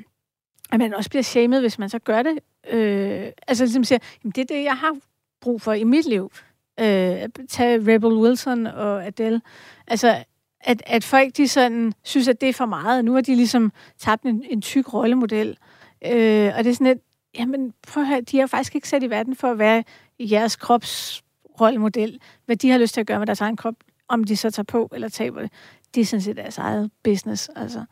at 0.72 0.80
man 0.80 0.94
også 0.94 1.10
bliver 1.10 1.24
shamed, 1.24 1.60
hvis 1.60 1.80
man 1.80 1.90
så 1.90 2.00
gør 2.00 2.24
det. 2.24 2.40
Øh, 2.70 3.28
altså 3.48 3.64
ligesom 3.64 3.84
siger, 3.84 4.00
jamen, 4.24 4.32
det 4.32 4.42
er 4.42 4.56
det, 4.56 4.64
jeg 4.64 4.78
har 4.78 4.98
brug 5.42 5.62
for 5.62 5.74
i 5.74 5.84
mit 5.84 6.06
liv. 6.06 6.32
Øh, 6.80 7.30
tag 7.50 7.88
Rebel 7.88 8.14
Wilson 8.14 8.68
og 8.68 9.06
Adele. 9.06 9.42
Altså, 9.88 10.24
at, 10.60 10.84
at 10.86 11.04
folk 11.04 11.38
de 11.38 11.48
sådan, 11.48 11.94
synes, 12.04 12.28
at 12.28 12.42
det 12.42 12.50
er 12.50 12.54
for 12.54 12.66
meget. 12.66 13.06
Nu 13.06 13.14
har 13.14 13.22
de 13.22 13.36
ligesom 13.36 13.72
tabt 14.00 14.24
en, 14.24 14.44
en 14.50 14.62
tyk 14.62 14.94
rollemodel. 14.94 15.58
Øh, 16.06 16.52
og 16.58 16.64
det 16.64 16.70
er 16.70 16.74
sådan 16.74 16.88
lidt, 16.88 17.00
jamen 17.38 17.74
prøv 17.88 18.04
at 18.04 18.10
høre, 18.10 18.22
de 18.22 18.40
er 18.40 18.46
faktisk 18.46 18.76
ikke 18.76 18.90
sat 18.90 19.04
i 19.04 19.10
verden 19.10 19.36
for 19.36 19.52
at 19.52 19.60
være 19.60 19.84
i 20.20 20.32
jeres 20.32 20.56
kropsrollemodel. 20.56 22.20
Hvad 22.46 22.56
de 22.56 22.70
har 22.70 22.78
lyst 22.78 22.94
til 22.94 23.02
at 23.02 23.08
gøre 23.08 23.20
med 23.20 23.28
deres 23.28 23.42
egen 23.42 23.58
krop, 23.58 23.76
om 24.08 24.24
de 24.24 24.38
så 24.38 24.52
tager 24.52 24.64
på 24.64 24.90
eller 24.94 25.10
taber 25.10 25.42
det, 25.42 25.52
det 25.96 26.02
er 26.02 26.06
sådan 26.06 26.22
set 26.22 26.38
deres 26.38 26.58
eget 26.58 26.92
business. 27.04 27.50
Altså. 27.56 27.84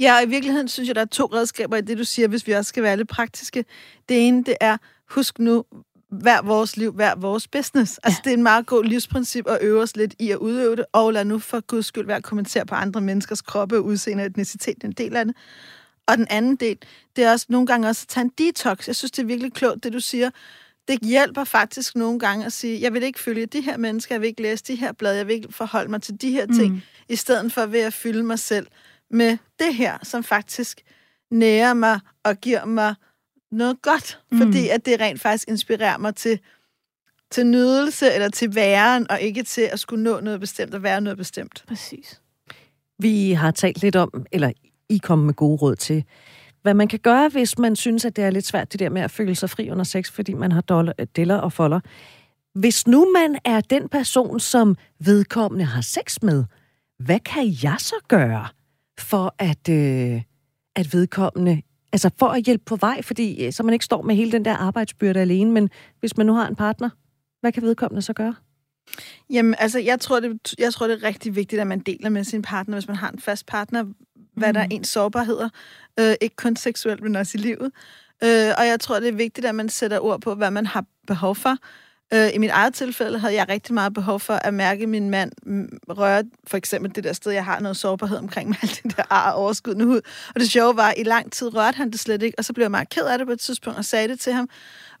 Ja, 0.00 0.16
og 0.16 0.22
i 0.22 0.28
virkeligheden 0.28 0.68
synes 0.68 0.86
jeg, 0.86 0.94
der 0.94 1.00
er 1.00 1.06
to 1.06 1.24
redskaber 1.24 1.76
i 1.76 1.80
det, 1.80 1.98
du 1.98 2.04
siger, 2.04 2.28
hvis 2.28 2.46
vi 2.46 2.52
også 2.52 2.68
skal 2.68 2.82
være 2.82 2.96
lidt 2.96 3.08
praktiske. 3.08 3.64
Det 4.08 4.28
ene, 4.28 4.44
det 4.44 4.56
er, 4.60 4.76
husk 5.10 5.38
nu, 5.38 5.64
hver 6.10 6.42
vores 6.42 6.76
liv, 6.76 6.92
hver 6.92 7.14
vores 7.14 7.48
business. 7.48 8.00
Altså, 8.02 8.20
det 8.24 8.30
er 8.30 8.34
en 8.36 8.42
meget 8.42 8.66
god 8.66 8.84
livsprincip 8.84 9.48
at 9.48 9.58
øve 9.60 9.82
os 9.82 9.96
lidt 9.96 10.14
i 10.18 10.30
at 10.30 10.36
udøve 10.36 10.76
det, 10.76 10.84
og 10.92 11.12
lad 11.12 11.24
nu 11.24 11.38
for 11.38 11.60
guds 11.60 11.86
skyld 11.86 12.06
være 12.06 12.16
at 12.16 12.22
kommentere 12.22 12.66
på 12.66 12.74
andre 12.74 13.00
menneskers 13.00 13.42
kroppe, 13.42 13.80
udseende 13.80 14.22
og 14.22 14.26
etnicitet, 14.26 14.84
en 14.84 14.92
del 14.92 15.16
af 15.16 15.24
det. 15.24 15.36
Og 16.06 16.16
den 16.16 16.26
anden 16.30 16.56
del, 16.56 16.78
det 17.16 17.24
er 17.24 17.32
også 17.32 17.46
nogle 17.48 17.66
gange 17.66 17.88
også 17.88 18.04
at 18.04 18.08
tage 18.08 18.24
en 18.24 18.32
detox. 18.38 18.86
Jeg 18.86 18.96
synes, 18.96 19.10
det 19.10 19.22
er 19.22 19.26
virkelig 19.26 19.52
klogt, 19.52 19.84
det 19.84 19.92
du 19.92 20.00
siger. 20.00 20.30
Det 20.88 20.98
hjælper 21.02 21.44
faktisk 21.44 21.96
nogle 21.96 22.18
gange 22.18 22.46
at 22.46 22.52
sige, 22.52 22.80
jeg 22.80 22.92
vil 22.94 23.02
ikke 23.02 23.20
følge 23.20 23.46
de 23.46 23.60
her 23.60 23.76
mennesker, 23.76 24.14
jeg 24.14 24.20
vil 24.20 24.28
ikke 24.28 24.42
læse 24.42 24.64
de 24.64 24.74
her 24.74 24.92
blade, 24.92 25.16
jeg 25.16 25.26
vil 25.26 25.34
ikke 25.34 25.52
forholde 25.52 25.90
mig 25.90 26.02
til 26.02 26.20
de 26.20 26.30
her 26.30 26.46
ting, 26.46 26.72
mm. 26.74 26.80
i 27.08 27.16
stedet 27.16 27.52
for 27.52 27.66
ved 27.66 27.80
at 27.80 27.92
fylde 27.92 28.22
mig 28.22 28.38
selv 28.38 28.66
med 29.10 29.38
det 29.58 29.74
her, 29.74 29.98
som 30.02 30.24
faktisk 30.24 30.80
nærer 31.30 31.74
mig 31.74 32.00
og 32.24 32.36
giver 32.36 32.64
mig 32.64 32.94
noget 33.50 33.82
godt, 33.82 34.20
mm. 34.32 34.38
fordi 34.38 34.68
at 34.68 34.86
det 34.86 35.00
rent 35.00 35.20
faktisk 35.20 35.48
inspirerer 35.48 35.98
mig 35.98 36.14
til, 36.14 36.38
til 37.30 37.46
nydelse 37.46 38.12
eller 38.12 38.28
til 38.28 38.54
væren, 38.54 39.10
og 39.10 39.20
ikke 39.20 39.42
til 39.42 39.62
at 39.62 39.80
skulle 39.80 40.04
nå 40.04 40.20
noget 40.20 40.40
bestemt 40.40 40.74
og 40.74 40.82
være 40.82 41.00
noget 41.00 41.16
bestemt. 41.16 41.64
Præcis. 41.68 42.20
Vi 42.98 43.32
har 43.32 43.50
talt 43.50 43.82
lidt 43.82 43.96
om, 43.96 44.26
eller 44.32 44.52
I 44.88 44.98
kommer 44.98 45.26
med 45.26 45.34
gode 45.34 45.56
råd 45.56 45.76
til, 45.76 46.04
hvad 46.62 46.74
man 46.74 46.88
kan 46.88 46.98
gøre, 46.98 47.28
hvis 47.28 47.58
man 47.58 47.76
synes, 47.76 48.04
at 48.04 48.16
det 48.16 48.24
er 48.24 48.30
lidt 48.30 48.46
svært, 48.46 48.72
det 48.72 48.80
der 48.80 48.90
med 48.90 49.02
at 49.02 49.10
føle 49.10 49.34
sig 49.34 49.50
fri 49.50 49.70
under 49.70 49.84
sex, 49.84 50.10
fordi 50.10 50.34
man 50.34 50.52
har 50.52 50.60
dollar, 50.60 50.92
deller 50.92 51.36
og 51.36 51.52
folder. 51.52 51.80
Hvis 52.54 52.86
nu 52.86 53.12
man 53.12 53.38
er 53.44 53.60
den 53.60 53.88
person, 53.88 54.40
som 54.40 54.76
vedkommende 54.98 55.64
har 55.64 55.80
sex 55.80 56.22
med, 56.22 56.44
hvad 56.98 57.20
kan 57.20 57.56
jeg 57.62 57.76
så 57.78 57.94
gøre, 58.08 58.48
for 59.00 59.34
at, 59.38 59.68
øh, 59.68 60.22
at 60.76 60.92
vedkommende, 60.92 61.62
altså 61.92 62.10
for 62.18 62.26
at 62.26 62.44
hjælpe 62.44 62.64
på 62.64 62.76
vej, 62.76 63.02
fordi 63.02 63.46
øh, 63.46 63.52
så 63.52 63.62
man 63.62 63.72
ikke 63.72 63.84
står 63.84 64.02
med 64.02 64.14
hele 64.14 64.32
den 64.32 64.44
der 64.44 64.54
arbejdsbyrde 64.54 65.20
alene, 65.20 65.50
men 65.50 65.70
hvis 66.00 66.16
man 66.16 66.26
nu 66.26 66.34
har 66.34 66.48
en 66.48 66.56
partner, 66.56 66.90
hvad 67.40 67.52
kan 67.52 67.62
vedkommende 67.62 68.02
så 68.02 68.12
gøre? 68.12 68.34
Jamen, 69.30 69.54
altså, 69.58 69.78
jeg 69.78 70.00
tror, 70.00 70.20
det, 70.20 70.54
jeg 70.58 70.72
tror, 70.72 70.86
det 70.86 71.02
er 71.02 71.06
rigtig 71.06 71.36
vigtigt, 71.36 71.60
at 71.60 71.66
man 71.66 71.80
deler 71.80 72.08
med 72.08 72.24
sin 72.24 72.42
partner, 72.42 72.74
hvis 72.76 72.88
man 72.88 72.96
har 72.96 73.10
en 73.10 73.20
fast 73.20 73.46
partner, 73.46 73.84
hvad 74.34 74.48
mm. 74.48 74.54
der 74.54 74.60
er 74.60 74.66
ens 74.70 74.88
sårbarheder. 74.88 75.48
Øh, 76.00 76.14
ikke 76.20 76.36
kun 76.36 76.56
seksuelt, 76.56 77.02
men 77.02 77.16
også 77.16 77.38
i 77.38 77.40
livet. 77.40 77.70
Øh, 78.24 78.52
og 78.58 78.66
jeg 78.66 78.80
tror, 78.80 79.00
det 79.00 79.08
er 79.08 79.12
vigtigt, 79.12 79.46
at 79.46 79.54
man 79.54 79.68
sætter 79.68 79.98
ord 80.00 80.20
på, 80.20 80.34
hvad 80.34 80.50
man 80.50 80.66
har 80.66 80.84
behov 81.06 81.34
for. 81.34 81.56
Øh, 82.14 82.28
I 82.34 82.38
mit 82.38 82.50
eget 82.50 82.74
tilfælde 82.74 83.18
havde 83.18 83.34
jeg 83.34 83.48
rigtig 83.48 83.74
meget 83.74 83.94
behov 83.94 84.20
for 84.20 84.34
at 84.34 84.54
mærke 84.54 84.86
min 84.86 85.10
mand 85.10 85.32
mm, 85.42 85.78
røre, 85.88 86.24
for 86.46 86.56
eksempel 86.56 86.94
det 86.94 87.04
der 87.04 87.12
sted, 87.12 87.32
jeg 87.32 87.44
har 87.44 87.60
noget 87.60 87.76
sårbarhed 87.76 88.18
omkring 88.18 88.48
med 88.48 88.56
alt 88.62 88.80
det 88.82 88.96
der 88.96 89.02
ar 89.10 89.74
nu 89.74 89.86
hud. 89.86 90.00
Og 90.34 90.40
det 90.40 90.50
sjove 90.50 90.76
var, 90.76 90.88
at 90.88 90.94
i 90.98 91.02
lang 91.02 91.32
tid 91.32 91.54
rørte 91.54 91.76
han 91.76 91.90
det 91.90 92.00
slet 92.00 92.22
ikke, 92.22 92.38
og 92.38 92.44
så 92.44 92.52
blev 92.52 92.64
jeg 92.64 92.70
meget 92.70 92.88
ked 92.88 93.04
af 93.04 93.18
det 93.18 93.26
på 93.26 93.32
et 93.32 93.40
tidspunkt 93.40 93.78
og 93.78 93.84
sagde 93.84 94.08
det 94.08 94.20
til 94.20 94.32
ham 94.32 94.48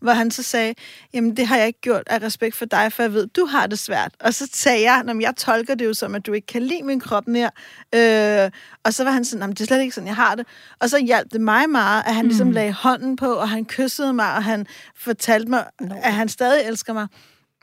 hvor 0.00 0.12
han 0.12 0.30
så 0.30 0.42
sagde, 0.42 0.74
jamen 1.14 1.36
det 1.36 1.46
har 1.46 1.56
jeg 1.56 1.66
ikke 1.66 1.80
gjort 1.80 2.02
af 2.06 2.22
respekt 2.22 2.56
for 2.56 2.64
dig, 2.64 2.92
for 2.92 3.02
jeg 3.02 3.12
ved, 3.12 3.26
du 3.26 3.44
har 3.44 3.66
det 3.66 3.78
svært. 3.78 4.14
Og 4.20 4.34
så 4.34 4.48
sagde 4.52 4.90
jeg, 4.90 5.02
når 5.04 5.20
jeg 5.20 5.36
tolker 5.36 5.74
det 5.74 5.84
jo 5.84 5.94
som, 5.94 6.14
at 6.14 6.26
du 6.26 6.32
ikke 6.32 6.46
kan 6.46 6.62
lide 6.62 6.82
min 6.82 7.00
krop 7.00 7.28
mere. 7.28 7.50
Øh, 7.94 8.50
og 8.84 8.94
så 8.94 9.04
var 9.04 9.10
han 9.10 9.24
sådan, 9.24 9.50
det 9.50 9.60
er 9.60 9.64
slet 9.64 9.80
ikke 9.80 9.94
sådan, 9.94 10.06
jeg 10.06 10.16
har 10.16 10.34
det. 10.34 10.46
Og 10.80 10.90
så 10.90 10.98
hjalp 10.98 11.32
det 11.32 11.40
mig 11.40 11.70
meget, 11.70 12.02
at 12.06 12.14
han 12.14 12.24
mm. 12.24 12.28
ligesom 12.28 12.50
lagde 12.50 12.72
hånden 12.72 13.16
på, 13.16 13.32
og 13.32 13.48
han 13.48 13.64
kyssede 13.64 14.12
mig, 14.12 14.34
og 14.34 14.44
han 14.44 14.66
fortalte 14.96 15.50
mig, 15.50 15.64
no. 15.80 15.94
at 16.02 16.12
han 16.12 16.28
stadig 16.28 16.66
elsker 16.66 16.92
mig. 16.92 17.06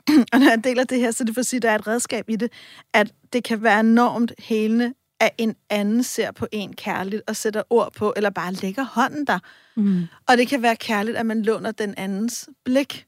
og 0.32 0.38
når 0.38 0.48
jeg 0.48 0.64
deler 0.64 0.84
det 0.84 0.98
her, 0.98 1.10
så 1.10 1.24
det 1.24 1.34
for 1.34 1.40
at 1.40 1.46
sige, 1.46 1.58
at 1.58 1.62
der 1.62 1.70
er 1.70 1.74
et 1.74 1.86
redskab 1.86 2.24
i 2.28 2.36
det, 2.36 2.52
at 2.94 3.12
det 3.32 3.44
kan 3.44 3.62
være 3.62 3.80
enormt 3.80 4.32
helende, 4.38 4.92
at 5.20 5.30
en 5.38 5.54
anden 5.70 6.02
ser 6.02 6.32
på 6.32 6.46
en 6.52 6.72
kærligt 6.72 7.22
og 7.26 7.36
sætter 7.36 7.62
ord 7.70 7.92
på, 7.92 8.12
eller 8.16 8.30
bare 8.30 8.52
lægger 8.52 8.82
hånden 8.82 9.26
der. 9.26 9.38
Mm. 9.76 10.02
Og 10.28 10.36
det 10.36 10.48
kan 10.48 10.62
være 10.62 10.76
kærligt, 10.76 11.16
at 11.16 11.26
man 11.26 11.42
låner 11.42 11.72
den 11.72 11.94
andens 11.96 12.48
blik. 12.64 13.06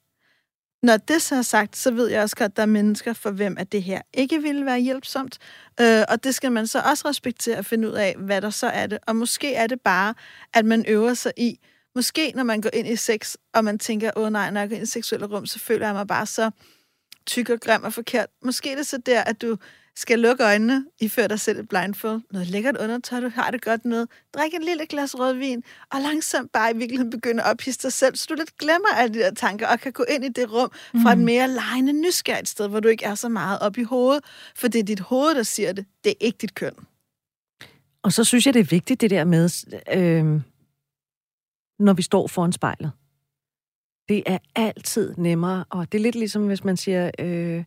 Når 0.82 0.96
det 0.96 1.22
så 1.22 1.34
er 1.34 1.42
sagt, 1.42 1.76
så 1.76 1.90
ved 1.90 2.08
jeg 2.08 2.22
også 2.22 2.36
godt, 2.36 2.52
at 2.52 2.56
der 2.56 2.62
er 2.62 2.66
mennesker, 2.66 3.12
for 3.12 3.30
hvem 3.30 3.56
at 3.58 3.72
det 3.72 3.82
her 3.82 4.00
ikke 4.14 4.42
ville 4.42 4.66
være 4.66 4.80
hjælpsomt. 4.80 5.38
Øh, 5.80 6.02
og 6.08 6.24
det 6.24 6.34
skal 6.34 6.52
man 6.52 6.66
så 6.66 6.80
også 6.80 7.08
respektere 7.08 7.56
at 7.56 7.66
finde 7.66 7.88
ud 7.88 7.94
af, 7.94 8.14
hvad 8.18 8.42
der 8.42 8.50
så 8.50 8.66
er 8.66 8.86
det. 8.86 8.98
Og 9.06 9.16
måske 9.16 9.54
er 9.54 9.66
det 9.66 9.80
bare, 9.80 10.14
at 10.54 10.64
man 10.64 10.84
øver 10.88 11.14
sig 11.14 11.32
i, 11.36 11.58
måske 11.94 12.32
når 12.34 12.42
man 12.42 12.60
går 12.60 12.70
ind 12.72 12.88
i 12.88 12.96
sex, 12.96 13.34
og 13.54 13.64
man 13.64 13.78
tænker, 13.78 14.10
åh 14.16 14.32
nej, 14.32 14.50
når 14.50 14.60
jeg 14.60 14.68
går 14.68 14.76
ind 14.76 14.82
i 14.82 14.90
seksuelle 14.90 15.26
rum, 15.26 15.46
så 15.46 15.58
føler 15.58 15.86
jeg 15.86 15.94
mig 15.94 16.06
bare 16.06 16.26
så 16.26 16.50
tyk 17.26 17.50
og 17.50 17.60
grim 17.60 17.84
og 17.84 17.92
forkert. 17.92 18.26
Måske 18.44 18.72
er 18.72 18.76
det 18.76 18.86
så 18.86 18.98
der, 19.06 19.20
at 19.20 19.42
du 19.42 19.56
skal 19.98 20.18
lukke 20.18 20.44
øjnene, 20.44 20.84
før 21.08 21.26
dig 21.26 21.40
selv 21.40 21.58
et 21.58 21.68
blindfold, 21.68 22.20
noget 22.30 22.48
lækkert 22.48 22.76
undertøj, 22.76 23.20
du 23.20 23.28
har 23.28 23.50
det 23.50 23.62
godt 23.62 23.84
med, 23.84 24.06
drik 24.34 24.54
en 24.54 24.62
lille 24.62 24.86
glas 24.86 25.18
rødvin, 25.18 25.62
og 25.92 26.00
langsomt 26.00 26.52
bare 26.52 26.70
i 26.70 26.76
virkeligheden 26.76 27.10
begynde 27.10 27.42
at 27.42 27.50
ophisse 27.50 27.82
dig 27.82 27.92
selv, 27.92 28.16
så 28.16 28.26
du 28.28 28.34
lidt 28.34 28.58
glemmer 28.58 28.88
alle 28.96 29.14
de 29.14 29.18
der 29.18 29.34
tanker, 29.34 29.68
og 29.68 29.80
kan 29.80 29.92
gå 29.92 30.04
ind 30.08 30.24
i 30.24 30.28
det 30.28 30.52
rum 30.52 30.70
fra 31.02 31.12
et 31.12 31.18
mm. 31.18 31.24
mere 31.24 31.48
lejende 31.48 31.92
nysgerrigt 31.92 32.48
sted, 32.48 32.68
hvor 32.68 32.80
du 32.80 32.88
ikke 32.88 33.04
er 33.04 33.14
så 33.14 33.28
meget 33.28 33.58
op 33.58 33.78
i 33.78 33.82
hovedet, 33.82 34.24
for 34.54 34.68
det 34.68 34.78
er 34.78 34.82
dit 34.82 35.00
hoved, 35.00 35.34
der 35.34 35.42
siger 35.42 35.72
det, 35.72 35.86
det 36.04 36.10
er 36.10 36.16
ikke 36.20 36.38
dit 36.40 36.54
køn. 36.54 36.74
Og 38.02 38.12
så 38.12 38.24
synes 38.24 38.46
jeg, 38.46 38.54
det 38.54 38.60
er 38.60 38.64
vigtigt, 38.70 39.00
det 39.00 39.10
der 39.10 39.24
med, 39.24 39.50
øh, 39.92 40.40
når 41.78 41.92
vi 41.92 42.02
står 42.02 42.26
foran 42.26 42.52
spejlet. 42.52 42.92
Det 44.08 44.22
er 44.26 44.38
altid 44.54 45.14
nemmere, 45.16 45.64
og 45.70 45.92
det 45.92 45.98
er 45.98 46.02
lidt 46.02 46.16
ligesom, 46.16 46.46
hvis 46.46 46.64
man 46.64 46.76
siger... 46.76 47.10
Øh, 47.18 47.64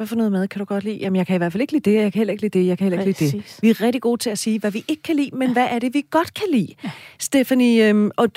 hvad 0.00 0.06
for 0.06 0.16
noget 0.16 0.32
mad 0.32 0.48
kan 0.48 0.58
du 0.58 0.64
godt 0.64 0.84
lide? 0.84 0.96
Jamen, 0.96 1.16
jeg 1.16 1.26
kan 1.26 1.34
i 1.34 1.38
hvert 1.38 1.52
fald 1.52 1.60
ikke 1.60 1.72
lide 1.72 1.90
det, 1.90 1.96
jeg 1.96 2.12
kan 2.12 2.20
heller 2.20 2.32
ikke 2.32 2.42
lide 2.42 2.58
det, 2.58 2.66
jeg 2.66 2.78
kan 2.78 2.84
heller 2.84 3.06
ikke 3.06 3.18
Præcis. 3.18 3.32
lide 3.32 3.42
det. 3.42 3.58
Vi 3.62 3.70
er 3.70 3.80
rigtig 3.80 4.02
gode 4.02 4.22
til 4.22 4.30
at 4.30 4.38
sige, 4.38 4.58
hvad 4.58 4.70
vi 4.70 4.84
ikke 4.88 5.02
kan 5.02 5.16
lide, 5.16 5.30
men 5.32 5.48
ja. 5.48 5.52
hvad 5.52 5.68
er 5.70 5.78
det, 5.78 5.94
vi 5.94 6.06
godt 6.10 6.34
kan 6.34 6.46
lide? 6.52 6.74
Ja. 6.84 6.90
Stephanie, 7.18 7.88
øhm, 7.88 8.10
og 8.16 8.28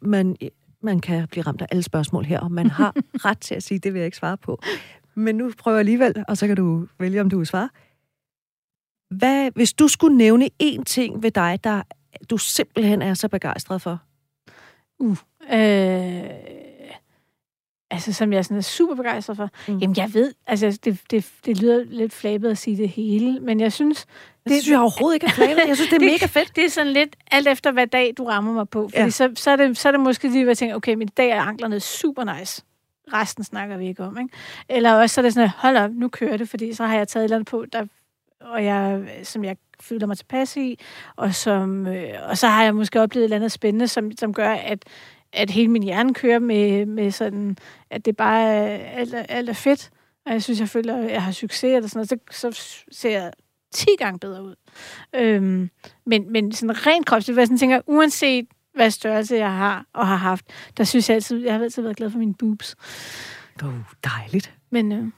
man, 0.00 0.36
man 0.80 1.00
kan 1.00 1.28
blive 1.28 1.42
ramt 1.42 1.62
af 1.62 1.66
alle 1.70 1.82
spørgsmål 1.82 2.24
her, 2.24 2.40
og 2.40 2.52
man 2.52 2.70
har 2.70 2.94
ret 3.26 3.38
til 3.38 3.54
at 3.54 3.62
sige, 3.62 3.78
det 3.78 3.92
vil 3.92 3.98
jeg 3.98 4.06
ikke 4.06 4.16
svare 4.16 4.36
på. 4.36 4.62
Men 5.14 5.34
nu 5.34 5.52
prøver 5.58 5.76
jeg 5.76 5.80
alligevel, 5.80 6.24
og 6.28 6.36
så 6.36 6.46
kan 6.46 6.56
du 6.56 6.86
vælge, 6.98 7.20
om 7.20 7.30
du 7.30 7.38
vil 7.38 7.46
svare. 7.46 7.68
Hvad, 9.10 9.50
hvis 9.54 9.72
du 9.72 9.88
skulle 9.88 10.16
nævne 10.16 10.48
én 10.62 10.82
ting 10.84 11.22
ved 11.22 11.30
dig, 11.30 11.58
der 11.64 11.82
du 12.30 12.36
simpelthen 12.36 13.02
er 13.02 13.14
så 13.14 13.28
begejstret 13.28 13.82
for? 13.82 14.02
Uh, 14.98 15.16
øh 15.52 16.61
altså, 17.92 18.12
som 18.12 18.32
jeg 18.32 18.44
sådan 18.44 18.56
er 18.56 18.60
super 18.62 18.94
begejstret 18.94 19.36
for. 19.36 19.50
Mm. 19.68 19.78
Jamen, 19.78 19.96
jeg 19.96 20.14
ved, 20.14 20.34
altså, 20.46 20.78
det, 20.84 21.00
det, 21.10 21.30
det 21.44 21.60
lyder 21.60 21.84
lidt 21.84 22.12
flabet 22.12 22.50
at 22.50 22.58
sige 22.58 22.76
det 22.76 22.88
hele, 22.88 23.40
men 23.40 23.60
jeg 23.60 23.72
synes... 23.72 24.04
Det, 24.04 24.50
det 24.50 24.62
synes 24.62 24.72
jeg 24.72 24.80
overhovedet 24.80 25.14
ikke 25.14 25.26
er 25.26 25.30
flabet. 25.30 25.62
Jeg 25.66 25.76
synes, 25.76 25.90
det 25.90 25.96
er 25.96 26.00
det, 26.08 26.12
mega 26.12 26.26
fedt. 26.26 26.56
Det 26.56 26.64
er 26.64 26.68
sådan 26.68 26.92
lidt 26.92 27.16
alt 27.30 27.48
efter, 27.48 27.72
hvad 27.72 27.86
dag 27.86 28.14
du 28.18 28.24
rammer 28.24 28.52
mig 28.52 28.68
på. 28.68 28.88
Fordi 28.88 29.02
ja. 29.02 29.10
så, 29.10 29.32
så, 29.34 29.50
er 29.50 29.56
det, 29.56 29.78
så 29.78 29.88
er 29.88 29.92
det 29.92 30.00
måske 30.00 30.28
lige, 30.28 30.42
at 30.42 30.48
jeg 30.48 30.58
tænker, 30.58 30.76
okay, 30.76 30.94
min 30.94 31.08
dag 31.08 31.30
er 31.30 31.40
anklerne 31.40 31.80
super 31.80 32.38
nice. 32.38 32.62
Resten 33.12 33.44
snakker 33.44 33.76
vi 33.76 33.88
ikke 33.88 34.04
om, 34.04 34.18
ikke? 34.18 34.34
Eller 34.68 34.92
også 34.92 35.14
så 35.14 35.20
er 35.20 35.22
det 35.22 35.34
sådan, 35.34 35.50
hold 35.56 35.76
op, 35.76 35.90
nu 35.90 36.08
kører 36.08 36.36
det, 36.36 36.48
fordi 36.48 36.74
så 36.74 36.84
har 36.84 36.96
jeg 36.96 37.08
taget 37.08 37.22
et 37.22 37.24
eller 37.24 37.36
andet 37.36 37.48
på, 37.48 37.64
der, 37.72 37.86
og 38.40 38.64
jeg, 38.64 39.00
som 39.22 39.44
jeg 39.44 39.56
føler 39.80 40.06
mig 40.06 40.16
tilpas 40.16 40.56
i, 40.56 40.78
og, 41.16 41.34
som, 41.34 41.86
øh, 41.86 42.08
og 42.28 42.38
så 42.38 42.46
har 42.46 42.64
jeg 42.64 42.74
måske 42.74 43.00
oplevet 43.00 43.22
et 43.22 43.26
eller 43.26 43.36
andet 43.36 43.52
spændende, 43.52 43.88
som, 43.88 44.12
som 44.18 44.34
gør, 44.34 44.50
at 44.50 44.84
at 45.32 45.50
hele 45.50 45.68
min 45.68 45.82
hjerne 45.82 46.14
kører 46.14 46.38
med, 46.38 46.86
med 46.86 47.10
sådan, 47.10 47.56
at 47.90 48.04
det 48.04 48.16
bare 48.16 48.42
er, 48.42 48.78
alt, 48.86 49.14
er, 49.14 49.22
alt 49.22 49.48
er 49.48 49.52
fedt. 49.54 49.90
Og 50.26 50.32
jeg 50.32 50.42
synes, 50.42 50.60
jeg 50.60 50.68
føler, 50.68 50.96
at 50.96 51.10
jeg 51.10 51.22
har 51.22 51.32
succes, 51.32 51.64
eller 51.64 51.88
sådan 51.88 51.98
noget, 51.98 52.08
så, 52.30 52.50
så 52.50 52.84
ser 52.92 53.10
jeg 53.10 53.32
10 53.72 53.86
gange 53.98 54.18
bedre 54.18 54.44
ud. 54.44 54.54
Øhm, 55.14 55.70
men, 56.06 56.32
men 56.32 56.52
sådan 56.52 56.86
rent 56.86 57.06
kropsligt, 57.06 57.38
jeg 57.38 57.46
sådan 57.46 57.58
tænker, 57.58 57.80
uanset 57.86 58.46
hvad 58.74 58.90
størrelse 58.90 59.36
jeg 59.36 59.52
har 59.52 59.86
og 59.92 60.06
har 60.06 60.16
haft, 60.16 60.44
der 60.76 60.84
synes 60.84 61.08
jeg 61.08 61.14
altid, 61.14 61.44
jeg 61.44 61.54
har 61.54 61.62
altid 61.62 61.82
været 61.82 61.96
glad 61.96 62.10
for 62.10 62.18
mine 62.18 62.34
boobs. 62.34 62.76
Oh, 63.62 63.72
dejligt. 64.04 64.54
Men 64.70 64.92
øh, 64.92 65.08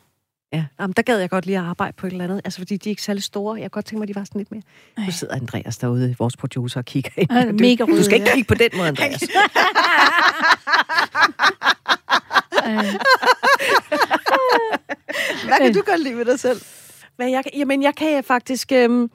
Ja, 0.54 0.64
Jamen, 0.80 0.94
der 0.96 1.02
gad 1.02 1.18
jeg 1.18 1.30
godt 1.30 1.46
lige 1.46 1.58
at 1.58 1.64
arbejde 1.64 1.92
på 1.96 2.06
et 2.06 2.10
eller 2.10 2.24
andet. 2.24 2.40
Altså, 2.44 2.58
fordi 2.58 2.76
de 2.76 2.88
er 2.88 2.90
ikke 2.90 3.02
særlig 3.02 3.22
store. 3.22 3.54
Jeg 3.54 3.62
kan 3.62 3.70
godt 3.70 3.84
tænke 3.84 3.98
mig, 3.98 4.04
at 4.04 4.08
de 4.08 4.14
var 4.14 4.24
sådan 4.24 4.38
lidt 4.38 4.50
mere... 4.50 4.62
Ej. 4.98 5.04
Nu 5.04 5.12
sidder 5.12 5.34
Andreas 5.34 5.78
derude, 5.78 6.16
vores 6.18 6.36
producer, 6.36 6.80
og 6.80 6.84
kigger 6.84 7.10
ind. 7.16 7.32
Ja, 7.32 7.52
mega 7.52 7.84
du, 7.84 7.96
du 7.96 8.02
skal 8.04 8.14
ikke 8.14 8.30
kigge 8.34 8.48
på 8.48 8.54
den 8.54 8.70
måde, 8.74 8.88
Andreas. 8.88 9.20
Hvad 15.46 15.58
kan 15.60 15.74
du 15.74 15.82
godt 15.86 16.02
lide 16.02 16.16
ved 16.16 16.24
dig 16.24 16.40
selv? 16.40 16.60
Hvad 17.16 17.28
jeg, 17.28 17.42
jamen, 17.54 17.82
jeg 17.82 17.94
kan 17.94 18.24
faktisk... 18.24 18.72
Øhm, 18.72 19.10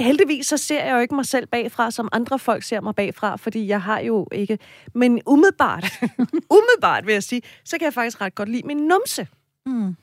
heldigvis 0.00 0.46
så 0.46 0.56
ser 0.56 0.84
jeg 0.84 0.94
jo 0.94 0.98
ikke 0.98 1.14
mig 1.14 1.26
selv 1.26 1.46
bagfra, 1.46 1.90
som 1.90 2.08
andre 2.12 2.38
folk 2.38 2.62
ser 2.62 2.80
mig 2.80 2.94
bagfra, 2.94 3.36
fordi 3.36 3.66
jeg 3.66 3.82
har 3.82 4.00
jo 4.00 4.26
ikke... 4.32 4.58
Men 4.94 5.20
umiddelbart, 5.26 5.84
umiddelbart 6.56 7.06
vil 7.06 7.12
jeg 7.12 7.22
sige, 7.22 7.42
så 7.64 7.78
kan 7.78 7.84
jeg 7.84 7.94
faktisk 7.94 8.20
ret 8.20 8.34
godt 8.34 8.48
lide 8.48 8.66
min 8.66 8.76
numse. 8.76 9.28
Mm. 9.66 9.96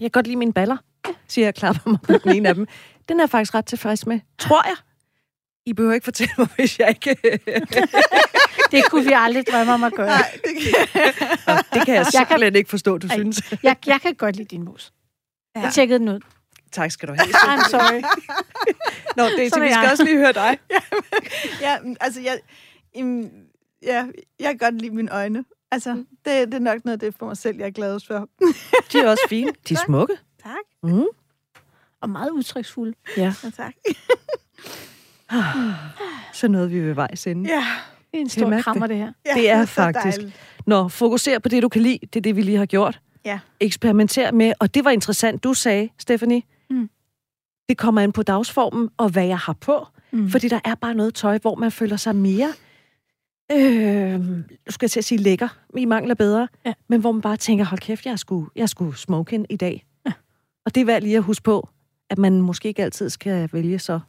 Jeg 0.00 0.04
kan 0.04 0.10
godt 0.10 0.26
lide 0.26 0.36
mine 0.36 0.52
baller, 0.52 0.76
siger 1.28 1.46
jeg 1.46 1.54
klapper 1.54 1.90
mig 1.90 1.98
på 2.02 2.12
den 2.12 2.36
ene 2.36 2.48
af 2.48 2.54
dem. 2.54 2.66
Den 3.08 3.20
er 3.20 3.22
jeg 3.22 3.30
faktisk 3.30 3.54
ret 3.54 3.66
tilfreds 3.66 4.06
med, 4.06 4.20
tror 4.38 4.68
jeg. 4.68 4.76
I 5.66 5.72
behøver 5.72 5.94
ikke 5.94 6.04
fortælle 6.04 6.34
mig, 6.38 6.48
hvis 6.56 6.78
jeg 6.78 6.88
ikke... 6.88 7.16
det 8.70 8.90
kunne 8.90 9.04
vi 9.04 9.12
aldrig 9.14 9.46
drømme 9.46 9.74
om 9.74 9.84
at 9.84 9.92
gøre. 9.92 10.06
Nej, 10.06 10.38
det 10.44 10.54
kan, 10.62 11.56
det 11.72 11.86
kan 11.86 11.94
jeg 11.94 12.06
simpelthen 12.06 12.40
jeg 12.42 12.52
kan, 12.52 12.56
ikke 12.56 12.70
forstå, 12.70 12.98
du 12.98 13.06
ej, 13.06 13.16
synes. 13.16 13.52
jeg, 13.62 13.76
jeg 13.86 14.00
kan 14.00 14.14
godt 14.14 14.36
lide 14.36 14.48
din 14.48 14.64
mus. 14.64 14.92
Ja. 15.56 15.60
Jeg 15.60 15.72
tjekkede 15.72 15.98
den 15.98 16.08
ud. 16.08 16.20
Tak 16.72 16.90
skal 16.90 17.08
du 17.08 17.14
have. 17.14 17.26
I'm 17.26 17.70
sorry. 17.70 18.02
Nå, 19.16 19.24
det 19.24 19.46
er, 19.46 19.60
vi 19.60 19.72
skal 19.72 19.90
også 19.90 20.04
lige 20.04 20.16
høre 20.16 20.32
dig. 20.32 20.58
ja, 20.70 20.80
ja, 21.60 21.78
altså, 22.00 22.20
jeg, 22.20 22.38
ja, 23.82 24.06
jeg 24.40 24.48
kan 24.48 24.58
godt 24.58 24.80
lide 24.82 24.94
mine 24.94 25.12
øjne. 25.12 25.44
Altså, 25.70 25.94
mm. 25.94 26.06
det, 26.24 26.48
det 26.48 26.54
er 26.54 26.58
nok 26.58 26.84
noget 26.84 26.92
af 26.92 27.00
det 27.00 27.14
for 27.18 27.26
mig 27.26 27.36
selv, 27.36 27.56
jeg 27.56 27.66
er 27.66 27.70
glad 27.70 28.00
for. 28.06 28.28
De 28.92 28.98
er 28.98 29.10
også 29.10 29.26
fine. 29.28 29.52
De 29.68 29.74
er 29.74 29.78
smukke. 29.86 30.14
Tak. 30.42 30.92
Mm. 30.92 31.04
Og 32.00 32.10
meget 32.10 32.30
udtryksfulde. 32.30 32.94
Ja. 33.16 33.34
ja 33.44 33.50
tak. 33.50 33.74
så 36.32 36.48
noget 36.48 36.70
vi 36.70 36.80
ved 36.80 36.94
vejs 36.94 37.26
ende. 37.26 37.50
Ja. 37.50 37.64
Det 38.10 38.18
er 38.18 38.20
en 38.20 38.28
stor 38.28 38.60
krammer, 38.60 38.86
det 38.86 38.96
her. 38.96 39.12
Ja, 39.26 39.34
det 39.34 39.50
er, 39.50 39.54
det 39.54 39.62
er 39.62 39.66
faktisk. 39.66 40.20
Nå, 40.66 40.88
fokuser 40.88 41.38
på 41.38 41.48
det, 41.48 41.62
du 41.62 41.68
kan 41.68 41.82
lide. 41.82 41.98
Det 42.00 42.16
er 42.16 42.20
det, 42.20 42.36
vi 42.36 42.42
lige 42.42 42.58
har 42.58 42.66
gjort. 42.66 43.00
Ja. 43.24 43.38
Eksperimenter 43.60 44.32
med, 44.32 44.52
og 44.58 44.74
det 44.74 44.84
var 44.84 44.90
interessant, 44.90 45.44
du 45.44 45.54
sagde, 45.54 45.88
Stephanie. 45.98 46.42
Mm. 46.70 46.90
Det 47.68 47.78
kommer 47.78 48.00
an 48.00 48.12
på 48.12 48.22
dagsformen, 48.22 48.90
og 48.96 49.08
hvad 49.08 49.26
jeg 49.26 49.38
har 49.38 49.52
på. 49.52 49.86
Mm. 50.10 50.30
Fordi 50.30 50.48
der 50.48 50.60
er 50.64 50.74
bare 50.74 50.94
noget 50.94 51.14
tøj, 51.14 51.38
hvor 51.38 51.54
man 51.54 51.72
føler 51.72 51.96
sig 51.96 52.16
mere 52.16 52.52
øh, 53.52 54.20
skal 54.68 54.86
jeg 54.86 54.90
til 54.90 55.00
at 55.00 55.04
sige 55.04 55.18
lækker, 55.18 55.48
i 55.76 55.84
mangler 55.84 56.14
bedre, 56.14 56.48
ja. 56.66 56.72
men 56.88 57.00
hvor 57.00 57.12
man 57.12 57.22
bare 57.22 57.36
tænker, 57.36 57.64
hold 57.64 57.80
kæft, 57.80 58.06
jeg 58.06 58.18
skulle, 58.18 58.50
jeg 58.56 58.68
skulle 58.68 58.96
smoke 58.96 59.46
i 59.50 59.56
dag. 59.56 59.84
Ja. 60.06 60.12
Og 60.64 60.74
det 60.74 60.80
er 60.80 60.84
værd 60.84 61.02
lige 61.02 61.16
at 61.16 61.22
huske 61.22 61.42
på, 61.42 61.68
at 62.10 62.18
man 62.18 62.40
måske 62.40 62.68
ikke 62.68 62.82
altid 62.82 63.10
skal 63.10 63.48
vælge 63.52 63.78
så 63.78 64.00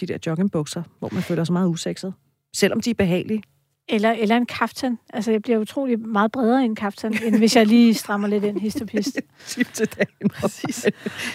de 0.00 0.06
der 0.06 0.18
joggingbukser, 0.26 0.82
hvor 0.98 1.08
man 1.12 1.22
føler 1.22 1.44
sig 1.44 1.52
meget 1.52 1.68
usekset, 1.68 2.14
selvom 2.56 2.80
de 2.80 2.90
er 2.90 2.94
behagelige. 2.94 3.42
Eller, 3.88 4.12
eller 4.12 4.36
en 4.36 4.46
kaftan. 4.46 4.98
Altså, 5.12 5.30
jeg 5.30 5.42
bliver 5.42 5.58
utrolig 5.58 6.00
meget 6.00 6.32
bredere 6.32 6.62
i 6.62 6.64
en 6.64 6.74
kaftan, 6.74 7.24
end 7.24 7.36
hvis 7.38 7.56
jeg 7.56 7.66
lige 7.66 7.94
strammer 7.94 8.28
lidt 8.28 8.44
ind, 8.44 8.60
hist 8.60 8.80
og 8.80 8.86
pist. 8.86 9.20
Tip 9.46 9.72
til 9.72 9.86
dagen. 9.86 10.28
Præcis. 10.28 10.86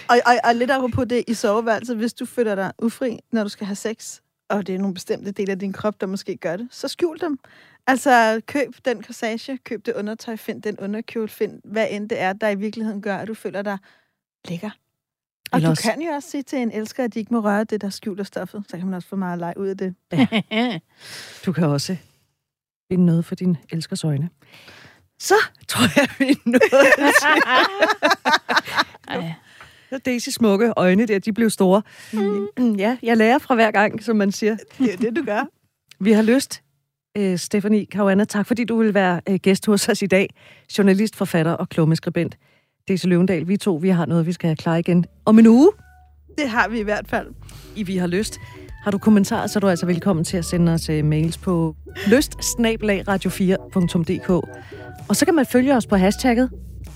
Og, 0.08 0.16
og, 0.26 0.32
og 0.44 0.54
lidt 0.54 0.70
apropos 0.70 1.06
det 1.10 1.24
i 1.28 1.34
soveværelset, 1.34 1.96
hvis 1.96 2.14
du 2.14 2.26
føler 2.26 2.54
dig 2.54 2.72
ufri, 2.82 3.18
når 3.32 3.42
du 3.42 3.48
skal 3.48 3.66
have 3.66 3.76
sex, 3.76 4.20
og 4.52 4.66
det 4.66 4.74
er 4.74 4.78
nogle 4.78 4.94
bestemte 4.94 5.30
dele 5.30 5.52
af 5.52 5.58
din 5.58 5.72
krop, 5.72 6.00
der 6.00 6.06
måske 6.06 6.36
gør 6.36 6.56
det, 6.56 6.68
så 6.70 6.88
skjul 6.88 7.20
dem. 7.20 7.38
Altså, 7.86 8.40
køb 8.46 8.74
den 8.84 9.04
corsage, 9.04 9.58
køb 9.58 9.86
det 9.86 9.94
undertøj, 9.94 10.36
find 10.36 10.62
den 10.62 10.80
underkjole, 10.80 11.28
find 11.28 11.60
hvad 11.64 11.86
end 11.90 12.08
det 12.08 12.20
er, 12.20 12.32
der 12.32 12.48
i 12.48 12.54
virkeligheden 12.54 13.02
gør, 13.02 13.16
at 13.16 13.28
du 13.28 13.34
føler 13.34 13.62
dig 13.62 13.78
lækker. 14.48 14.70
Og 15.52 15.58
Eller 15.58 15.74
du 15.74 15.82
kan 15.82 16.02
jo 16.02 16.10
også 16.10 16.30
sige 16.30 16.42
til 16.42 16.58
en 16.58 16.72
elsker, 16.72 17.04
at 17.04 17.14
de 17.14 17.18
ikke 17.18 17.34
må 17.34 17.40
røre 17.40 17.64
det, 17.64 17.80
der 17.80 17.90
skjuler 17.90 18.24
stoffet. 18.24 18.64
Så 18.68 18.76
kan 18.76 18.86
man 18.86 18.94
også 18.94 19.08
få 19.08 19.16
meget 19.16 19.38
leg 19.38 19.54
ud 19.56 19.66
af 19.66 19.76
det. 19.76 19.94
Du 21.46 21.52
kan 21.52 21.64
også 21.64 21.96
finde 22.90 23.06
noget 23.06 23.24
for 23.24 23.34
din 23.34 23.56
elskers 23.70 24.04
øjne. 24.04 24.30
Så 25.18 25.34
tror 25.68 26.00
jeg, 26.00 26.08
vi 26.18 26.30
er 26.30 26.36
nået 26.46 26.60
til 27.20 27.42
Daisy 29.98 30.28
smukke 30.28 30.72
øjne 30.76 31.06
der. 31.06 31.18
De 31.18 31.32
blev 31.32 31.50
store. 31.50 31.82
Mm. 32.12 32.46
Ja, 32.78 32.96
jeg 33.02 33.16
lærer 33.16 33.38
fra 33.38 33.54
hver 33.54 33.70
gang, 33.70 34.02
som 34.02 34.16
man 34.16 34.32
siger. 34.32 34.56
Det 34.78 34.92
er 34.92 34.96
det, 34.96 35.16
du 35.16 35.24
gør. 35.24 35.48
Vi 36.00 36.12
har 36.12 36.22
lyst, 36.22 36.62
øh, 37.16 37.38
Stephanie 37.38 37.86
Caruana, 37.92 38.24
tak 38.24 38.46
fordi 38.46 38.64
du 38.64 38.76
vil 38.76 38.94
være 38.94 39.20
øh, 39.28 39.34
gæst 39.34 39.66
hos 39.66 39.88
os 39.88 40.02
i 40.02 40.06
dag. 40.06 40.30
Journalist, 40.78 41.16
forfatter 41.16 41.52
og 41.52 41.68
klummeskribent. 41.68 42.36
Daisy 42.88 43.06
Løvendal, 43.06 43.48
vi 43.48 43.56
to, 43.56 43.74
vi 43.74 43.88
har 43.88 44.06
noget, 44.06 44.26
vi 44.26 44.32
skal 44.32 44.48
have 44.48 44.56
klar 44.56 44.76
igen 44.76 45.04
om 45.24 45.38
en 45.38 45.46
uge. 45.46 45.70
Det 46.38 46.48
har 46.48 46.68
vi 46.68 46.80
i 46.80 46.82
hvert 46.82 47.08
fald. 47.08 47.26
I 47.76 47.82
Vi 47.82 47.96
har 47.96 48.06
lyst. 48.06 48.38
Har 48.84 48.90
du 48.90 48.98
kommentarer, 48.98 49.46
så 49.46 49.58
er 49.58 49.60
du 49.60 49.68
altså 49.68 49.86
velkommen 49.86 50.24
til 50.24 50.36
at 50.36 50.44
sende 50.44 50.72
os 50.72 50.90
uh, 50.90 51.04
mails 51.04 51.38
på 51.38 51.76
lyst 52.06 52.32
4dk 52.32 54.32
Og 55.08 55.16
så 55.16 55.24
kan 55.24 55.34
man 55.34 55.46
følge 55.46 55.76
os 55.76 55.86
på 55.86 55.96
hashtagget. 55.96 56.50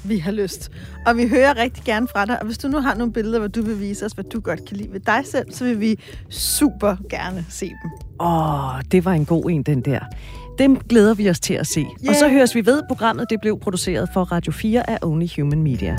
Vi 0.09 0.19
har 0.19 0.33
lyst. 0.33 0.71
Og 1.07 1.17
vi 1.17 1.29
hører 1.29 1.57
rigtig 1.57 1.85
gerne 1.85 2.09
fra 2.09 2.25
dig. 2.25 2.41
Og 2.41 2.47
hvis 2.47 2.59
du 2.59 2.69
nu 2.69 2.81
har 2.81 2.95
nogle 2.95 3.13
billeder, 3.13 3.39
hvor 3.39 3.49
du 3.49 3.63
vil 3.63 3.81
vise 3.81 4.07
os, 4.07 4.13
hvad 4.13 4.25
du 4.25 4.41
godt 4.41 4.65
kan 4.65 4.77
lide 4.77 4.93
ved 4.93 5.01
dig 5.01 5.21
selv, 5.25 5.53
så 5.53 5.65
vil 5.65 5.81
vi 5.81 5.99
super 6.29 6.97
gerne 7.11 7.45
se 7.49 7.67
dem. 7.67 7.91
Åh, 8.21 8.81
det 8.93 9.05
var 9.05 9.13
en 9.13 9.25
god 9.25 9.51
en, 9.51 9.63
den 9.63 9.81
der. 9.81 10.01
Dem 10.59 10.77
glæder 10.77 11.15
vi 11.15 11.31
os 11.31 11.41
til 11.41 11.55
at 11.55 11.67
se. 11.67 11.81
Yeah. 11.81 12.09
Og 12.09 12.15
så 12.15 12.29
høres 12.29 12.55
vi 12.55 12.67
ved, 12.67 12.83
programmet 12.89 13.31
det 13.31 13.41
blev 13.41 13.61
produceret 13.61 14.09
for 14.15 14.23
Radio 14.23 14.53
4 14.53 14.91
af 14.91 14.99
Only 15.03 15.27
Human 15.37 15.63
Media. 15.63 15.97